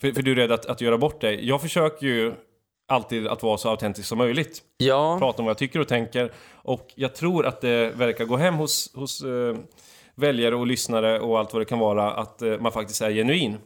För, 0.00 0.12
för 0.12 0.22
du 0.22 0.32
är 0.32 0.36
rädd 0.36 0.52
att, 0.52 0.66
att 0.66 0.80
göra 0.80 0.98
bort 0.98 1.20
dig. 1.20 1.48
Jag 1.48 1.60
försöker 1.60 2.06
ju 2.06 2.34
alltid 2.90 3.26
att 3.26 3.42
vara 3.42 3.58
så 3.58 3.68
autentisk 3.68 4.08
som 4.08 4.18
möjligt. 4.18 4.62
Ja, 4.76 5.18
Prata 5.18 5.38
om 5.38 5.44
vad 5.44 5.50
jag 5.50 5.58
tycker 5.58 5.80
och 5.80 5.88
tänker. 5.88 6.32
Och 6.52 6.92
jag 6.94 7.14
tror 7.14 7.46
att 7.46 7.60
det 7.60 7.90
verkar 7.96 8.24
gå 8.24 8.36
hem 8.36 8.54
hos, 8.54 8.94
hos 8.94 9.22
eh, 9.22 9.56
väljare 10.14 10.54
och 10.54 10.66
lyssnare 10.66 11.20
och 11.20 11.38
allt 11.38 11.52
vad 11.52 11.62
det 11.62 11.66
kan 11.66 11.78
vara 11.78 12.12
att 12.12 12.42
eh, 12.42 12.58
man 12.58 12.72
faktiskt 12.72 13.02
är 13.02 13.10
genuin. 13.10 13.56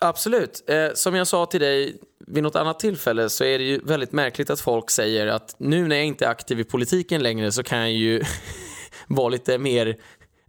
absolut. 0.00 0.64
Eh, 0.68 0.88
som 0.94 1.14
jag 1.14 1.26
sa 1.26 1.46
till 1.46 1.60
dig 1.60 2.00
vid 2.26 2.42
något 2.42 2.56
annat 2.56 2.80
tillfälle 2.80 3.28
så 3.30 3.44
är 3.44 3.58
det 3.58 3.64
ju 3.64 3.78
väldigt 3.78 4.12
märkligt 4.12 4.50
att 4.50 4.60
folk 4.60 4.90
säger 4.90 5.26
att 5.26 5.54
nu 5.58 5.88
när 5.88 5.96
jag 5.96 6.04
inte 6.04 6.24
är 6.24 6.28
aktiv 6.28 6.60
i 6.60 6.64
politiken 6.64 7.22
längre 7.22 7.52
så 7.52 7.62
kan 7.62 7.78
jag 7.78 7.92
ju 7.92 8.22
vara 9.08 9.28
lite 9.28 9.58
mer 9.58 9.96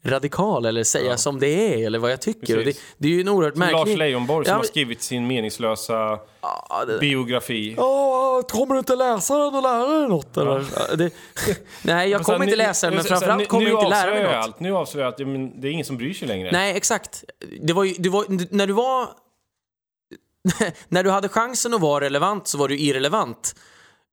radikal 0.07 0.65
eller 0.65 0.83
säga 0.83 1.17
som 1.17 1.39
det 1.39 1.47
är 1.47 1.85
eller 1.85 1.99
vad 1.99 2.11
jag 2.11 2.21
tycker. 2.21 2.57
Det, 2.57 2.77
det 2.97 3.07
är 3.07 3.11
ju 3.11 3.21
en 3.21 3.27
oerhört 3.29 3.53
Som 3.53 3.59
märklig... 3.59 3.77
Lars 3.79 3.97
Leijonborg 3.97 4.45
som 4.45 4.49
Ja, 4.51 4.55
har 4.55 4.59
men- 4.59 4.67
skrivit 4.67 5.01
sin 5.01 5.27
meningslösa 5.27 6.19
Ja, 6.41 6.83
det- 6.87 6.99
biografi. 6.99 7.73
Ja, 7.77 8.41
kommer 8.49 8.73
du 8.75 8.79
inte 8.79 8.95
läsa 8.95 9.37
den 9.37 9.55
och 9.55 9.61
lära 9.63 9.87
dig 9.99 10.07
något 10.09 10.37
eller? 10.37 10.65
Ja, 10.89 10.95
det, 10.95 11.11
nej, 11.83 12.09
jag 12.09 12.23
kommer 12.23 12.43
inte 12.45 12.55
läsa 12.55 12.87
den 12.87 12.95
men 12.95 13.03
framförallt 13.05 13.47
kommer 13.47 13.69
jag 13.69 13.79
inte 13.79 13.89
lära 13.89 14.11
mig 14.13 14.23
något. 14.23 14.33
Allt. 14.33 14.59
Nu 14.59 14.71
avslöjar 14.75 15.05
jag 15.05 15.13
att 15.13 15.19
ja, 15.19 15.25
men 15.25 15.61
det 15.61 15.67
är 15.67 15.71
ingen 15.71 15.85
som 15.85 15.97
bryr 15.97 16.13
sig 16.13 16.27
längre. 16.27 16.49
Nej, 16.51 16.77
exakt. 16.77 17.23
Det 17.61 17.73
var 17.73 17.83
ju, 17.83 17.93
det 17.99 18.09
var, 18.09 18.25
när 18.55 18.67
du 18.67 18.73
var... 18.73 19.07
när 20.87 21.03
du 21.03 21.09
hade 21.09 21.29
chansen 21.29 21.73
att 21.73 21.81
vara 21.81 22.05
relevant 22.05 22.47
så 22.47 22.57
var 22.57 22.67
du 22.67 22.79
irrelevant. 22.79 23.55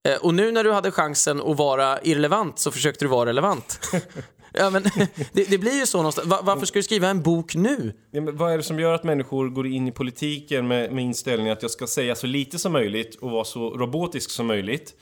Eh, 0.09 0.16
Och 0.16 0.34
nu 0.34 0.53
när 0.53 0.64
du 0.64 0.72
hade 0.72 0.90
chansen 0.90 1.40
att 1.40 1.57
vara 1.57 2.01
irrelevant 2.03 2.59
så 2.59 2.70
försökte 2.70 3.05
du 3.05 3.09
vara 3.09 3.28
relevant. 3.28 3.80
ja, 4.55 4.71
men, 4.71 4.83
det, 5.33 5.51
det 5.51 5.59
blir 5.59 5.81
ju 5.81 5.87
så 5.87 5.99
någonstans. 5.99 6.29
Va- 6.29 6.41
varför 6.43 6.67
ska 6.67 6.79
du 6.79 6.83
skriva 6.83 7.09
en 7.09 7.23
bok 7.23 7.55
nu? 7.55 7.93
Ja, 8.11 8.21
vad 8.33 8.53
är 8.53 8.57
det 8.57 8.63
som 8.63 8.79
gör 8.81 8.95
att 8.95 9.05
människor 9.05 9.49
går 9.49 9.67
in 9.67 9.89
i 9.89 9.93
politiken 9.93 10.69
med, 10.69 10.93
med 10.93 11.05
inställningen 11.05 11.53
att 11.53 11.63
jag 11.63 11.71
ska 11.71 11.87
säga 11.87 12.15
så 12.15 12.27
lite 12.27 12.59
som 12.59 12.73
möjligt 12.73 13.15
och 13.15 13.31
vara 13.31 13.45
så 13.45 13.71
robotisk 13.71 14.31
som 14.31 14.47
möjligt? 14.47 14.95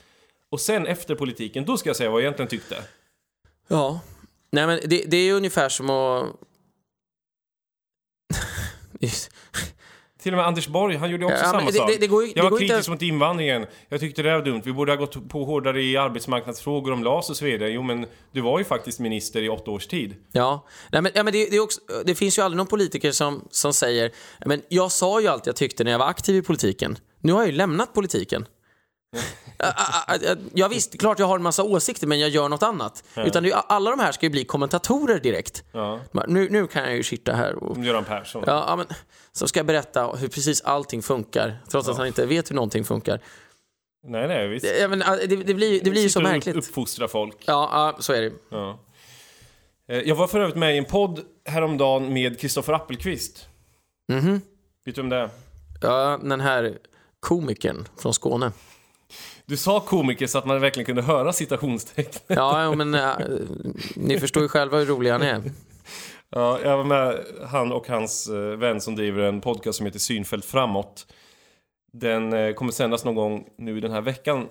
Och 0.49 0.61
sen 0.61 0.87
efter 0.87 1.15
politiken, 1.15 1.65
då 1.65 1.77
ska 1.77 1.89
jag 1.89 1.95
säga 1.95 2.09
vad 2.09 2.21
jag 2.21 2.23
egentligen 2.25 2.49
tyckte. 2.49 2.75
Ja. 3.67 3.99
Nej, 4.51 4.67
men 4.67 4.79
det, 4.85 5.03
det 5.07 5.17
är 5.17 5.33
ungefär 5.33 5.69
som 5.69 5.89
att... 5.89 6.25
Till 10.23 10.33
och 10.33 10.37
med 10.37 10.47
Anders 10.47 10.67
Borg, 10.67 10.95
han 10.95 11.09
gjorde 11.09 11.25
också 11.25 11.37
Ja, 11.37 11.51
samma 11.51 11.65
det- 11.71 11.77
sak. 11.77 11.89
det- 11.91 11.97
det 11.97 12.07
går 12.07 12.25
jag 12.35 12.43
var 12.43 12.49
går 12.49 12.61
inte- 12.61 12.73
kritisk 12.73 12.89
mot 12.89 13.01
invandringen. 13.01 13.65
Jag 13.89 13.99
tyckte 13.99 14.21
det 14.23 14.31
var 14.37 14.45
dumt. 14.45 14.61
Vi 14.65 14.73
borde 14.73 14.91
ha 14.91 14.97
gått 14.97 15.29
på 15.29 15.43
hårdare 15.43 15.81
i 15.81 15.97
arbetsmarknadsfrågor 15.97 16.91
om 16.91 17.03
LAS 17.03 17.29
och 17.29 17.37
så 17.37 17.45
vidare. 17.45 17.69
Jo, 17.69 17.81
men 17.83 18.05
du 18.31 18.41
var 18.41 18.59
ju 18.59 18.65
faktiskt 18.65 18.99
minister 18.99 19.41
i 19.41 19.49
åtta 19.49 19.71
års 19.71 19.87
tid. 19.87 20.15
Ja, 20.31 20.65
Nej, 20.91 21.01
men, 21.01 21.11
ja, 21.15 21.23
men 21.23 21.33
det, 21.33 21.59
också, 21.59 21.81
det 22.05 22.15
finns 22.15 22.37
ju 22.37 22.41
aldrig 22.41 22.57
någon 22.57 22.67
politiker 22.67 23.11
som, 23.11 23.47
som 23.51 23.73
säger 23.73 24.11
men 24.45 24.61
jag 24.69 24.91
sa 24.91 25.21
ju 25.21 25.27
allt 25.27 25.45
jag 25.45 25.55
tyckte 25.55 25.83
när 25.83 25.91
jag 25.91 25.99
var 25.99 26.07
aktiv 26.07 26.35
i 26.35 26.41
politiken. 26.41 26.97
Nu 27.21 27.31
har 27.33 27.39
jag 27.39 27.47
ju 27.49 27.55
lämnat 27.55 27.93
politiken. 27.93 28.45
Ja, 29.57 29.73
ja, 30.07 30.15
ja, 30.21 30.35
ja, 30.53 30.67
visst, 30.67 30.99
klart 30.99 31.19
jag 31.19 31.25
har 31.25 31.35
en 31.35 31.43
massa 31.43 31.63
åsikter 31.63 32.07
men 32.07 32.19
jag 32.19 32.29
gör 32.29 32.49
något 32.49 32.63
annat. 32.63 33.03
Utan 33.17 33.43
det, 33.43 33.49
är 33.49 33.55
ju- 33.55 33.61
alla 33.67 33.89
de 33.91 33.99
här 33.99 34.11
ska 34.11 34.25
ju 34.25 34.29
bli 34.29 34.45
kommentatorer 34.45 35.19
direkt. 35.19 35.63
Ja. 35.71 35.99
Nu, 36.27 36.49
nu 36.49 36.67
kan 36.67 36.83
jag 36.83 36.95
ju 36.95 37.03
sitta 37.03 37.33
här 37.35 37.55
och 37.63 37.83
Göran 37.83 38.03
Persson. 38.05 38.43
Ja, 38.47 38.65
ja, 38.67 38.75
men, 38.75 38.85
så 39.31 39.47
ska 39.47 39.59
jag 39.59 39.65
berätta 39.67 40.07
hur 40.07 40.27
precis 40.27 40.61
allting 40.61 41.01
funkar, 41.01 41.57
trots 41.69 41.87
att 41.89 41.97
han 41.97 42.07
inte 42.07 42.25
vet 42.25 42.49
hur 42.51 42.55
någonting 42.55 42.83
funkar. 42.85 43.19
Nej, 44.07 44.27
nej, 44.27 44.47
visst. 44.47 44.65
Ja, 44.81 44.87
men, 44.87 44.99
ja, 44.99 45.15
det, 45.15 45.35
det 45.35 45.53
blir, 45.53 45.81
det 45.83 45.89
blir 45.91 46.01
ju 46.01 46.09
så 46.09 46.21
märkligt. 46.21 46.55
uppfostra 46.55 47.07
folk. 47.07 47.35
Ja, 47.45 47.69
ja, 47.95 48.01
så 48.01 48.13
är 48.13 48.21
det. 48.21 48.31
Ja. 48.49 48.79
Eh, 49.89 49.97
Jag 49.99 50.15
var 50.15 50.27
för 50.27 50.39
övrigt 50.39 50.55
med 50.55 50.75
i 50.75 50.77
en 50.77 50.85
podd 50.85 51.19
häromdagen 51.45 52.13
med 52.13 52.39
Kristoffer 52.39 52.73
Appelqvist. 52.73 53.47
Mhm. 54.11 54.41
Vet 54.85 54.95
du 54.95 55.01
om 55.01 55.09
det 55.09 55.15
är? 55.17 55.29
Ja, 55.81 56.19
den 56.23 56.41
här 56.41 56.77
komikern 57.19 57.87
från 58.01 58.13
Skåne. 58.13 58.51
Du 59.45 59.57
sa 59.57 59.79
komiker 59.79 60.27
så 60.27 60.37
att 60.37 60.45
man 60.45 60.61
verkligen 60.61 60.85
kunde 60.85 61.01
höra 61.01 61.33
citationstecken. 61.33 62.21
Ja, 62.27 62.75
men 62.75 62.93
äh, 62.93 63.11
ni 63.95 64.19
förstår 64.19 64.43
ju 64.43 64.49
själva 64.49 64.77
hur 64.77 64.85
rolig 64.85 65.11
han 65.11 65.21
är. 65.21 65.41
Ja, 66.35 66.59
jag 66.63 66.77
var 66.77 66.83
med 66.83 67.19
han 67.47 67.71
och 67.71 67.87
hans 67.87 68.27
eh, 68.27 68.35
vän 68.35 68.81
som 68.81 68.95
driver 68.95 69.23
en 69.23 69.41
podcast 69.41 69.77
som 69.77 69.85
heter 69.85 69.99
Synfält 69.99 70.45
framåt. 70.45 71.07
Den 71.93 72.33
eh, 72.33 72.53
kommer 72.53 72.71
sändas 72.71 73.05
någon 73.05 73.15
gång 73.15 73.47
nu 73.57 73.79
den 73.79 73.91
här 73.91 74.01
veckan 74.01 74.47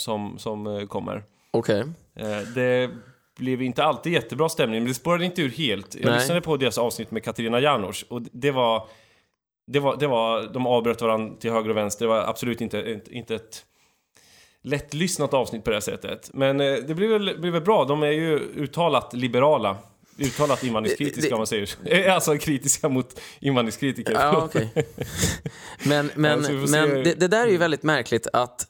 som, 0.00 0.38
som 0.38 0.86
kommer. 0.88 1.22
Okej. 1.50 1.80
Eh, 2.16 2.40
det 2.54 2.90
blev 3.38 3.62
inte 3.62 3.84
alltid 3.84 4.12
jättebra 4.12 4.48
stämning, 4.48 4.80
men 4.80 4.88
det 4.88 4.94
spårade 4.94 5.24
inte 5.24 5.42
ur 5.42 5.50
helt. 5.50 5.94
Jag 5.94 6.04
Nej. 6.04 6.14
lyssnade 6.14 6.40
på 6.40 6.56
deras 6.56 6.78
avsnitt 6.78 7.10
med 7.10 7.24
Katarina 7.24 7.60
Janouch 7.60 8.04
och 8.08 8.22
det 8.22 8.50
var, 8.50 8.88
det 9.66 9.80
var, 9.80 9.96
det 9.96 10.06
var... 10.06 10.42
De 10.42 10.66
avbröt 10.66 11.02
varandra 11.02 11.36
till 11.40 11.50
höger 11.50 11.70
och 11.70 11.76
vänster. 11.76 12.04
Det 12.04 12.08
var 12.08 12.20
absolut 12.20 12.60
inte, 12.60 13.00
inte 13.10 13.34
ett 13.34 13.64
lättlyssnat 14.64 15.34
avsnitt 15.34 15.64
på 15.64 15.70
det 15.70 15.76
här 15.76 15.80
sättet. 15.80 16.30
Men 16.34 16.60
eh, 16.60 16.74
det 16.76 16.94
blev 16.94 17.10
väl, 17.10 17.38
blev 17.40 17.52
väl 17.52 17.62
bra. 17.62 17.84
De 17.84 18.02
är 18.02 18.10
ju 18.10 18.38
uttalat 18.38 19.14
liberala. 19.14 19.76
Uttalat 20.18 20.64
invandringskritiska 20.64 21.28
Det- 21.28 21.34
om 21.34 21.38
man 21.40 21.46
säger 21.46 21.66
så. 21.66 21.78
Eh, 21.84 22.14
Alltså 22.14 22.36
kritiska 22.38 22.88
mot 22.88 23.20
invandringskritiker. 23.40 24.12
Ja, 24.12 24.44
okej. 24.44 24.86
Men, 25.86 26.10
men, 26.14 26.32
Alltså, 26.38 26.52
men 26.52 26.88
det, 27.04 27.14
det 27.14 27.28
där 27.28 27.46
är 27.46 27.50
ju 27.50 27.56
väldigt 27.56 27.82
märkligt 27.82 28.26
att... 28.32 28.66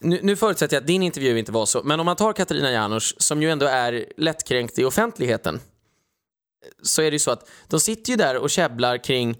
Nu, 0.00 0.20
nu 0.22 0.36
förutsätter 0.36 0.76
jag 0.76 0.80
att 0.80 0.86
din 0.86 1.02
intervju 1.02 1.38
inte 1.38 1.52
var 1.52 1.66
så, 1.66 1.82
men 1.84 2.00
om 2.00 2.06
man 2.06 2.16
tar 2.16 2.32
Katarina 2.32 2.70
Janouch, 2.70 3.14
som 3.18 3.42
ju 3.42 3.50
ändå 3.50 3.66
är 3.66 4.06
lättkränkt 4.16 4.78
i 4.78 4.84
offentligheten, 4.84 5.60
så 6.82 7.02
är 7.02 7.10
det 7.10 7.14
ju 7.14 7.18
så 7.18 7.30
att 7.30 7.48
de 7.68 7.80
sitter 7.80 8.10
ju 8.10 8.16
där 8.16 8.36
och 8.36 8.50
käbblar 8.50 8.98
kring 9.04 9.38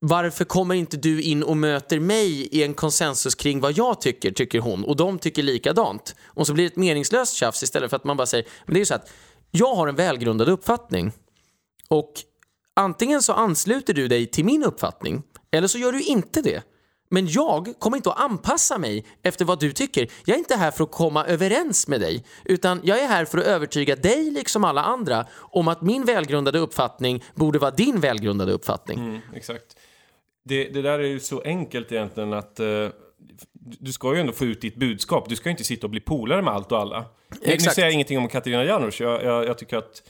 varför 0.00 0.44
kommer 0.44 0.74
inte 0.74 0.96
du 0.96 1.22
in 1.22 1.42
och 1.42 1.56
möter 1.56 2.00
mig 2.00 2.42
i 2.46 2.62
en 2.62 2.74
konsensus 2.74 3.34
kring 3.34 3.60
vad 3.60 3.72
jag 3.78 4.00
tycker, 4.00 4.30
tycker 4.30 4.58
hon, 4.60 4.84
och 4.84 4.96
de 4.96 5.18
tycker 5.18 5.42
likadant. 5.42 6.14
Och 6.26 6.46
så 6.46 6.52
blir 6.52 6.64
det 6.64 6.72
ett 6.72 6.76
meningslöst 6.76 7.34
tjafs 7.34 7.62
istället 7.62 7.90
för 7.90 7.96
att 7.96 8.04
man 8.04 8.16
bara 8.16 8.26
säger, 8.26 8.46
men 8.64 8.74
det 8.74 8.78
är 8.78 8.80
ju 8.80 8.86
så 8.86 8.94
att 8.94 9.10
jag 9.50 9.74
har 9.74 9.88
en 9.88 9.94
välgrundad 9.94 10.48
uppfattning 10.48 11.12
och 11.88 12.12
antingen 12.74 13.22
så 13.22 13.32
ansluter 13.32 13.94
du 13.94 14.08
dig 14.08 14.26
till 14.26 14.44
min 14.44 14.64
uppfattning 14.64 15.22
eller 15.50 15.68
så 15.68 15.78
gör 15.78 15.92
du 15.92 16.02
inte 16.02 16.42
det. 16.42 16.62
Men 17.12 17.26
jag 17.26 17.74
kommer 17.78 17.96
inte 17.96 18.10
att 18.10 18.20
anpassa 18.20 18.78
mig 18.78 19.06
efter 19.22 19.44
vad 19.44 19.60
du 19.60 19.72
tycker. 19.72 20.10
Jag 20.24 20.34
är 20.34 20.38
inte 20.38 20.56
här 20.56 20.70
för 20.70 20.84
att 20.84 20.90
komma 20.90 21.26
överens 21.26 21.88
med 21.88 22.00
dig, 22.00 22.24
utan 22.44 22.80
jag 22.84 22.98
är 22.98 23.06
här 23.06 23.24
för 23.24 23.38
att 23.38 23.44
övertyga 23.44 23.96
dig, 23.96 24.30
liksom 24.30 24.64
alla 24.64 24.82
andra, 24.82 25.26
om 25.32 25.68
att 25.68 25.82
min 25.82 26.04
välgrundade 26.04 26.58
uppfattning 26.58 27.24
borde 27.34 27.58
vara 27.58 27.70
din 27.70 28.00
välgrundade 28.00 28.52
uppfattning. 28.52 28.98
Mm, 28.98 29.20
exakt. 29.34 29.76
Det, 30.44 30.64
det 30.64 30.82
där 30.82 30.98
är 30.98 31.06
ju 31.06 31.20
så 31.20 31.40
enkelt 31.40 31.92
egentligen 31.92 32.32
att 32.32 32.60
eh, 32.60 32.88
du 33.80 33.92
ska 33.92 34.14
ju 34.14 34.20
ändå 34.20 34.32
få 34.32 34.44
ut 34.44 34.60
ditt 34.60 34.76
budskap. 34.76 35.28
Du 35.28 35.36
ska 35.36 35.48
ju 35.48 35.50
inte 35.50 35.64
sitta 35.64 35.86
och 35.86 35.90
bli 35.90 36.00
polare 36.00 36.42
med 36.42 36.54
allt 36.54 36.72
och 36.72 36.78
alla. 36.78 37.04
Nu 37.30 37.52
Exakt. 37.52 37.74
säger 37.74 37.86
jag 37.88 37.92
ingenting 37.94 38.18
om 38.18 38.28
Katarina 38.28 38.64
Janouch. 38.64 39.00
Jag, 39.00 39.24
jag, 39.24 39.46
jag 39.46 39.58
tycker 39.58 39.76
att... 39.76 40.02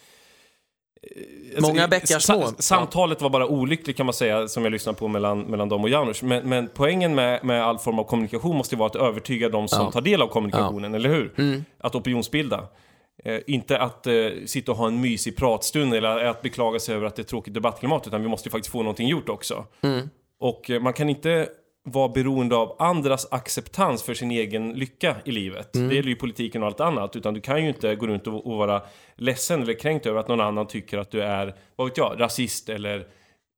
eh, 1.03 1.57
alltså, 1.57 1.71
Många 1.71 1.89
bäckar 1.89 2.19
små. 2.19 2.53
Samtalet 2.59 3.23
var 3.23 3.31
bara 3.31 3.47
olyckligt 3.47 3.97
kan 3.97 4.07
man 4.07 4.13
säga, 4.13 4.49
som 4.49 4.63
jag 4.65 4.71
lyssnade 4.71 4.99
på 4.99 5.09
mellan, 5.09 5.41
mellan 5.41 5.69
dem 5.69 5.83
och 5.85 5.89
Janouch. 5.91 6.23
Men, 6.23 6.49
men 6.49 6.69
poängen 6.75 7.15
med, 7.15 7.45
med 7.45 7.65
all 7.65 7.79
form 7.79 7.99
av 7.99 8.05
kommunikation 8.05 8.57
måste 8.57 8.75
ju 8.75 8.79
vara 8.79 8.87
att 8.91 8.97
övertyga 8.97 9.49
de 9.49 9.69
som 9.69 9.85
Ja. 9.85 9.91
tar 9.93 10.01
del 10.01 10.23
av 10.23 10.27
kommunikationen, 10.29 10.95
eller 10.95 11.09
hur? 11.09 11.33
Mm. 11.39 11.65
Att 11.79 11.95
opinionsbilda. 11.95 12.69
Eh, 13.25 13.39
inte 13.47 13.79
att 13.79 14.07
eh, 14.07 14.13
sitta 14.47 14.73
och 14.73 14.79
ha 14.79 14.87
en 14.87 15.01
mysig 15.01 15.37
pratstund 15.37 15.95
eller 15.95 16.25
att 16.25 16.43
beklaga 16.43 16.79
sig 16.79 16.95
över 16.95 17.07
att 17.07 17.17
det 17.17 17.23
är 17.23 17.25
tråkigt 17.25 17.55
debattklimat, 17.55 18.07
utan 18.07 18.23
vi 18.23 18.29
måste 18.29 18.49
ju 18.49 18.51
faktiskt 18.51 18.73
få 18.73 18.79
någonting 18.79 19.09
gjort 19.09 19.29
också. 19.29 19.65
Mm. 19.83 20.09
Och 20.41 20.71
eh, 20.71 20.81
man 20.83 20.93
kan 20.93 21.09
inte 21.09 21.49
vara 21.85 22.09
beroende 22.09 22.57
av 22.57 22.77
andras 22.79 23.27
acceptans 23.31 24.03
för 24.03 24.15
sin 24.15 24.31
egen 24.31 24.73
lycka 24.73 25.17
i 25.25 25.31
livet. 25.33 25.75
Mm. 25.77 25.89
Det 25.89 25.95
gäller 25.95 26.09
ju 26.09 26.17
politiken 26.17 26.63
och 26.63 26.67
allt 26.69 26.81
annat. 26.81 27.17
Utan 27.17 27.35
du 27.35 27.41
kan 27.41 27.63
ju 27.63 27.69
inte 27.69 27.95
gå 27.95 28.07
runt 28.07 28.27
och, 28.27 28.47
och 28.47 28.57
vara 28.59 28.83
ledsen 29.17 29.63
eller 29.63 29.75
kränkt 29.75 30.07
över 30.07 30.21
att 30.21 30.29
någon 30.29 30.41
annan 30.41 30.67
tycker 30.67 30.99
att 30.99 31.11
du 31.11 31.23
är, 31.23 31.55
vad 31.77 31.89
vet 31.89 31.97
jag, 31.97 32.21
rasist 32.21 32.69
eller 32.69 32.99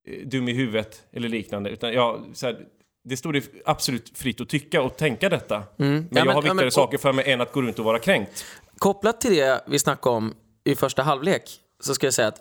eh, 0.09 0.27
dum 0.27 0.49
i 0.49 0.53
huvudet 0.53 1.03
eller 1.13 1.29
liknande. 1.29 1.71
Utan 1.71 1.93
ja, 1.93 2.19
så 2.35 2.47
här, 2.47 2.59
det 3.05 3.17
står 3.17 3.33
dig 3.33 3.43
absolut 3.65 4.19
fritt 4.19 4.41
att 4.41 4.49
tycka 4.49 4.83
och 4.83 4.97
tänka 4.97 5.29
detta. 5.29 5.63
Men 5.77 5.89
Mm. 5.89 6.09
Ja, 6.11 6.19
jag 6.19 6.27
men- 6.27 6.35
har 6.35 6.35
ja, 6.35 6.41
viktigare 6.41 6.65
men- 6.65 6.71
saker 6.71 6.99
för 6.99 7.13
mig 7.13 7.31
än 7.33 7.41
att 7.41 7.53
gå 7.53 7.63
runt 7.63 7.79
och 7.79 7.85
vara 7.85 7.99
kränkt. 7.99 8.45
Kopplat 8.79 9.21
till 9.21 9.37
det 9.37 9.65
vi 9.67 9.79
snackade 9.79 10.17
om 10.17 10.35
i 10.65 10.75
första 10.75 11.03
halvlek 11.03 11.43
så 11.81 11.95
ska 11.95 12.07
jag 12.07 12.15
säga 12.15 12.29
att 12.29 12.41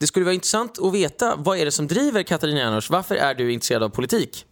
det 0.00 0.06
skulle 0.06 0.24
vara 0.24 0.34
intressant 0.34 0.78
att 0.78 0.94
veta 0.94 1.36
vad 1.36 1.58
är 1.58 1.64
det 1.64 1.72
som 1.72 1.86
driver 1.86 2.22
Katarina 2.22 2.60
Janouch? 2.60 2.90
Varför 2.90 3.14
är 3.14 3.34
du 3.34 3.52
intresserad 3.52 3.82
av 3.82 3.88
politik? 3.88 4.46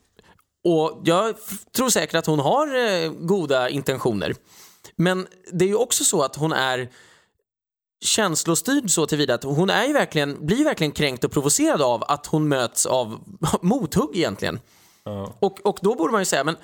Och 0.65 1.01
jag 1.05 1.35
tror 1.77 1.89
säkert 1.89 2.15
att 2.15 2.27
hon 2.27 2.39
har 2.39 2.77
eh, 2.77 3.11
goda 3.13 3.69
intentioner. 3.69 4.35
Men 4.97 5.27
det 5.53 5.65
är 5.65 5.69
ju 5.69 5.75
också 5.75 6.05
så 6.05 6.23
att 6.23 6.37
hon 6.37 6.53
är 6.53 6.89
känslostyrd 8.05 8.91
så 8.91 9.07
tillvida 9.07 9.35
att 9.35 9.45
hon 9.45 9.71
är 9.71 9.87
ju 9.87 9.93
verkligen, 9.93 10.47
blir 10.47 10.65
verkligen 10.65 10.93
kränkt 10.93 11.25
och 11.25 11.33
provocerad 11.33 11.83
av 11.83 12.05
att 12.05 12.27
hon 12.27 12.49
möts 12.49 12.87
av 12.87 13.21
mothugg 13.63 14.17
egentligen. 14.17 14.61
Och, 15.41 15.67
och 15.67 15.79
då 15.83 15.95
borde 15.95 16.13
man 16.13 16.21
ju 16.21 16.25
säga, 16.25 16.45
men 16.45 16.57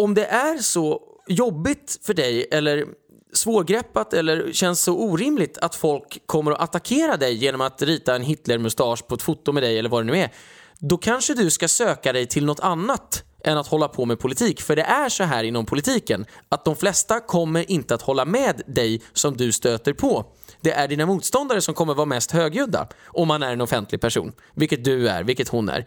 om 0.00 0.14
det 0.14 0.26
är 0.26 0.58
så 0.58 1.02
jobbigt 1.28 1.98
för 2.02 2.14
dig 2.14 2.46
eller 2.50 2.86
svårgreppat 3.32 4.14
eller 4.14 4.52
känns 4.52 4.82
så 4.82 4.98
orimligt 4.98 5.58
att 5.58 5.74
folk 5.74 6.26
kommer 6.26 6.52
att 6.52 6.60
attackera 6.60 7.16
dig 7.16 7.34
genom 7.34 7.60
att 7.60 7.82
rita 7.82 8.16
en 8.16 8.22
Hitlermustasch 8.22 9.06
på 9.06 9.14
ett 9.14 9.22
foto 9.22 9.52
med 9.52 9.62
dig 9.62 9.78
eller 9.78 9.90
vad 9.90 10.06
det 10.06 10.12
nu 10.12 10.18
är. 10.18 10.32
Då 10.78 10.96
kanske 10.96 11.34
du 11.34 11.50
ska 11.50 11.68
söka 11.68 12.12
dig 12.12 12.26
till 12.26 12.44
något 12.44 12.60
annat 12.60 13.24
än 13.44 13.58
att 13.58 13.66
hålla 13.66 13.88
på 13.88 14.04
med 14.04 14.18
politik. 14.18 14.60
För 14.60 14.76
det 14.76 14.82
är 14.82 15.08
så 15.08 15.24
här 15.24 15.44
inom 15.44 15.66
politiken 15.66 16.26
att 16.48 16.64
de 16.64 16.76
flesta 16.76 17.20
kommer 17.20 17.70
inte 17.70 17.94
att 17.94 18.02
hålla 18.02 18.24
med 18.24 18.62
dig 18.66 19.02
som 19.12 19.36
du 19.36 19.52
stöter 19.52 19.92
på. 19.92 20.26
Det 20.60 20.72
är 20.72 20.88
dina 20.88 21.06
motståndare 21.06 21.60
som 21.60 21.74
kommer 21.74 21.94
vara 21.94 22.06
mest 22.06 22.30
högljudda 22.30 22.88
om 23.06 23.28
man 23.28 23.42
är 23.42 23.52
en 23.52 23.60
offentlig 23.60 24.00
person. 24.00 24.32
Vilket 24.54 24.84
du 24.84 25.08
är, 25.08 25.24
vilket 25.24 25.48
hon 25.48 25.68
är. 25.68 25.86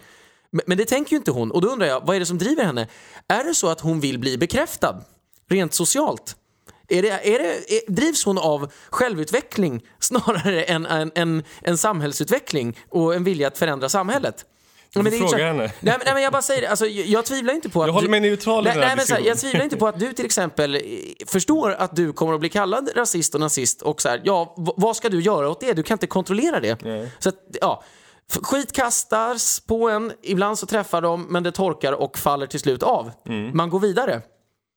Men, 0.51 0.61
men 0.67 0.77
det 0.77 0.85
tänker 0.85 1.11
ju 1.11 1.17
inte 1.17 1.31
hon 1.31 1.51
och 1.51 1.61
då 1.61 1.67
undrar 1.67 1.87
jag, 1.87 2.05
vad 2.05 2.15
är 2.15 2.19
det 2.19 2.25
som 2.25 2.37
driver 2.37 2.63
henne? 2.63 2.87
Är 3.27 3.43
det 3.43 3.53
så 3.53 3.67
att 3.67 3.81
hon 3.81 3.99
vill 3.99 4.19
bli 4.19 4.37
bekräftad? 4.37 5.01
Rent 5.49 5.73
socialt? 5.73 6.35
Är 6.89 7.01
det, 7.01 7.09
är 7.09 7.39
det, 7.39 7.73
är, 7.73 7.91
drivs 7.91 8.25
hon 8.25 8.37
av 8.37 8.71
självutveckling 8.89 9.81
snarare 9.99 10.63
än 10.63 10.85
en, 10.85 11.11
en, 11.15 11.43
en 11.61 11.77
samhällsutveckling 11.77 12.77
och 12.89 13.15
en 13.15 13.23
vilja 13.23 13.47
att 13.47 13.57
förändra 13.57 13.89
samhället? 13.89 14.45
Du 14.93 15.03
får 15.03 15.09
det 15.11 15.17
fråga 15.17 15.47
henne. 15.47 15.63
Nej, 15.63 15.73
men- 15.79 15.99
nej 16.05 16.13
men 16.13 16.23
jag 16.23 16.31
bara 16.31 16.41
säger 16.41 16.61
det, 16.61 16.67
alltså, 16.67 16.85
jag, 16.87 17.05
jag 17.07 17.25
tvivlar 17.25 17.53
inte 17.53 17.69
på 17.69 17.81
att... 17.81 17.87
Jag 17.87 17.93
håller 17.93 18.07
du- 18.07 18.11
mig 18.11 18.19
neutral 18.19 18.63
i 18.63 18.69
nej, 18.69 18.73
den 18.73 18.83
här 18.83 18.87
nej, 18.89 18.95
men 18.97 19.05
så 19.05 19.13
här, 19.13 19.21
Jag 19.21 19.37
tvivlar 19.37 19.63
inte 19.63 19.77
på 19.77 19.87
att 19.87 19.99
du 19.99 20.13
till 20.13 20.25
exempel 20.25 20.81
förstår 21.27 21.71
att 21.71 21.95
du 21.95 22.13
kommer 22.13 22.33
att 22.33 22.39
bli 22.39 22.49
kallad 22.49 22.89
rasist 22.95 23.35
och 23.35 23.41
nazist 23.41 23.81
och 23.81 24.01
så 24.01 24.09
här, 24.09 24.21
ja, 24.23 24.53
vad 24.57 24.95
ska 24.95 25.09
du 25.09 25.21
göra 25.21 25.49
åt 25.49 25.59
det? 25.59 25.73
Du 25.73 25.83
kan 25.83 25.95
inte 25.95 26.07
kontrollera 26.07 26.59
det. 26.59 26.77
Så 27.19 27.29
att, 27.29 27.35
ja, 27.61 27.83
skit 28.43 28.71
kastas 28.71 29.59
på 29.59 29.89
en, 29.89 30.11
ibland 30.23 30.59
så 30.59 30.65
träffar 30.65 31.01
de, 31.01 31.23
men 31.23 31.43
det 31.43 31.51
torkar 31.51 31.93
och 31.93 32.17
faller 32.17 32.47
till 32.47 32.59
slut 32.59 32.83
av. 32.83 33.11
Man 33.53 33.69
går 33.69 33.79
vidare. 33.79 34.21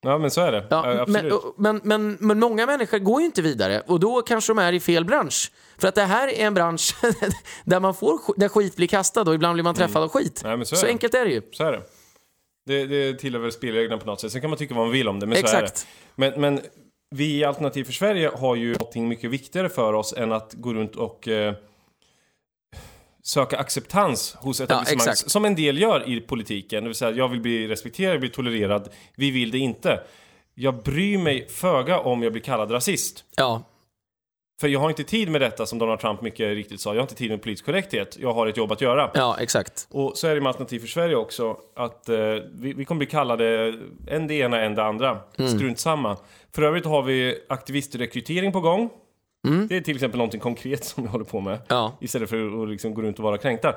Ja, 0.03 0.19
men 0.19 0.31
så 0.31 0.41
är 0.41 0.53
det. 0.53 0.67
Ja, 0.71 0.95
Ja, 0.95 1.05
men, 1.09 1.41
men, 1.57 1.81
men, 1.85 2.17
men 2.21 2.39
många 2.41 2.67
människor 2.67 2.99
går 2.99 3.21
ju 3.21 3.27
inte 3.27 3.43
vidare 3.43 3.83
och 3.87 4.01
då 4.01 4.23
kanske 4.23 4.51
de 4.51 4.59
är 4.59 4.73
i 4.73 4.81
fel 4.81 5.05
bransch. 5.05 5.53
För 5.79 5.89
att 5.89 5.95
det 5.95 6.03
här 6.03 6.29
är 6.29 6.47
en 6.47 6.55
bransch 6.55 6.95
där, 7.65 7.81
man 7.81 7.95
får, 7.95 8.21
där 8.37 8.49
skit 8.49 8.77
blir 8.77 8.87
kastad 8.87 9.23
och 9.23 9.35
ibland 9.35 9.55
blir 9.55 9.65
man 9.65 9.75
träffad 9.75 10.03
av 10.03 10.09
skit. 10.09 10.43
Mm. 10.45 10.59
Nej, 10.59 10.67
så 10.67 10.77
så 10.77 10.87
är 10.87 10.91
enkelt 10.91 11.15
är 11.15 11.25
det 11.25 11.31
ju. 11.31 11.43
Så 11.53 11.65
är 11.65 11.73
det. 11.73 11.83
Det, 12.67 12.87
det 12.87 13.19
tillhör 13.19 13.41
väl 13.41 13.53
spelreglerna 13.53 13.99
på 13.99 14.07
något 14.07 14.21
sätt. 14.21 14.33
Sen 14.33 14.41
kan 14.41 14.51
man 14.51 14.59
tycka 14.59 14.75
vad 14.75 14.85
man 14.85 14.93
vill 14.93 15.09
om 15.09 15.21
det, 15.21 15.27
men 15.27 15.37
så 15.37 15.57
är 15.57 15.63
Exakt. 15.63 15.87
det. 16.17 16.31
Men, 16.31 16.41
men 16.41 16.61
vi 17.15 17.39
i 17.39 17.45
Alternativ 17.45 17.85
för 17.85 17.93
Sverige 17.93 18.31
har 18.35 18.57
ju 18.57 18.73
någonting 18.73 19.09
mycket 19.09 19.31
viktigare 19.31 19.69
för 19.69 19.93
oss 19.93 20.15
än 20.17 20.33
att 20.33 20.55
gå 20.55 20.75
runt 20.75 20.97
och 20.97 21.29
eh, 21.29 21.55
söka 23.29 23.59
acceptans 23.59 24.35
hos 24.35 24.61
etablissemang. 24.61 25.09
exakt. 25.09 25.31
som 25.31 25.45
en 25.45 25.55
del 25.55 25.79
gör 25.79 26.09
i 26.09 26.21
politiken. 26.21 26.85
Det 26.85 26.89
vill 26.89 26.97
säga, 26.97 27.11
jag 27.11 27.29
vill 27.29 27.41
bli 27.41 27.69
respekterad, 27.69 28.09
jag 28.09 28.13
vill 28.13 28.21
bli 28.21 28.29
tolererad. 28.31 28.89
Vi 29.17 29.31
vill 29.31 29.51
det 29.51 29.59
inte. 29.59 30.01
Jag 30.55 30.83
bryr 30.83 31.19
mig 31.19 31.49
föga 31.49 31.99
om 31.99 32.23
jag 32.23 32.33
blir 32.33 32.43
kallad 32.43 32.73
rasist. 32.73 33.25
Ja, 33.37 33.63
För 34.61 34.69
jag 34.69 34.81
har 34.81 34.89
inte 34.91 35.05
tid 35.05 35.31
med 35.31 35.41
detta 35.41 35.67
som 35.67 35.79
Donald 35.79 36.01
Trump 36.01 36.23
mycket 36.23 36.49
riktigt 36.49 36.81
sa. 36.81 36.91
Jag 36.91 36.97
har 36.97 37.03
inte 37.03 37.15
tid 37.15 37.31
med 37.31 37.43
politisk 37.43 37.65
korrekthet. 37.67 38.17
Jag 38.21 38.35
har 38.35 38.47
ett 38.47 38.57
jobb 38.57 38.73
att 38.73 38.81
göra. 38.81 39.11
ja 39.15 39.37
exakt. 39.41 39.89
Och 39.91 40.17
så 40.17 40.27
är 40.27 40.35
det 40.35 40.41
med 40.41 40.49
Alternativ 40.49 40.81
för 40.81 40.89
Sverige 40.89 41.17
också, 41.17 41.57
att 41.77 42.09
eh, 42.09 42.17
vi, 42.53 42.73
vi 42.73 42.85
kommer 42.85 42.99
bli 42.99 43.07
kallade 43.07 43.75
en 44.07 44.27
det 44.27 44.35
ena, 44.35 44.61
en 44.61 44.75
det 44.75 44.85
andra. 44.85 45.19
Mm. 45.39 45.51
Strunt 45.51 45.79
samma. 45.79 46.17
För 46.55 46.63
övrigt 46.63 46.85
har 46.85 47.03
vi 47.03 47.45
aktivistrekrytering 47.49 48.53
på 48.53 48.61
gång. 48.61 48.91
Det 49.69 49.77
är 49.77 49.81
till 49.81 49.95
exempel 49.95 50.19
någonting 50.19 50.41
konkret 50.41 50.85
som 50.85 51.03
vi 51.03 51.09
håller 51.09 51.25
på 51.25 51.41
med. 51.41 51.53
Mm. 51.55 51.65
Ja. 51.69 51.99
Istället 52.01 52.31
för 52.31 52.63
att 52.63 52.69
liksom 52.69 52.95
gå 52.95 53.03
runt 53.03 53.19
och 53.19 53.25
vara 53.25 53.39
kränkta. 53.39 53.75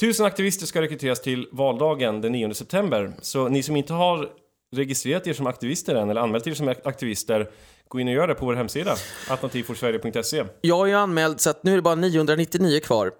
Tusen 0.00 0.26
aktivister 0.26 0.66
ska 0.66 0.82
rekryteras 0.82 1.22
till 1.22 1.48
valdagen 1.52 2.20
den 2.20 2.32
9 2.32 2.54
september. 2.54 3.12
Så 3.20 3.48
ni 3.48 3.62
som 3.62 3.76
inte 3.76 3.92
har 3.92 4.28
registrerat 4.76 5.26
er 5.26 5.32
som 5.32 5.46
aktivister 5.46 5.94
än, 5.94 6.10
eller 6.10 6.20
anmält 6.20 6.46
er 6.46 6.54
som 6.54 6.68
aktivister, 6.84 7.50
gå 7.88 8.00
in 8.00 8.08
och 8.08 8.14
gör 8.14 8.28
det 8.28 8.34
på 8.34 8.46
vår 8.46 8.54
hemsida, 8.54 8.94
alternativforsverige.se. 9.28 10.44
Jag 10.60 10.86
är 10.86 10.90
ju 10.90 10.94
anmäld 10.94 11.40
så 11.40 11.50
att 11.50 11.64
nu 11.64 11.72
är 11.72 11.76
det 11.76 11.82
bara 11.82 11.94
999 11.94 12.80
kvar. 12.80 13.12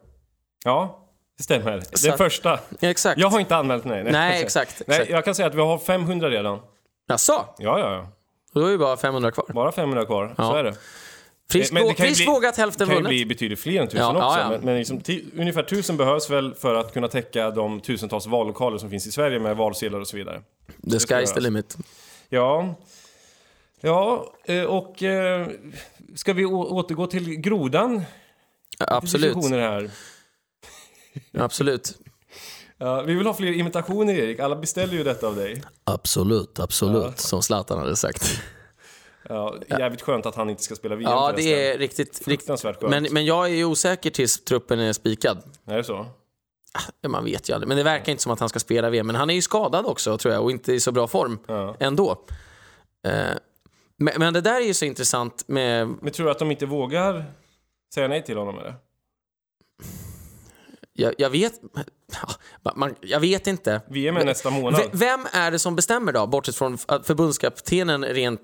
Ja, 0.65 1.09
det 1.37 1.43
stämmer. 1.43 1.81
Så 1.93 2.09
Den 2.09 2.19
första. 2.19 2.59
Exakt. 2.81 3.21
Jag 3.21 3.29
har 3.29 3.41
inte 3.41 3.57
anmält 3.57 3.85
mig. 3.85 4.05
Nej, 4.05 4.43
exakt, 4.43 4.83
Nej, 4.87 4.97
exakt. 4.97 5.11
jag 5.11 5.25
kan 5.25 5.35
säga 5.35 5.49
att 5.49 5.55
vi 5.55 5.61
har 5.61 5.79
500 5.79 6.31
redan. 6.31 6.59
Jaså? 7.09 7.33
Ja, 7.59 7.79
ja, 7.79 7.93
ja. 7.93 8.09
Då 8.53 8.67
är 8.67 8.73
det 8.73 8.79
bara 8.79 8.97
500 8.97 9.31
kvar. 9.31 9.47
Bara 9.55 9.73
500 9.73 10.05
kvar. 10.05 10.35
Ja. 10.39 10.51
Så 10.51 10.57
är 10.57 10.65
det. 10.65 10.75
Friskt, 11.51 11.73
bli- 11.73 12.27
vågat, 12.27 12.57
hälften 12.57 12.89
Det 12.89 12.95
kan 12.95 12.97
ju 12.97 13.03
vunnet. 13.03 13.11
bli 13.11 13.27
betydligt 13.27 13.61
fler 13.61 13.81
än 13.81 13.89
tusen 13.89 14.01
Ja, 14.01 14.09
också. 14.09 14.21
ja, 14.21 14.41
ja. 14.41 14.51
Men, 14.51 14.61
men 14.61 14.77
liksom, 14.77 15.01
ungefär 15.37 15.63
tusen 15.63 15.97
behövs 15.97 16.31
väl 16.31 16.55
för 16.55 16.75
att 16.75 16.93
kunna 16.93 17.09
täcka 17.09 17.51
de 17.51 17.81
tusentals 17.81 18.27
vallokaler 18.27 18.79
som 18.79 18.91
finns 18.91 19.07
i 19.07 19.13
Sverige 19.13 19.39
med 19.41 19.57
valsedlar 19.57 20.01
och 20.01 20.09
så 20.09 20.17
vidare. 20.17 20.43
The 20.91 21.01
ska 21.01 21.17
sky's 21.21 21.35
the 21.35 21.41
limit. 21.41 21.77
Ja, 22.29 22.75
ja 23.81 24.33
eh, 24.45 24.63
och 24.65 25.03
eh, 25.03 25.47
ska 26.15 26.33
vi 26.33 26.45
återgå 26.45 27.07
till 27.07 27.37
grodan? 27.37 28.03
Ja, 28.79 28.87
Absolut. 28.89 29.37
Här. 29.51 29.91
Absolut. 31.39 31.99
Ja, 32.79 33.03
vi 33.03 33.15
vill 33.15 33.27
ha 33.27 33.35
fler 33.35 33.53
imitationer 33.53 34.15
Erik, 34.15 34.41
alla 34.41 34.57
beställer 34.57 34.95
ju 34.95 35.05
detta 35.05 35.27
av 35.27 35.37
dig. 35.37 35.63
Absolut, 35.85 36.61
absolut. 36.61 37.19
Som 37.19 37.43
Zlatan 37.43 37.79
hade 37.79 37.97
sagt. 37.97 38.41
Ja, 39.31 39.55
jävligt 39.69 40.03
skönt 40.03 40.27
att 40.27 40.35
han 40.35 40.51
inte 40.51 40.63
ska 40.63 40.75
spela 40.75 40.95
VM 40.97 41.11
Ja, 41.11 41.27
förresten. 41.31 41.53
det 41.53 41.67
är 41.71 41.79
riktigt... 41.79 41.99
riktigt. 42.09 42.25
Fruktansvärt 42.25 42.81
skönt. 42.81 42.91
Men, 42.91 43.07
men 43.11 43.25
jag 43.25 43.45
är 43.47 43.51
ju 43.55 43.65
osäker 43.65 44.11
tills 44.11 44.45
truppen 44.45 44.81
är 44.81 44.93
spikad. 44.93 45.43
Är 45.67 45.77
det 45.77 45.85
så? 45.85 46.07
Ja, 47.01 47.09
Man 47.09 47.25
vet 47.25 47.51
ju 47.51 47.55
aldrig. 47.55 47.69
Men 47.69 47.77
det 47.77 47.83
verkar 47.83 48.11
inte 48.13 48.23
som 48.23 48.33
att 48.33 48.41
han 48.41 48.49
ska 48.49 48.59
spela 48.59 48.91
VM. 48.91 49.07
Men 49.07 49.17
han 49.17 49.31
är 49.31 49.35
ju 49.35 49.43
skadad 49.43 49.87
också 49.87 50.19
tror 50.19 50.35
jag 50.35 50.43
och 50.45 50.51
inte 50.51 50.73
i 50.73 50.81
så 50.81 50.93
bra 50.93 51.07
form 51.07 51.39
Ja. 51.47 51.77
ändå. 51.81 52.11
Eh, 53.07 53.13
men, 53.97 54.15
men 54.17 54.33
det 54.35 54.41
där 54.41 54.55
är 54.61 54.65
ju 54.67 54.75
så 54.75 54.85
intressant 54.85 55.45
med... 55.49 55.89
Men 56.03 56.13
tror 56.13 56.25
du 56.27 56.31
att 56.33 56.39
de 56.39 56.51
inte 56.51 56.67
vågar 56.67 57.25
säga 57.95 58.09
nej 58.09 58.25
till 58.25 58.37
honom 58.39 58.59
eller? 58.59 58.75
Jag, 60.93 61.15
jag 61.19 61.31
vet... 61.31 61.53
Man, 62.75 62.95
jag 63.01 63.21
vet 63.21 63.47
inte. 63.47 63.81
VM 63.89 64.17
är 64.17 64.25
nästa 64.25 64.51
månad. 64.51 64.83
Vem 64.93 65.27
är 65.33 65.51
det 65.51 65.59
som 65.59 65.77
bestämmer 65.77 66.13
då? 66.13 66.27
Bortsett 66.27 66.57
från 66.57 66.79
förbundskaptenen 66.79 68.05
rent 68.05 68.41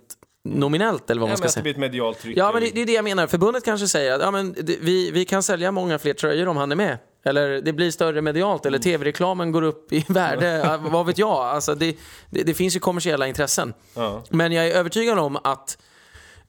nominellt 0.54 1.10
eller 1.10 1.20
vad 1.20 1.28
Ja, 1.28 1.30
man 1.30 1.36
ska 1.36 1.44
att 1.44 1.48
det 1.48 1.52
säga. 1.52 1.62
blir 1.62 1.72
ett 1.72 1.78
medialt 1.78 2.20
tryck. 2.20 2.36
Ja, 2.36 2.50
men 2.52 2.62
det, 2.62 2.70
det 2.74 2.82
är 2.82 2.86
det 2.86 2.92
jag 2.92 3.04
menar. 3.04 3.26
Förbundet 3.26 3.64
kanske 3.64 3.88
säger 3.88 4.12
att 4.14 4.20
ja, 4.20 4.30
men 4.30 4.52
det, 4.52 4.76
vi, 4.80 5.10
vi 5.10 5.24
kan 5.24 5.42
sälja 5.42 5.72
många 5.72 5.98
fler 5.98 6.14
tröjor 6.14 6.48
om 6.48 6.56
han 6.56 6.72
är 6.72 6.76
med. 6.76 6.98
Eller 7.24 7.60
det 7.60 7.72
blir 7.72 7.90
större 7.90 8.22
medialt, 8.22 8.66
eller 8.66 8.78
tv-reklamen 8.78 9.52
går 9.52 9.62
upp 9.62 9.92
i 9.92 10.04
värde. 10.08 10.46
Ja, 10.64 10.76
vad 10.90 11.06
vet 11.06 11.18
jag? 11.18 11.30
Alltså, 11.30 11.74
det, 11.74 11.96
det, 12.30 12.42
det 12.42 12.54
finns 12.54 12.76
ju 12.76 12.80
kommersiella 12.80 13.26
intressen. 13.26 13.74
Ja. 13.94 14.22
Men 14.30 14.52
jag 14.52 14.66
är 14.66 14.74
övertygad 14.74 15.18
om 15.18 15.36
att 15.36 15.78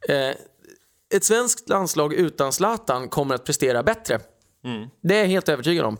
eh, 0.09 0.29
ett 1.15 1.23
svenskt 1.23 1.69
landslag 1.69 2.13
utan 2.13 2.53
Zlatan 2.53 3.09
kommer 3.09 3.35
att 3.35 3.45
prestera 3.45 3.83
bättre. 3.83 4.19
Det 5.03 5.15
är 5.15 5.19
jag 5.19 5.27
helt 5.27 5.49
övertygad 5.49 5.85
om. 5.85 5.97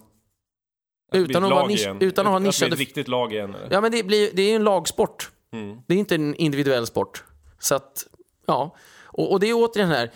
det 1.11 1.17
Utan 1.17 1.43
att, 1.43 1.49
vara 1.51 1.67
nisch, 1.67 1.87
utan 1.99 2.25
att 2.25 2.31
ha 2.31 2.37
Att 2.37 2.39
det 2.39 2.43
blir 2.43 2.47
nischade... 2.47 2.73
ett 2.73 2.79
riktigt 2.79 3.07
lag 3.07 3.33
igen 3.33 3.55
eller? 3.55 3.67
Ja, 3.71 3.81
men 3.81 3.91
det, 3.91 4.03
blir, 4.03 4.29
det 4.33 4.41
är 4.41 4.49
ju 4.49 4.55
en 4.55 4.63
lagsport. 4.63 5.31
Mm. 5.53 5.77
Det 5.87 5.93
är 5.93 5.97
inte 5.97 6.15
en 6.15 6.35
individuell 6.35 6.87
sport. 6.87 7.23
Så 7.59 7.75
att, 7.75 8.07
ja. 8.45 8.75
Och, 9.03 9.31
och 9.31 9.39
det 9.39 9.49
är 9.49 9.53
återigen 9.53 9.89
här. 9.89 10.11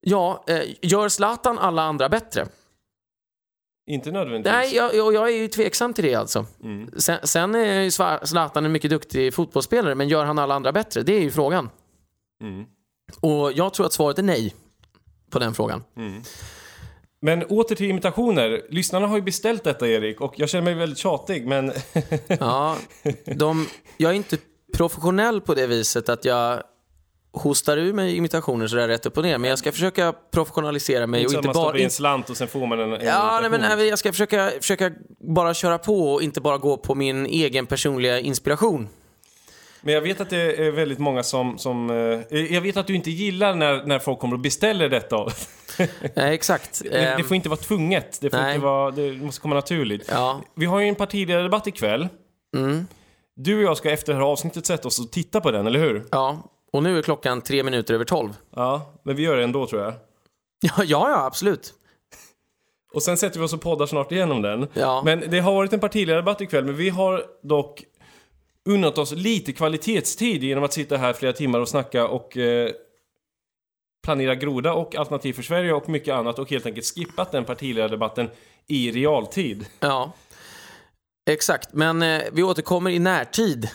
Ja, 0.00 0.44
eh, 0.46 0.62
gör 0.82 1.08
Zlatan 1.08 1.58
alla 1.58 1.82
andra 1.82 2.08
bättre? 2.08 2.46
Inte 3.86 4.10
nödvändigtvis. 4.10 4.52
Nej, 4.52 4.74
jag, 4.74 5.06
och 5.06 5.14
jag 5.14 5.28
är 5.28 5.36
ju 5.36 5.48
tveksam 5.48 5.94
till 5.94 6.04
det 6.04 6.14
alltså. 6.14 6.46
Mm. 6.62 6.90
Sen, 6.96 7.18
sen 7.24 7.54
är 7.54 7.80
ju 7.80 7.90
Zlatan 8.26 8.64
en 8.64 8.72
mycket 8.72 8.90
duktig 8.90 9.34
fotbollsspelare, 9.34 9.94
men 9.94 10.08
gör 10.08 10.24
han 10.24 10.38
alla 10.38 10.54
andra 10.54 10.72
bättre? 10.72 11.02
Det 11.02 11.12
är 11.12 11.20
ju 11.20 11.30
frågan. 11.30 11.70
Mm. 12.42 12.64
Och 13.20 13.52
jag 13.52 13.74
tror 13.74 13.86
att 13.86 13.92
svaret 13.92 14.18
är 14.18 14.22
nej 14.22 14.54
på 15.30 15.38
den 15.38 15.54
frågan. 15.54 15.84
Men 17.20 17.44
åter 17.44 17.74
till 17.74 17.90
imitationer. 17.90 18.62
Lyssnarna 18.68 19.06
har 19.06 19.16
ju 19.16 19.22
beställt 19.22 19.64
detta 19.64 19.88
Erik 19.88 20.20
och 20.20 20.34
jag 20.36 20.48
känner 20.48 20.64
mig 20.64 20.74
väldigt 20.74 20.98
tjatig 20.98 21.46
men 21.46 21.72
Ja, 22.40 22.76
de, 23.24 23.66
jag 23.96 24.10
är 24.10 24.14
inte 24.14 24.38
professionell 24.76 25.40
på 25.40 25.54
det 25.54 25.66
viset 25.66 26.08
att 26.08 26.24
jag 26.24 26.62
hostar 27.32 27.76
ur 27.76 27.92
mig 27.92 28.16
imitationer 28.16 28.66
sådär 28.66 28.88
rätt 28.88 29.06
upp 29.06 29.16
och 29.16 29.22
ner. 29.22 29.38
Men 29.38 29.50
jag 29.50 29.58
ska 29.58 29.72
försöka 29.72 30.12
professionalisera 30.30 31.06
mig 31.06 31.24
och 31.24 31.30
så 31.30 31.38
att 31.38 31.44
inte 31.44 31.48
man 31.48 31.54
bara... 31.54 31.64
stoppar 31.64 31.78
in 31.78 31.90
slant 31.90 32.30
och 32.30 32.36
sen 32.36 32.48
får 32.48 32.66
man 32.66 32.80
en, 32.80 32.92
en 32.92 33.06
Ja, 33.06 33.38
nej, 33.40 33.50
men 33.50 33.88
jag 33.88 33.98
ska 33.98 34.12
försöka, 34.12 34.50
försöka 34.60 34.90
bara 35.34 35.54
köra 35.54 35.78
på 35.78 36.12
och 36.12 36.22
inte 36.22 36.40
bara 36.40 36.58
gå 36.58 36.76
på 36.76 36.94
min 36.94 37.26
egen 37.26 37.66
personliga 37.66 38.20
inspiration. 38.20 38.88
Men 39.80 39.94
jag 39.94 40.00
vet 40.00 40.20
att 40.20 40.30
det 40.30 40.66
är 40.66 40.70
väldigt 40.70 40.98
många 40.98 41.22
som... 41.22 41.58
som 41.58 41.90
eh, 42.30 42.38
jag 42.44 42.60
vet 42.60 42.76
att 42.76 42.86
du 42.86 42.94
inte 42.94 43.10
gillar 43.10 43.54
när, 43.54 43.82
när 43.86 43.98
folk 43.98 44.18
kommer 44.18 44.34
och 44.34 44.40
beställer 44.40 44.88
detta. 44.88 45.16
Nej, 46.14 46.34
exakt. 46.34 46.80
Det, 46.82 46.88
det 46.90 47.06
Ehm, 47.06 47.24
får 47.24 47.34
inte 47.34 47.48
vara 47.48 47.60
tvunget. 47.60 48.18
Det, 48.20 48.30
får 48.30 48.38
nej. 48.38 48.54
inte 48.54 48.64
vara, 48.66 48.90
det 48.90 49.12
måste 49.12 49.40
komma 49.40 49.54
naturligt. 49.54 50.08
Ja, 50.10 50.42
Vi 50.54 50.66
har 50.66 50.80
ju 50.80 50.88
en 50.88 50.94
partiledardebatt 50.94 51.66
ikväll. 51.66 52.08
mm, 52.56 52.86
Du 53.40 53.56
och 53.56 53.62
jag 53.62 53.76
ska 53.76 53.90
efter 53.90 54.12
det 54.12 54.18
här 54.18 54.26
avsnittet 54.26 54.66
sätta 54.66 54.88
oss 54.88 54.98
och 54.98 55.10
titta 55.10 55.40
på 55.40 55.50
den, 55.50 55.66
eller 55.66 55.80
hur? 55.80 56.04
ja. 56.10 56.42
Och 56.72 56.82
nu 56.82 56.98
är 56.98 57.02
klockan 57.02 57.40
tre 57.40 57.62
minuter 57.62 57.94
över 57.94 58.04
tolv. 58.04 58.36
Ja, 58.56 58.92
men 59.02 59.16
vi 59.16 59.22
gör 59.22 59.36
det 59.36 59.44
ändå 59.44 59.66
tror 59.66 59.82
jag. 59.82 59.94
Ja, 60.60 60.72
ja, 60.78 60.84
ja 61.10 61.24
absolut. 61.26 61.74
Och 62.92 63.02
sen 63.02 63.16
sätter 63.16 63.38
vi 63.38 63.46
oss 63.46 63.52
och 63.52 63.60
poddar 63.60 63.86
snart 63.86 64.12
igenom 64.12 64.42
den. 64.42 64.68
Ja. 64.74 65.02
Men 65.04 65.24
det 65.30 65.40
har 65.40 65.54
varit 65.54 65.72
en 65.72 65.80
partiledardebatt 65.80 66.40
ikväll, 66.40 66.64
men 66.64 66.76
vi 66.76 66.88
har 66.88 67.24
dock 67.42 67.84
unnat 68.68 68.98
oss 68.98 69.12
lite 69.12 69.52
kvalitetstid 69.52 70.44
genom 70.44 70.64
att 70.64 70.72
sitta 70.72 70.96
här 70.96 71.12
flera 71.12 71.32
timmar 71.32 71.60
och 71.60 71.68
snacka 71.68 72.08
och 72.08 72.36
eh, 72.36 72.70
planera 74.04 74.34
Groda 74.34 74.72
och 74.72 74.96
Alternativ 74.96 75.32
för 75.32 75.42
Sverige 75.42 75.72
och 75.72 75.88
mycket 75.88 76.14
annat 76.14 76.38
och 76.38 76.50
helt 76.50 76.66
enkelt 76.66 76.86
skippat 76.86 77.32
den 77.32 77.44
partiledardebatten 77.44 78.30
i 78.66 78.90
realtid. 78.90 79.66
Ja, 79.80 80.12
exakt. 81.32 81.68
Men 81.72 82.02
eh, 82.02 82.22
vi 82.32 82.42
återkommer 82.42 82.90
i 82.90 82.98
närtid 82.98 83.68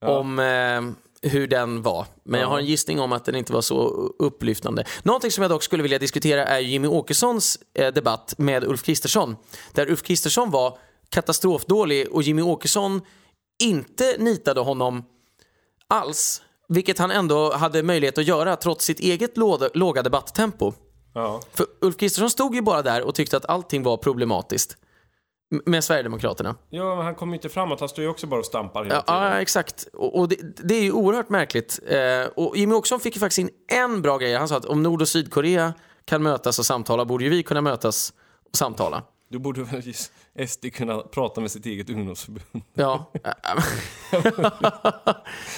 om 0.00 0.38
eh, 0.38 1.30
hur 1.30 1.46
den 1.46 1.82
var. 1.82 2.06
Men 2.24 2.40
jag 2.40 2.48
har 2.48 2.58
en 2.58 2.66
gissning 2.66 3.00
om 3.00 3.12
att 3.12 3.24
den 3.24 3.34
inte 3.34 3.52
var 3.52 3.60
så 3.60 3.88
upplyftande. 4.18 4.84
Någonting 5.02 5.30
som 5.30 5.42
jag 5.42 5.50
dock 5.50 5.62
skulle 5.62 5.82
vilja 5.82 5.98
diskutera 5.98 6.44
är 6.44 6.58
Jimmy 6.58 6.88
Åkessons 6.88 7.58
eh, 7.74 7.92
debatt 7.92 8.34
med 8.38 8.64
Ulf 8.64 8.82
Kristersson. 8.82 9.36
Där 9.72 9.90
Ulf 9.90 10.02
Kristersson 10.02 10.50
var 10.50 10.78
katastrofdålig 11.08 12.08
och 12.12 12.22
Jimmy 12.22 12.42
Åkesson 12.42 13.00
inte 13.62 14.16
nitade 14.18 14.60
honom 14.60 15.04
alls. 15.88 16.42
Vilket 16.68 16.98
han 16.98 17.10
ändå 17.10 17.52
hade 17.52 17.82
möjlighet 17.82 18.18
att 18.18 18.24
göra 18.24 18.56
trots 18.56 18.84
sitt 18.84 19.00
eget 19.00 19.36
låga, 19.36 19.68
låga 19.74 20.02
debatttempo. 20.02 20.72
Ja. 21.14 21.42
För 21.52 21.66
Ulf 21.80 21.96
Kristersson 21.96 22.30
stod 22.30 22.54
ju 22.54 22.62
bara 22.62 22.82
där 22.82 23.02
och 23.02 23.14
tyckte 23.14 23.36
att 23.36 23.46
allting 23.46 23.82
var 23.82 23.96
problematiskt. 23.96 24.76
Med 25.64 25.84
Sverigedemokraterna. 25.84 26.54
Ja, 26.70 26.96
men 26.96 27.04
han 27.04 27.14
kommer 27.14 27.32
ju 27.32 27.36
inte 27.36 27.48
framåt. 27.48 27.80
Han 27.80 27.88
står 27.88 28.04
ju 28.04 28.10
också 28.10 28.26
bara 28.26 28.40
och 28.40 28.46
stampar 28.46 28.84
hela 28.84 28.94
Ja, 28.94 29.00
tiden. 29.02 29.22
ja 29.22 29.40
exakt. 29.40 29.88
Och, 29.92 30.18
och 30.18 30.28
det, 30.28 30.36
det 30.64 30.74
är 30.74 30.82
ju 30.82 30.92
oerhört 30.92 31.28
märkligt. 31.28 31.80
Eh, 31.86 32.26
och 32.36 32.56
Jimmy 32.56 32.74
Åkesson 32.74 33.00
fick 33.00 33.14
ju 33.16 33.20
faktiskt 33.20 33.38
in 33.38 33.50
en 33.68 34.02
bra 34.02 34.18
grej. 34.18 34.34
Han 34.34 34.48
sa 34.48 34.56
att 34.56 34.64
om 34.64 34.82
Nord 34.82 35.02
och 35.02 35.08
Sydkorea 35.08 35.74
kan 36.04 36.22
mötas 36.22 36.58
och 36.58 36.66
samtala 36.66 37.04
borde 37.04 37.24
ju 37.24 37.30
vi 37.30 37.42
kunna 37.42 37.60
mötas 37.60 38.12
och 38.50 38.56
samtala. 38.56 39.02
Då 39.30 39.38
borde 39.38 39.62
väl 39.62 39.82
SD 40.48 40.66
kunna 40.74 40.98
prata 40.98 41.40
med 41.40 41.50
sitt 41.50 41.66
eget 41.66 41.90
ungdomsförbund. 41.90 42.64
Ja. 42.74 43.12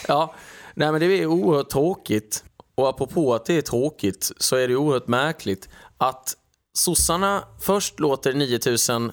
ja. 0.09 0.35
Nej 0.75 0.93
men 0.93 1.01
det 1.01 1.07
är 1.07 1.27
oerhört 1.27 1.71
tråkigt. 1.71 2.45
Och 2.75 2.89
apropå 2.89 3.35
att 3.35 3.45
det 3.45 3.55
är 3.55 3.63
tråkigt 3.63 4.33
så 4.37 4.57
är 4.57 4.69
det 4.69 4.77
oerhört 4.77 5.09
märkligt 5.09 5.69
att 5.99 6.35
sossarna 6.75 7.45
först 7.61 8.01
låter 8.01 8.35
9000 8.35 9.13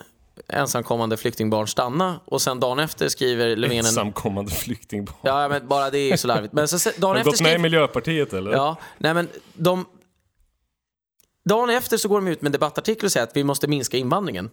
ensamkommande 0.49 1.17
flyktingbarn 1.17 1.67
stanna 1.67 2.19
och 2.25 2.41
sen 2.41 2.59
dagen 2.59 2.79
efter 2.79 3.09
skriver 3.09 3.55
Löfven 3.55 3.77
en... 3.79 3.85
Ensamkommande 3.85 4.51
flyktingbarn. 4.51 5.15
Ja 5.21 5.47
men 5.49 5.67
bara 5.67 5.89
det 5.89 5.97
är 5.99 6.11
ju 6.11 6.17
så 6.17 6.27
larvigt. 6.27 6.53
Men 6.53 6.67
så, 6.67 6.89
dagen 6.97 7.03
Har 7.09 7.15
du 7.15 7.23
gått 7.23 7.25
med 7.25 7.33
i 7.33 7.35
skriver... 7.37 7.57
Miljöpartiet 7.59 8.33
eller? 8.33 8.51
Ja, 8.51 8.75
nej 8.97 9.13
men 9.13 9.27
de... 9.53 9.85
Dagen 11.49 11.69
efter 11.69 11.97
så 11.97 12.07
går 12.07 12.15
de 12.17 12.27
ut 12.27 12.41
med 12.41 12.47
en 12.47 12.51
debattartikel 12.53 13.05
och 13.05 13.11
säger 13.11 13.23
att 13.27 13.35
vi 13.37 13.43
måste 13.43 13.67
minska 13.67 13.97
invandringen. 13.97 14.49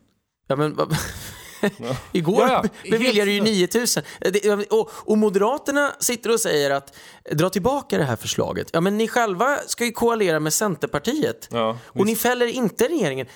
Ja, 0.47 0.57
men, 0.57 0.77
Igår 2.13 2.41
Ja, 2.49 2.65
ja. 2.83 2.91
beviljade 2.91 3.31
ju 3.31 3.41
Helt- 3.45 3.75
9000. 3.75 4.03
Det- 4.19 4.71
Och, 4.71 4.91
och 4.95 5.19
Moderaterna 5.19 5.93
sitter 6.01 6.31
och 6.33 6.41
säger 6.41 6.71
att 6.71 6.95
dra 7.33 7.51
tillbaka 7.51 7.99
det 7.99 8.05
här 8.05 8.17
förslaget. 8.17 8.69
Ja, 8.73 8.81
men 8.81 8.99
ni 8.99 9.09
själva 9.09 9.57
ska 9.67 9.85
ju 9.85 9.93
koalera 9.93 10.41
med 10.41 10.53
Centerpartiet. 10.53 11.49
Ja, 11.53 11.79
och 11.87 12.07
ni 12.07 12.17
fäller 12.17 12.47
inte 12.47 12.89
regeringen. 12.89 13.27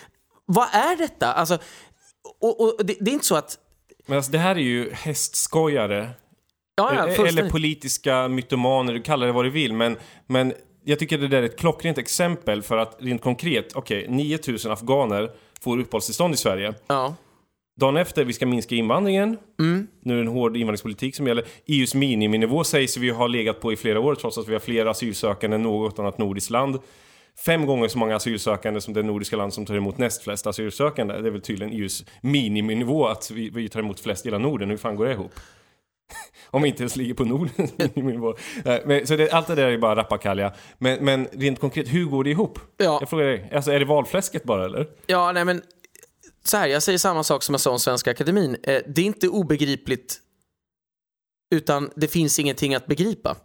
Vad 0.46 0.68
är 0.72 0.96
detta? 0.96 1.32
Alltså, 1.32 1.58
och, 2.40 2.60
och 2.60 2.86
det, 2.86 2.96
det 3.00 3.10
är 3.10 3.12
inte 3.12 3.26
så 3.26 3.36
att... 3.36 3.58
Men 4.06 4.16
alltså, 4.16 4.32
det 4.32 4.38
här 4.38 4.54
är 4.54 4.60
ju 4.60 4.90
hästskojare. 4.92 6.10
Ja, 6.76 6.94
ja, 6.94 7.02
eller 7.02 7.14
fullständigt. 7.14 7.52
politiska 7.52 8.28
mytomaner, 8.28 8.92
du 8.92 9.02
kallar 9.02 9.26
det 9.26 9.32
vad 9.32 9.44
du 9.44 9.50
vill. 9.50 9.72
Men, 9.72 9.96
men 10.26 10.52
jag 10.84 10.98
tycker 10.98 11.18
det 11.18 11.28
där 11.28 11.38
är 11.38 11.46
ett 11.46 11.58
klockrent 11.58 11.98
exempel 11.98 12.62
för 12.62 12.78
att 12.78 12.96
rent 12.98 13.22
konkret, 13.22 13.72
okej, 13.74 14.06
9000 14.08 14.72
afghaner 14.72 15.30
får 15.60 15.78
uppehållstillstånd 15.78 16.34
i 16.34 16.36
Sverige. 16.36 16.74
Ja. 16.86 17.14
Dagen 17.80 17.96
efter, 17.96 18.24
vi 18.24 18.32
ska 18.32 18.46
minska 18.46 18.74
invandringen. 18.74 19.38
Nu 20.02 20.12
är 20.12 20.16
det 20.16 20.20
en 20.20 20.26
hård 20.26 20.56
invandringspolitik 20.56 21.16
som 21.16 21.26
gäller. 21.26 21.44
EUs 21.66 21.94
miniminivå 21.94 22.64
sägs 22.64 22.96
vi 22.96 23.10
ha 23.10 23.26
legat 23.26 23.60
på 23.60 23.72
i 23.72 23.76
flera 23.76 24.00
år 24.00 24.14
trots 24.14 24.38
att 24.38 24.48
vi 24.48 24.52
har 24.52 24.60
fler 24.60 24.86
asylsökande 24.86 25.54
än 25.54 25.62
något 25.62 25.98
annat 25.98 26.18
nordiskt 26.18 26.50
land. 26.50 26.78
Fem 27.38 27.66
gånger 27.66 27.88
så 27.88 27.98
många 27.98 28.16
asylsökande 28.16 28.80
som 28.80 28.94
det 28.94 29.02
nordiska 29.02 29.36
land 29.36 29.54
som 29.54 29.66
tar 29.66 29.74
emot 29.74 29.98
näst 29.98 30.22
flest 30.22 30.46
asylsökande. 30.46 31.14
Det 31.14 31.28
är 31.28 31.32
väl 31.32 31.40
tydligen 31.40 31.72
EUs 31.72 32.04
miniminivå 32.20 33.06
att 33.06 33.30
vi, 33.30 33.50
vi 33.50 33.68
tar 33.68 33.80
emot 33.80 34.00
flest 34.00 34.26
i 34.26 34.28
hela 34.28 34.38
Norden. 34.38 34.70
Hur 34.70 34.76
fan 34.76 34.96
går 34.96 35.06
det 35.06 35.12
ihop? 35.12 35.32
Om 36.50 36.62
vi 36.62 36.68
inte 36.68 36.82
ens 36.82 36.96
ligger 36.96 37.14
på 37.14 37.24
Nordens 37.24 37.72
miniminivå. 37.94 38.34
Men, 38.84 39.06
så 39.06 39.16
det, 39.16 39.30
allt 39.30 39.46
det 39.46 39.54
där 39.54 39.68
är 39.68 39.78
bara 39.78 39.96
rappakalja. 39.96 40.52
Men, 40.78 41.04
men 41.04 41.28
rent 41.32 41.60
konkret, 41.60 41.88
hur 41.88 42.04
går 42.04 42.24
det 42.24 42.30
ihop? 42.30 42.58
Ja. 42.76 42.96
Jag 43.00 43.10
frågar 43.10 43.26
dig, 43.26 43.50
alltså, 43.54 43.72
är 43.72 43.78
det 43.78 43.84
valfläsket 43.84 44.44
bara 44.44 44.64
eller? 44.64 44.88
Ja, 45.06 45.32
nej 45.32 45.44
men 45.44 45.62
så 46.44 46.56
här, 46.56 46.68
jag 46.68 46.82
säger 46.82 46.98
samma 46.98 47.24
sak 47.24 47.42
som 47.42 47.52
jag 47.52 47.60
sa 47.60 47.70
om 47.70 47.78
Svenska 47.78 48.10
Akademin. 48.10 48.56
Eh, 48.62 48.82
det 48.86 49.00
är 49.00 49.06
inte 49.06 49.28
obegripligt, 49.28 50.20
utan 51.54 51.90
det 51.96 52.08
finns 52.08 52.38
ingenting 52.38 52.74
att 52.74 52.86
begripa. 52.86 53.36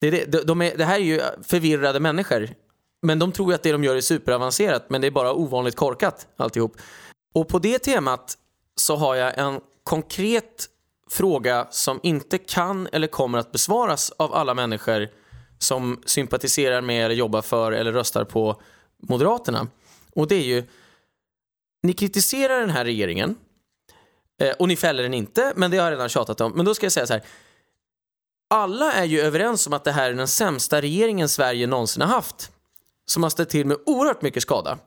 Det, 0.00 0.06
är 0.06 0.10
det, 0.12 0.24
de, 0.24 0.38
de 0.46 0.62
är, 0.62 0.76
det 0.76 0.84
här 0.84 0.94
är 0.94 1.04
ju 1.04 1.20
förvirrade 1.42 2.00
människor, 2.00 2.48
men 3.04 3.18
de 3.18 3.32
tror 3.32 3.50
ju 3.50 3.54
att 3.54 3.62
det 3.62 3.72
de 3.72 3.84
gör 3.84 3.96
är 3.96 4.00
superavancerat, 4.00 4.90
men 4.90 5.00
det 5.00 5.06
är 5.06 5.10
bara 5.10 5.32
ovanligt 5.32 5.76
korkat 5.76 6.26
alltihop. 6.36 6.76
Och 7.34 7.48
på 7.48 7.58
det 7.58 7.78
temat 7.78 8.38
så 8.76 8.96
har 8.96 9.14
jag 9.14 9.38
en 9.38 9.60
konkret 9.84 10.68
fråga 11.10 11.66
som 11.70 12.00
inte 12.02 12.38
kan 12.38 12.88
eller 12.92 13.06
kommer 13.06 13.38
att 13.38 13.52
besvaras 13.52 14.10
av 14.16 14.34
alla 14.34 14.54
människor 14.54 15.08
som 15.58 16.02
sympatiserar 16.06 16.80
med 16.80 17.04
eller 17.04 17.14
jobbar 17.14 17.42
för 17.42 17.72
eller 17.72 17.92
röstar 17.92 18.24
på 18.24 18.60
Moderaterna. 19.02 19.66
Och 20.14 20.28
det 20.28 20.34
är 20.34 20.44
ju, 20.44 20.64
ni 21.82 21.92
kritiserar 21.92 22.60
den 22.60 22.70
här 22.70 22.84
regeringen 22.84 23.36
eh, 24.40 24.52
och 24.58 24.68
ni 24.68 24.76
fäller 24.76 25.02
den 25.02 25.14
inte, 25.14 25.52
men 25.56 25.70
det 25.70 25.76
har 25.76 25.84
jag 25.84 25.92
redan 25.92 26.08
tjatat 26.08 26.40
om. 26.40 26.52
Men 26.52 26.64
då 26.64 26.74
ska 26.74 26.86
jag 26.86 26.92
säga 26.92 27.06
så 27.06 27.12
här. 27.12 27.22
Alla 28.50 28.92
är 28.92 29.04
ju 29.04 29.20
överens 29.20 29.66
om 29.66 29.72
att 29.72 29.84
det 29.84 29.92
här 29.92 30.10
är 30.10 30.14
den 30.14 30.28
sämsta 30.28 30.80
regeringen 30.80 31.28
Sverige 31.28 31.66
någonsin 31.66 32.02
har 32.02 32.08
haft. 32.08 32.50
Som 33.06 33.22
har 33.22 33.30
ställt 33.30 33.50
till 33.50 33.66
med 33.66 33.76
oerhört 33.86 34.22
mycket 34.22 34.42
skada. 34.42 34.78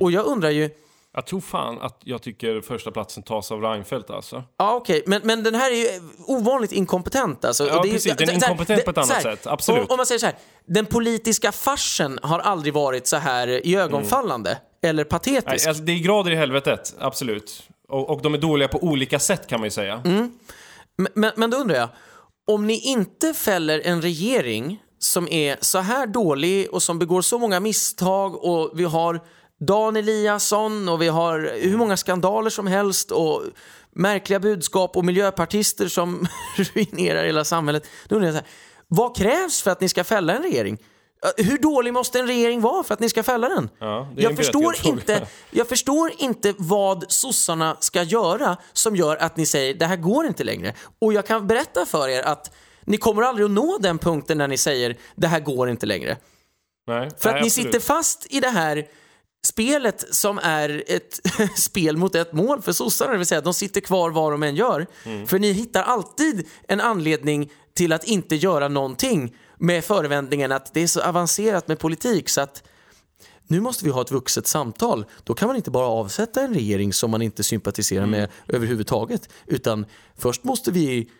Och 0.00 0.12
jag 0.12 0.26
undrar 0.26 0.50
ju, 0.50 0.70
Jag 1.12 1.26
tror 1.26 1.40
fan 1.40 1.80
att 1.80 2.00
jag 2.04 2.22
tycker 2.22 2.60
första 2.60 2.90
platsen 2.90 3.22
tas 3.22 3.52
av 3.52 3.62
Reinfeldt 3.62 4.10
alltså. 4.10 4.42
Ja, 4.56 4.74
okej, 4.74 5.02
men, 5.06 5.20
men 5.24 5.42
den 5.42 5.54
här 5.54 5.70
är 5.70 5.74
ju 5.74 5.88
ovanligt 6.26 6.72
inkompetent. 6.72 7.44
Alltså. 7.44 7.66
Ja, 7.66 7.78
är, 7.78 7.82
precis. 7.82 8.16
Den 8.16 8.28
är 8.28 8.32
så 8.32 8.32
här, 8.32 8.50
inkompetent 8.50 8.84
på 8.84 8.90
ett 8.90 8.98
annat 8.98 9.10
här, 9.10 9.20
sätt. 9.20 9.46
Absolut. 9.46 9.80
Om, 9.80 9.86
om 9.90 9.96
man 9.96 10.06
säger 10.06 10.18
så 10.18 10.26
här, 10.26 10.36
den 10.66 10.86
politiska 10.86 11.52
farsen 11.52 12.18
har 12.22 12.38
aldrig 12.38 12.74
varit 12.74 13.06
så 13.06 13.16
här 13.16 13.66
iögonfallande 13.66 14.58
eller 14.82 15.04
patetisk. 15.04 15.46
Nej, 15.46 15.68
alltså, 15.68 15.82
det 15.82 15.92
är 15.92 15.98
grader 15.98 16.30
i 16.30 16.36
helvetet, 16.36 16.94
absolut. 16.98 17.62
Och, 17.88 18.10
och 18.10 18.22
de 18.22 18.34
är 18.34 18.38
dåliga 18.38 18.68
på 18.68 18.78
olika 18.78 19.18
sätt 19.18 19.46
kan 19.46 19.60
man 19.60 19.66
ju 19.66 19.70
säga. 19.70 20.00
Men, 20.04 20.32
men, 21.14 21.32
men 21.36 21.50
då 21.50 21.56
undrar 21.56 21.76
jag, 21.76 21.88
om 22.46 22.66
ni 22.66 22.80
inte 22.80 23.34
fäller 23.34 23.82
en 23.84 24.02
regering 24.02 24.82
som 25.02 25.28
är 25.28 25.56
så 25.60 25.78
här 25.78 26.06
dålig 26.06 26.74
och 26.74 26.82
som 26.82 26.98
begår 26.98 27.22
så 27.22 27.38
många 27.38 27.60
misstag 27.60 28.44
och 28.44 28.70
vi 28.74 28.84
har 28.84 29.20
Dan 29.60 29.96
Eliasson 29.96 30.88
och 30.88 31.02
vi 31.02 31.08
har 31.08 31.52
hur 31.60 31.76
många 31.76 31.96
skandaler 31.96 32.50
som 32.50 32.66
helst 32.66 33.10
och 33.10 33.42
märkliga 33.90 34.40
budskap 34.40 34.96
och 34.96 35.04
miljöpartister 35.04 35.88
som 35.88 36.26
ruinerar 36.56 37.24
hela 37.24 37.44
samhället. 37.44 37.86
Då 38.08 38.16
undrar 38.16 38.28
jag 38.28 38.34
så 38.34 38.40
här, 38.40 38.50
vad 38.88 39.16
krävs 39.16 39.62
för 39.62 39.70
att 39.70 39.80
ni 39.80 39.88
ska 39.88 40.04
fälla 40.04 40.36
en 40.36 40.42
regering? 40.42 40.78
Hur 41.36 41.58
dålig 41.58 41.92
måste 41.92 42.18
en 42.20 42.26
regering 42.26 42.60
vara 42.60 42.82
för 42.82 42.94
att 42.94 43.00
ni 43.00 43.08
ska 43.08 43.22
fälla 43.22 43.48
den? 43.48 43.70
Ja, 43.78 44.08
jag, 44.16 44.36
förstår 44.36 44.76
inte, 44.82 45.26
jag 45.50 45.68
förstår 45.68 46.12
inte 46.18 46.54
vad 46.58 47.04
sossarna 47.08 47.76
ska 47.80 48.02
göra 48.02 48.56
som 48.72 48.96
gör 48.96 49.16
att 49.16 49.36
ni 49.36 49.46
säger 49.46 49.74
det 49.74 49.86
här 49.86 49.96
går 49.96 50.26
inte 50.26 50.44
längre. 50.44 50.74
Och 50.98 51.12
jag 51.12 51.26
kan 51.26 51.46
berätta 51.46 51.86
för 51.86 52.08
er 52.08 52.22
att 52.22 52.50
ni 52.84 52.96
kommer 52.96 53.22
aldrig 53.22 53.44
att 53.44 53.50
nå 53.50 53.78
den 53.78 53.98
punkten 53.98 54.38
när 54.38 54.48
ni 54.48 54.56
säger 54.58 54.96
det 55.16 55.26
här 55.26 55.40
går 55.40 55.70
inte 55.70 55.86
längre. 55.86 56.16
Nej, 56.86 57.10
För 57.18 57.28
nej, 57.30 57.36
att 57.36 57.42
ni 57.42 57.46
absolut. 57.46 57.52
sitter 57.52 57.80
fast 57.80 58.26
i 58.30 58.40
det 58.40 58.48
här 58.48 58.86
spelet 59.46 60.04
som 60.14 60.38
är 60.42 60.84
ett 60.86 61.20
spel 61.58 61.96
mot 61.96 62.14
ett 62.14 62.32
mål 62.32 62.62
för 62.62 62.72
sossarna, 62.72 63.12
det 63.12 63.18
vill 63.18 63.26
säga 63.26 63.40
de 63.40 63.54
sitter 63.54 63.80
kvar 63.80 64.10
vad 64.10 64.32
de 64.32 64.42
än 64.42 64.56
gör. 64.56 64.86
Mm. 65.04 65.26
För 65.26 65.38
ni 65.38 65.52
hittar 65.52 65.82
alltid 65.82 66.48
en 66.68 66.80
anledning 66.80 67.50
till 67.74 67.92
att 67.92 68.04
inte 68.04 68.36
göra 68.36 68.68
någonting 68.68 69.36
med 69.58 69.84
förevändningen 69.84 70.52
att 70.52 70.74
det 70.74 70.82
är 70.82 70.86
så 70.86 71.00
avancerat 71.02 71.68
med 71.68 71.78
politik 71.78 72.28
så 72.28 72.40
att 72.40 72.62
nu 73.46 73.60
måste 73.60 73.84
vi 73.84 73.90
ha 73.90 74.00
ett 74.02 74.10
vuxet 74.10 74.46
samtal. 74.46 75.04
Då 75.24 75.34
kan 75.34 75.46
man 75.46 75.56
inte 75.56 75.70
bara 75.70 75.86
avsätta 75.86 76.40
en 76.42 76.54
regering 76.54 76.92
som 76.92 77.10
man 77.10 77.22
inte 77.22 77.42
sympatiserar 77.44 78.04
Mm. 78.04 78.10
med 78.20 78.28
överhuvudtaget, 78.48 79.28
utan 79.46 79.86
först 80.18 80.44
måste 80.44 80.70
vi 80.70 81.10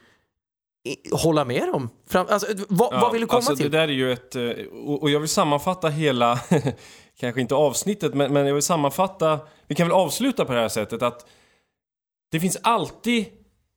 hålla 1.12 1.44
med 1.44 1.68
dem. 1.68 1.90
Fram, 2.08 2.26
alltså, 2.30 2.46
vad, 2.68 3.00
vad 3.00 3.12
vill 3.12 3.20
du 3.20 3.26
komma 3.26 3.36
alltså, 3.36 3.56
till? 3.56 3.70
Det 3.70 3.78
där 3.78 3.88
är 3.88 3.92
ju 3.92 4.12
ett... 4.12 4.36
eh, 4.36 4.42
Och, 4.86 5.10
jag 5.10 5.20
vill 5.20 5.28
sammanfatta 5.28 5.88
hela... 5.88 6.40
kanske 7.20 7.40
inte 7.40 7.54
avsnittet, 7.54 8.14
men, 8.14 8.32
men 8.32 8.46
jag 8.46 8.54
vill 8.54 8.62
sammanfatta... 8.62 9.40
Vi 9.66 9.74
kan 9.74 9.88
väl 9.88 9.96
avsluta 9.96 10.44
på 10.44 10.52
det 10.52 10.60
här 10.60 10.68
sättet 10.68 11.02
att... 11.02 11.26
Det 12.32 12.40
finns 12.40 12.58
alltid 12.62 13.26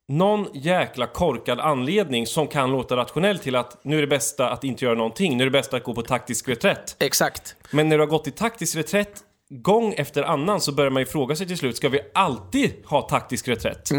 någon 0.08 0.46
jäkla 0.54 1.06
korkad 1.06 1.60
anledning 1.60 2.26
som 2.26 2.46
kan 2.46 2.70
låta 2.70 2.96
rationell 2.96 3.38
till 3.38 3.56
att 3.56 3.84
nu 3.84 3.96
är 3.96 4.00
det 4.00 4.06
bästa 4.06 4.50
att 4.50 4.64
inte 4.64 4.84
göra 4.84 4.94
någonting, 4.94 5.36
nu 5.36 5.42
är 5.42 5.46
det 5.46 5.50
bästa 5.50 5.76
att 5.76 5.84
gå 5.84 5.94
på 5.94 6.02
taktisk 6.02 6.48
reträtt. 6.48 6.96
Exakt. 6.98 7.56
Men 7.70 7.88
när 7.88 7.96
du 7.96 8.02
har 8.02 8.08
gått 8.08 8.26
i 8.26 8.30
taktisk 8.30 8.76
reträtt 8.76 9.22
gång 9.50 9.94
efter 9.96 10.22
annan 10.22 10.60
så 10.60 10.72
börjar 10.72 10.90
man 10.90 11.02
ju 11.02 11.06
fråga 11.06 11.36
sig 11.36 11.46
till 11.46 11.58
slut, 11.58 11.76
ska 11.76 11.88
vi 11.88 12.00
alltid 12.14 12.72
ha 12.86 13.02
taktisk 13.02 13.48
reträtt? 13.48 13.90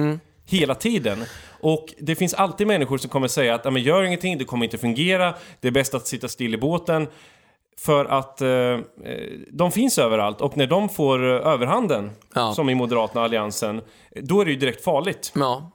Hela 0.45 0.75
tiden. 0.75 1.23
Och 1.59 1.93
det 1.99 2.15
finns 2.15 2.33
alltid 2.33 2.67
människor 2.67 2.97
som 2.97 3.09
kommer 3.09 3.27
säga 3.27 3.55
att 3.55 3.61
"Ja, 3.65 3.71
men 3.71 3.81
gör 3.81 4.03
ingenting, 4.03 4.37
det 4.37 4.45
kommer 4.45 4.65
inte 4.65 4.77
fungera, 4.77 5.33
det 5.59 5.67
är 5.67 5.71
bäst 5.71 5.93
att 5.93 6.07
sitta 6.07 6.27
still 6.27 6.53
i 6.53 6.57
båten. 6.57 7.07
För 7.77 8.05
att 8.05 8.41
eh, 8.41 8.49
eh, 8.49 8.79
de 9.51 9.71
finns 9.71 9.97
överallt 9.97 10.41
och 10.41 10.57
när 10.57 10.67
de 10.67 10.89
får 10.89 11.23
eh, 11.25 11.47
överhanden, 11.47 12.11
Ja. 12.35 12.53
som 12.53 12.69
i 12.69 12.75
Moderaterna 12.75 13.21
och 13.21 13.25
Alliansen, 13.25 13.81
då 14.21 14.41
är 14.41 14.45
det 14.45 14.51
ju 14.51 14.57
direkt 14.57 14.83
farligt. 14.83 15.31
Ja, 15.35 15.71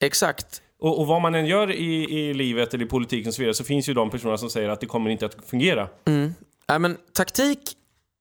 exakt. 0.00 0.62
Och, 0.80 0.98
och 1.00 1.06
vad 1.06 1.22
man 1.22 1.34
än 1.34 1.46
gör 1.46 1.72
i, 1.72 2.18
i 2.18 2.34
livet 2.34 2.74
eller 2.74 2.84
i 2.84 2.88
politiken 2.88 3.28
och 3.28 3.34
så 3.34 3.42
vidare 3.42 3.54
så 3.54 3.64
finns 3.64 3.88
ju 3.88 3.94
de 3.94 4.10
personer 4.10 4.36
som 4.36 4.50
säger 4.50 4.68
att 4.68 4.80
det 4.80 4.86
kommer 4.86 5.10
inte 5.10 5.26
att 5.26 5.36
fungera. 5.46 5.88
Nej, 6.68 6.78
men 6.78 6.96
taktik 7.12 7.60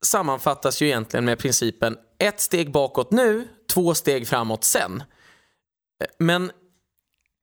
sammanfattas 0.05 0.81
ju 0.81 0.85
egentligen 0.87 1.25
med 1.25 1.39
principen 1.39 1.97
ett 2.19 2.39
steg 2.39 2.71
bakåt 2.71 3.11
nu, 3.11 3.47
två 3.73 3.93
steg 3.93 4.27
framåt 4.27 4.63
sen. 4.63 5.03
Men 6.19 6.51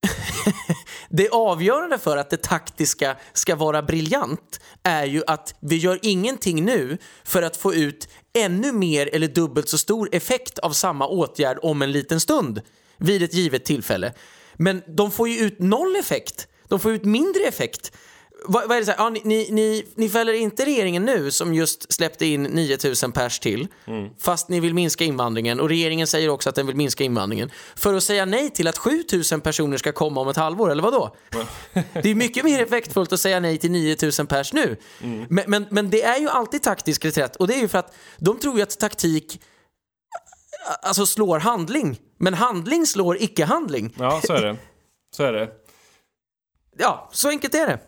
det 1.11 1.29
avgörande 1.29 1.99
för 1.99 2.17
att 2.17 2.31
det 2.31 2.43
taktiska 2.43 3.17
ska 3.33 3.57
vara 3.57 3.83
briljant 3.83 4.61
är 4.83 5.05
ju 5.05 5.23
att 5.27 5.55
vi 5.61 5.77
gör 5.77 5.99
ingenting 6.03 6.65
nu 6.65 6.99
för 7.25 7.43
att 7.43 7.57
få 7.57 7.75
ut 7.75 8.09
ännu 8.33 8.73
mer 8.73 9.15
eller 9.15 9.29
dubbelt 9.29 9.69
så 9.69 9.79
stor 9.79 10.09
effekt 10.13 10.59
av 10.59 10.71
samma 10.71 11.07
åtgärd 11.07 11.59
om 11.63 11.83
en 11.83 11.93
liten 11.93 12.21
stund 12.21 12.63
vid 12.97 13.23
ett 13.23 13.35
givet 13.35 13.65
tillfälle. 13.65 14.15
Men 14.55 14.83
de 14.87 15.11
får 15.11 15.29
ju 15.29 15.39
ut 15.39 15.59
noll 15.59 15.97
effekt. 15.97 16.49
De 16.69 16.81
får 16.81 16.93
ut 16.93 17.05
mindre 17.05 17.43
effekt. 17.43 17.93
Vad, 18.45 18.69
vad 18.69 18.77
är 18.77 18.81
det 18.81 18.87
så 18.87 18.93
här, 18.93 18.99
ja, 18.99 19.11
ni, 19.11 19.21
ni, 19.25 19.49
ni, 19.51 19.85
ni 19.95 20.09
fäller 20.09 20.33
inte 20.33 20.65
regeringen 20.65 21.05
nu 21.05 21.31
som 21.31 21.55
just 21.55 21.93
släppte 21.93 22.27
in 22.27 22.43
9000 22.43 23.13
pers 23.13 23.39
till 23.39 23.69
fast 24.19 24.49
ni 24.49 24.61
vill 24.61 24.75
minska 24.75 25.05
invandringen 25.05 25.61
och 25.61 25.69
regeringen 25.69 26.07
säger 26.07 26.29
också 26.29 26.49
att 26.49 26.55
den 26.55 26.67
vill 26.67 26.77
minska 26.77 27.05
invandringen 27.05 27.51
för 27.77 27.95
att 27.95 28.03
säga 28.03 28.25
nej 28.25 28.51
till 28.51 28.69
att 28.69 28.79
7000 28.79 29.41
personer 29.41 29.77
ska 29.77 29.93
komma 29.93 30.21
om 30.21 30.29
ett 30.29 30.37
halvår 30.37 30.71
eller 30.71 30.83
vad 30.83 30.93
då? 30.93 31.17
Det 32.03 32.11
är 32.11 32.15
mycket 32.15 32.45
mer 32.45 32.63
effektfullt 32.63 33.13
att 33.13 33.21
säga 33.21 33.41
nej 33.41 33.59
till 33.59 33.71
9000 33.71 34.27
pers 34.27 34.53
nu. 34.53 34.77
Men, 35.29 35.45
men, 35.47 35.67
men 35.71 35.91
det 35.91 36.03
är 36.03 36.19
ju 36.19 36.29
alltid 36.29 36.63
taktisk 36.63 37.05
reträtt 37.05 37.37
och 37.37 37.49
det 37.49 37.55
är 37.55 37.61
ju 37.61 37.69
för 37.69 37.79
att 37.79 37.95
de 38.19 38.39
tror 38.39 38.57
ju 38.57 38.63
att 38.63 38.79
taktik 38.81 39.41
alltså 40.83 41.07
slår 41.07 41.39
handling. 41.39 42.01
Men 42.19 42.35
handling 42.35 42.87
slår 42.87 43.23
icke-handling. 43.23 43.95
Ja, 43.99 44.21
så 44.25 44.33
är 44.33 44.43
det. 44.43 44.57
Så 45.17 45.25
är 45.25 45.33
det. 45.33 45.51
Ja, 46.79 47.09
så 47.13 47.29
enkelt 47.29 47.55
är 47.55 47.67
det. 47.67 47.79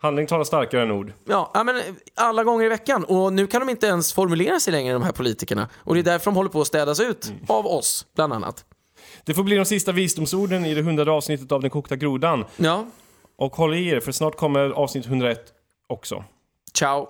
Handling 0.00 0.26
talar 0.26 0.44
starkare 0.44 0.82
än 0.82 0.90
ord. 0.90 1.12
Ja, 1.24 1.62
men 1.66 1.82
alla 2.14 2.44
gånger 2.44 2.64
i 2.64 2.68
veckan. 2.68 3.04
Och 3.04 3.32
nu 3.32 3.46
kan 3.46 3.60
de 3.60 3.68
inte 3.68 3.86
ens 3.86 4.12
formulera 4.12 4.60
sig 4.60 4.72
längre, 4.72 4.92
de 4.92 5.02
här 5.02 5.12
politikerna. 5.12 5.68
Och 5.76 5.94
det 5.94 6.00
är 6.00 6.04
därför 6.04 6.24
de 6.24 6.36
håller 6.36 6.50
på 6.50 6.60
att 6.60 6.66
städas 6.66 7.00
ut. 7.00 7.32
Av 7.48 7.66
oss, 7.66 8.06
bland 8.14 8.32
annat. 8.32 8.64
Det 9.24 9.34
får 9.34 9.42
bli 9.42 9.56
de 9.56 9.64
sista 9.64 9.92
visdomsorden 9.92 10.64
i 10.64 10.74
det 10.74 10.82
hundrade 10.82 11.10
avsnittet 11.10 11.52
av 11.52 11.60
Den 11.60 11.70
kokta 11.70 11.96
grodan. 11.96 12.44
Ja, 12.56 12.86
Och 13.36 13.56
håll 13.56 13.74
i 13.74 13.88
er, 13.88 14.00
för 14.00 14.12
snart 14.12 14.36
kommer 14.36 14.60
avsnitt 14.70 15.06
101 15.06 15.40
också. 15.88 16.24
ciao. 16.74 17.08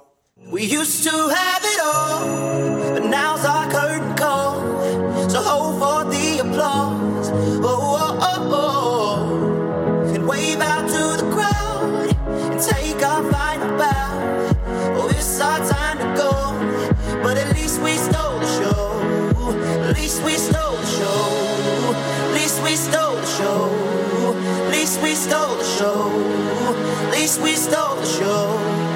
We 0.53 0.61
used 0.63 1.11
to 1.13 1.17
have 1.17 1.63
it 1.65 1.81
all, 1.85 2.29
but 2.95 3.03
now's 3.03 3.45
our 3.45 3.71
curtain 3.71 4.15
call. 4.17 4.55
So 5.31 5.39
hold 5.39 5.79
for 5.79 6.11
the 6.13 6.41
applause. 6.41 7.31
Oh, 7.65 7.95
oh, 7.95 8.13
oh, 8.21 8.55
oh. 8.55 10.15
And 10.15 10.27
wave 10.27 10.63
out 10.63 10.88
can't 12.99 13.31
find 13.31 13.63
a 13.63 13.69
bow. 13.79 14.57
Oh, 14.99 15.09
it's 15.09 15.41
our 15.41 15.59
time 15.59 15.99
to 15.99 16.09
go. 16.21 16.33
But 17.23 17.37
at 17.39 17.55
least 17.55 17.81
we 17.81 17.93
stole 17.97 18.41
the 18.41 18.47
show. 18.59 19.03
At 19.89 19.97
least 19.97 20.23
we 20.25 20.33
stole 20.33 20.77
the 20.77 20.87
show. 20.87 21.95
At 22.27 22.35
least 22.35 22.63
we 22.63 22.75
stole 22.75 23.17
the 23.17 23.27
show. 23.27 23.71
At 24.65 24.73
least 24.73 25.01
we 25.03 25.15
stole 25.15 25.57
the 25.57 25.65
show. 25.65 26.11
At 27.07 27.13
least 27.13 27.41
we 27.41 27.55
stole 27.55 27.97
the 27.97 28.07
show. 28.07 28.89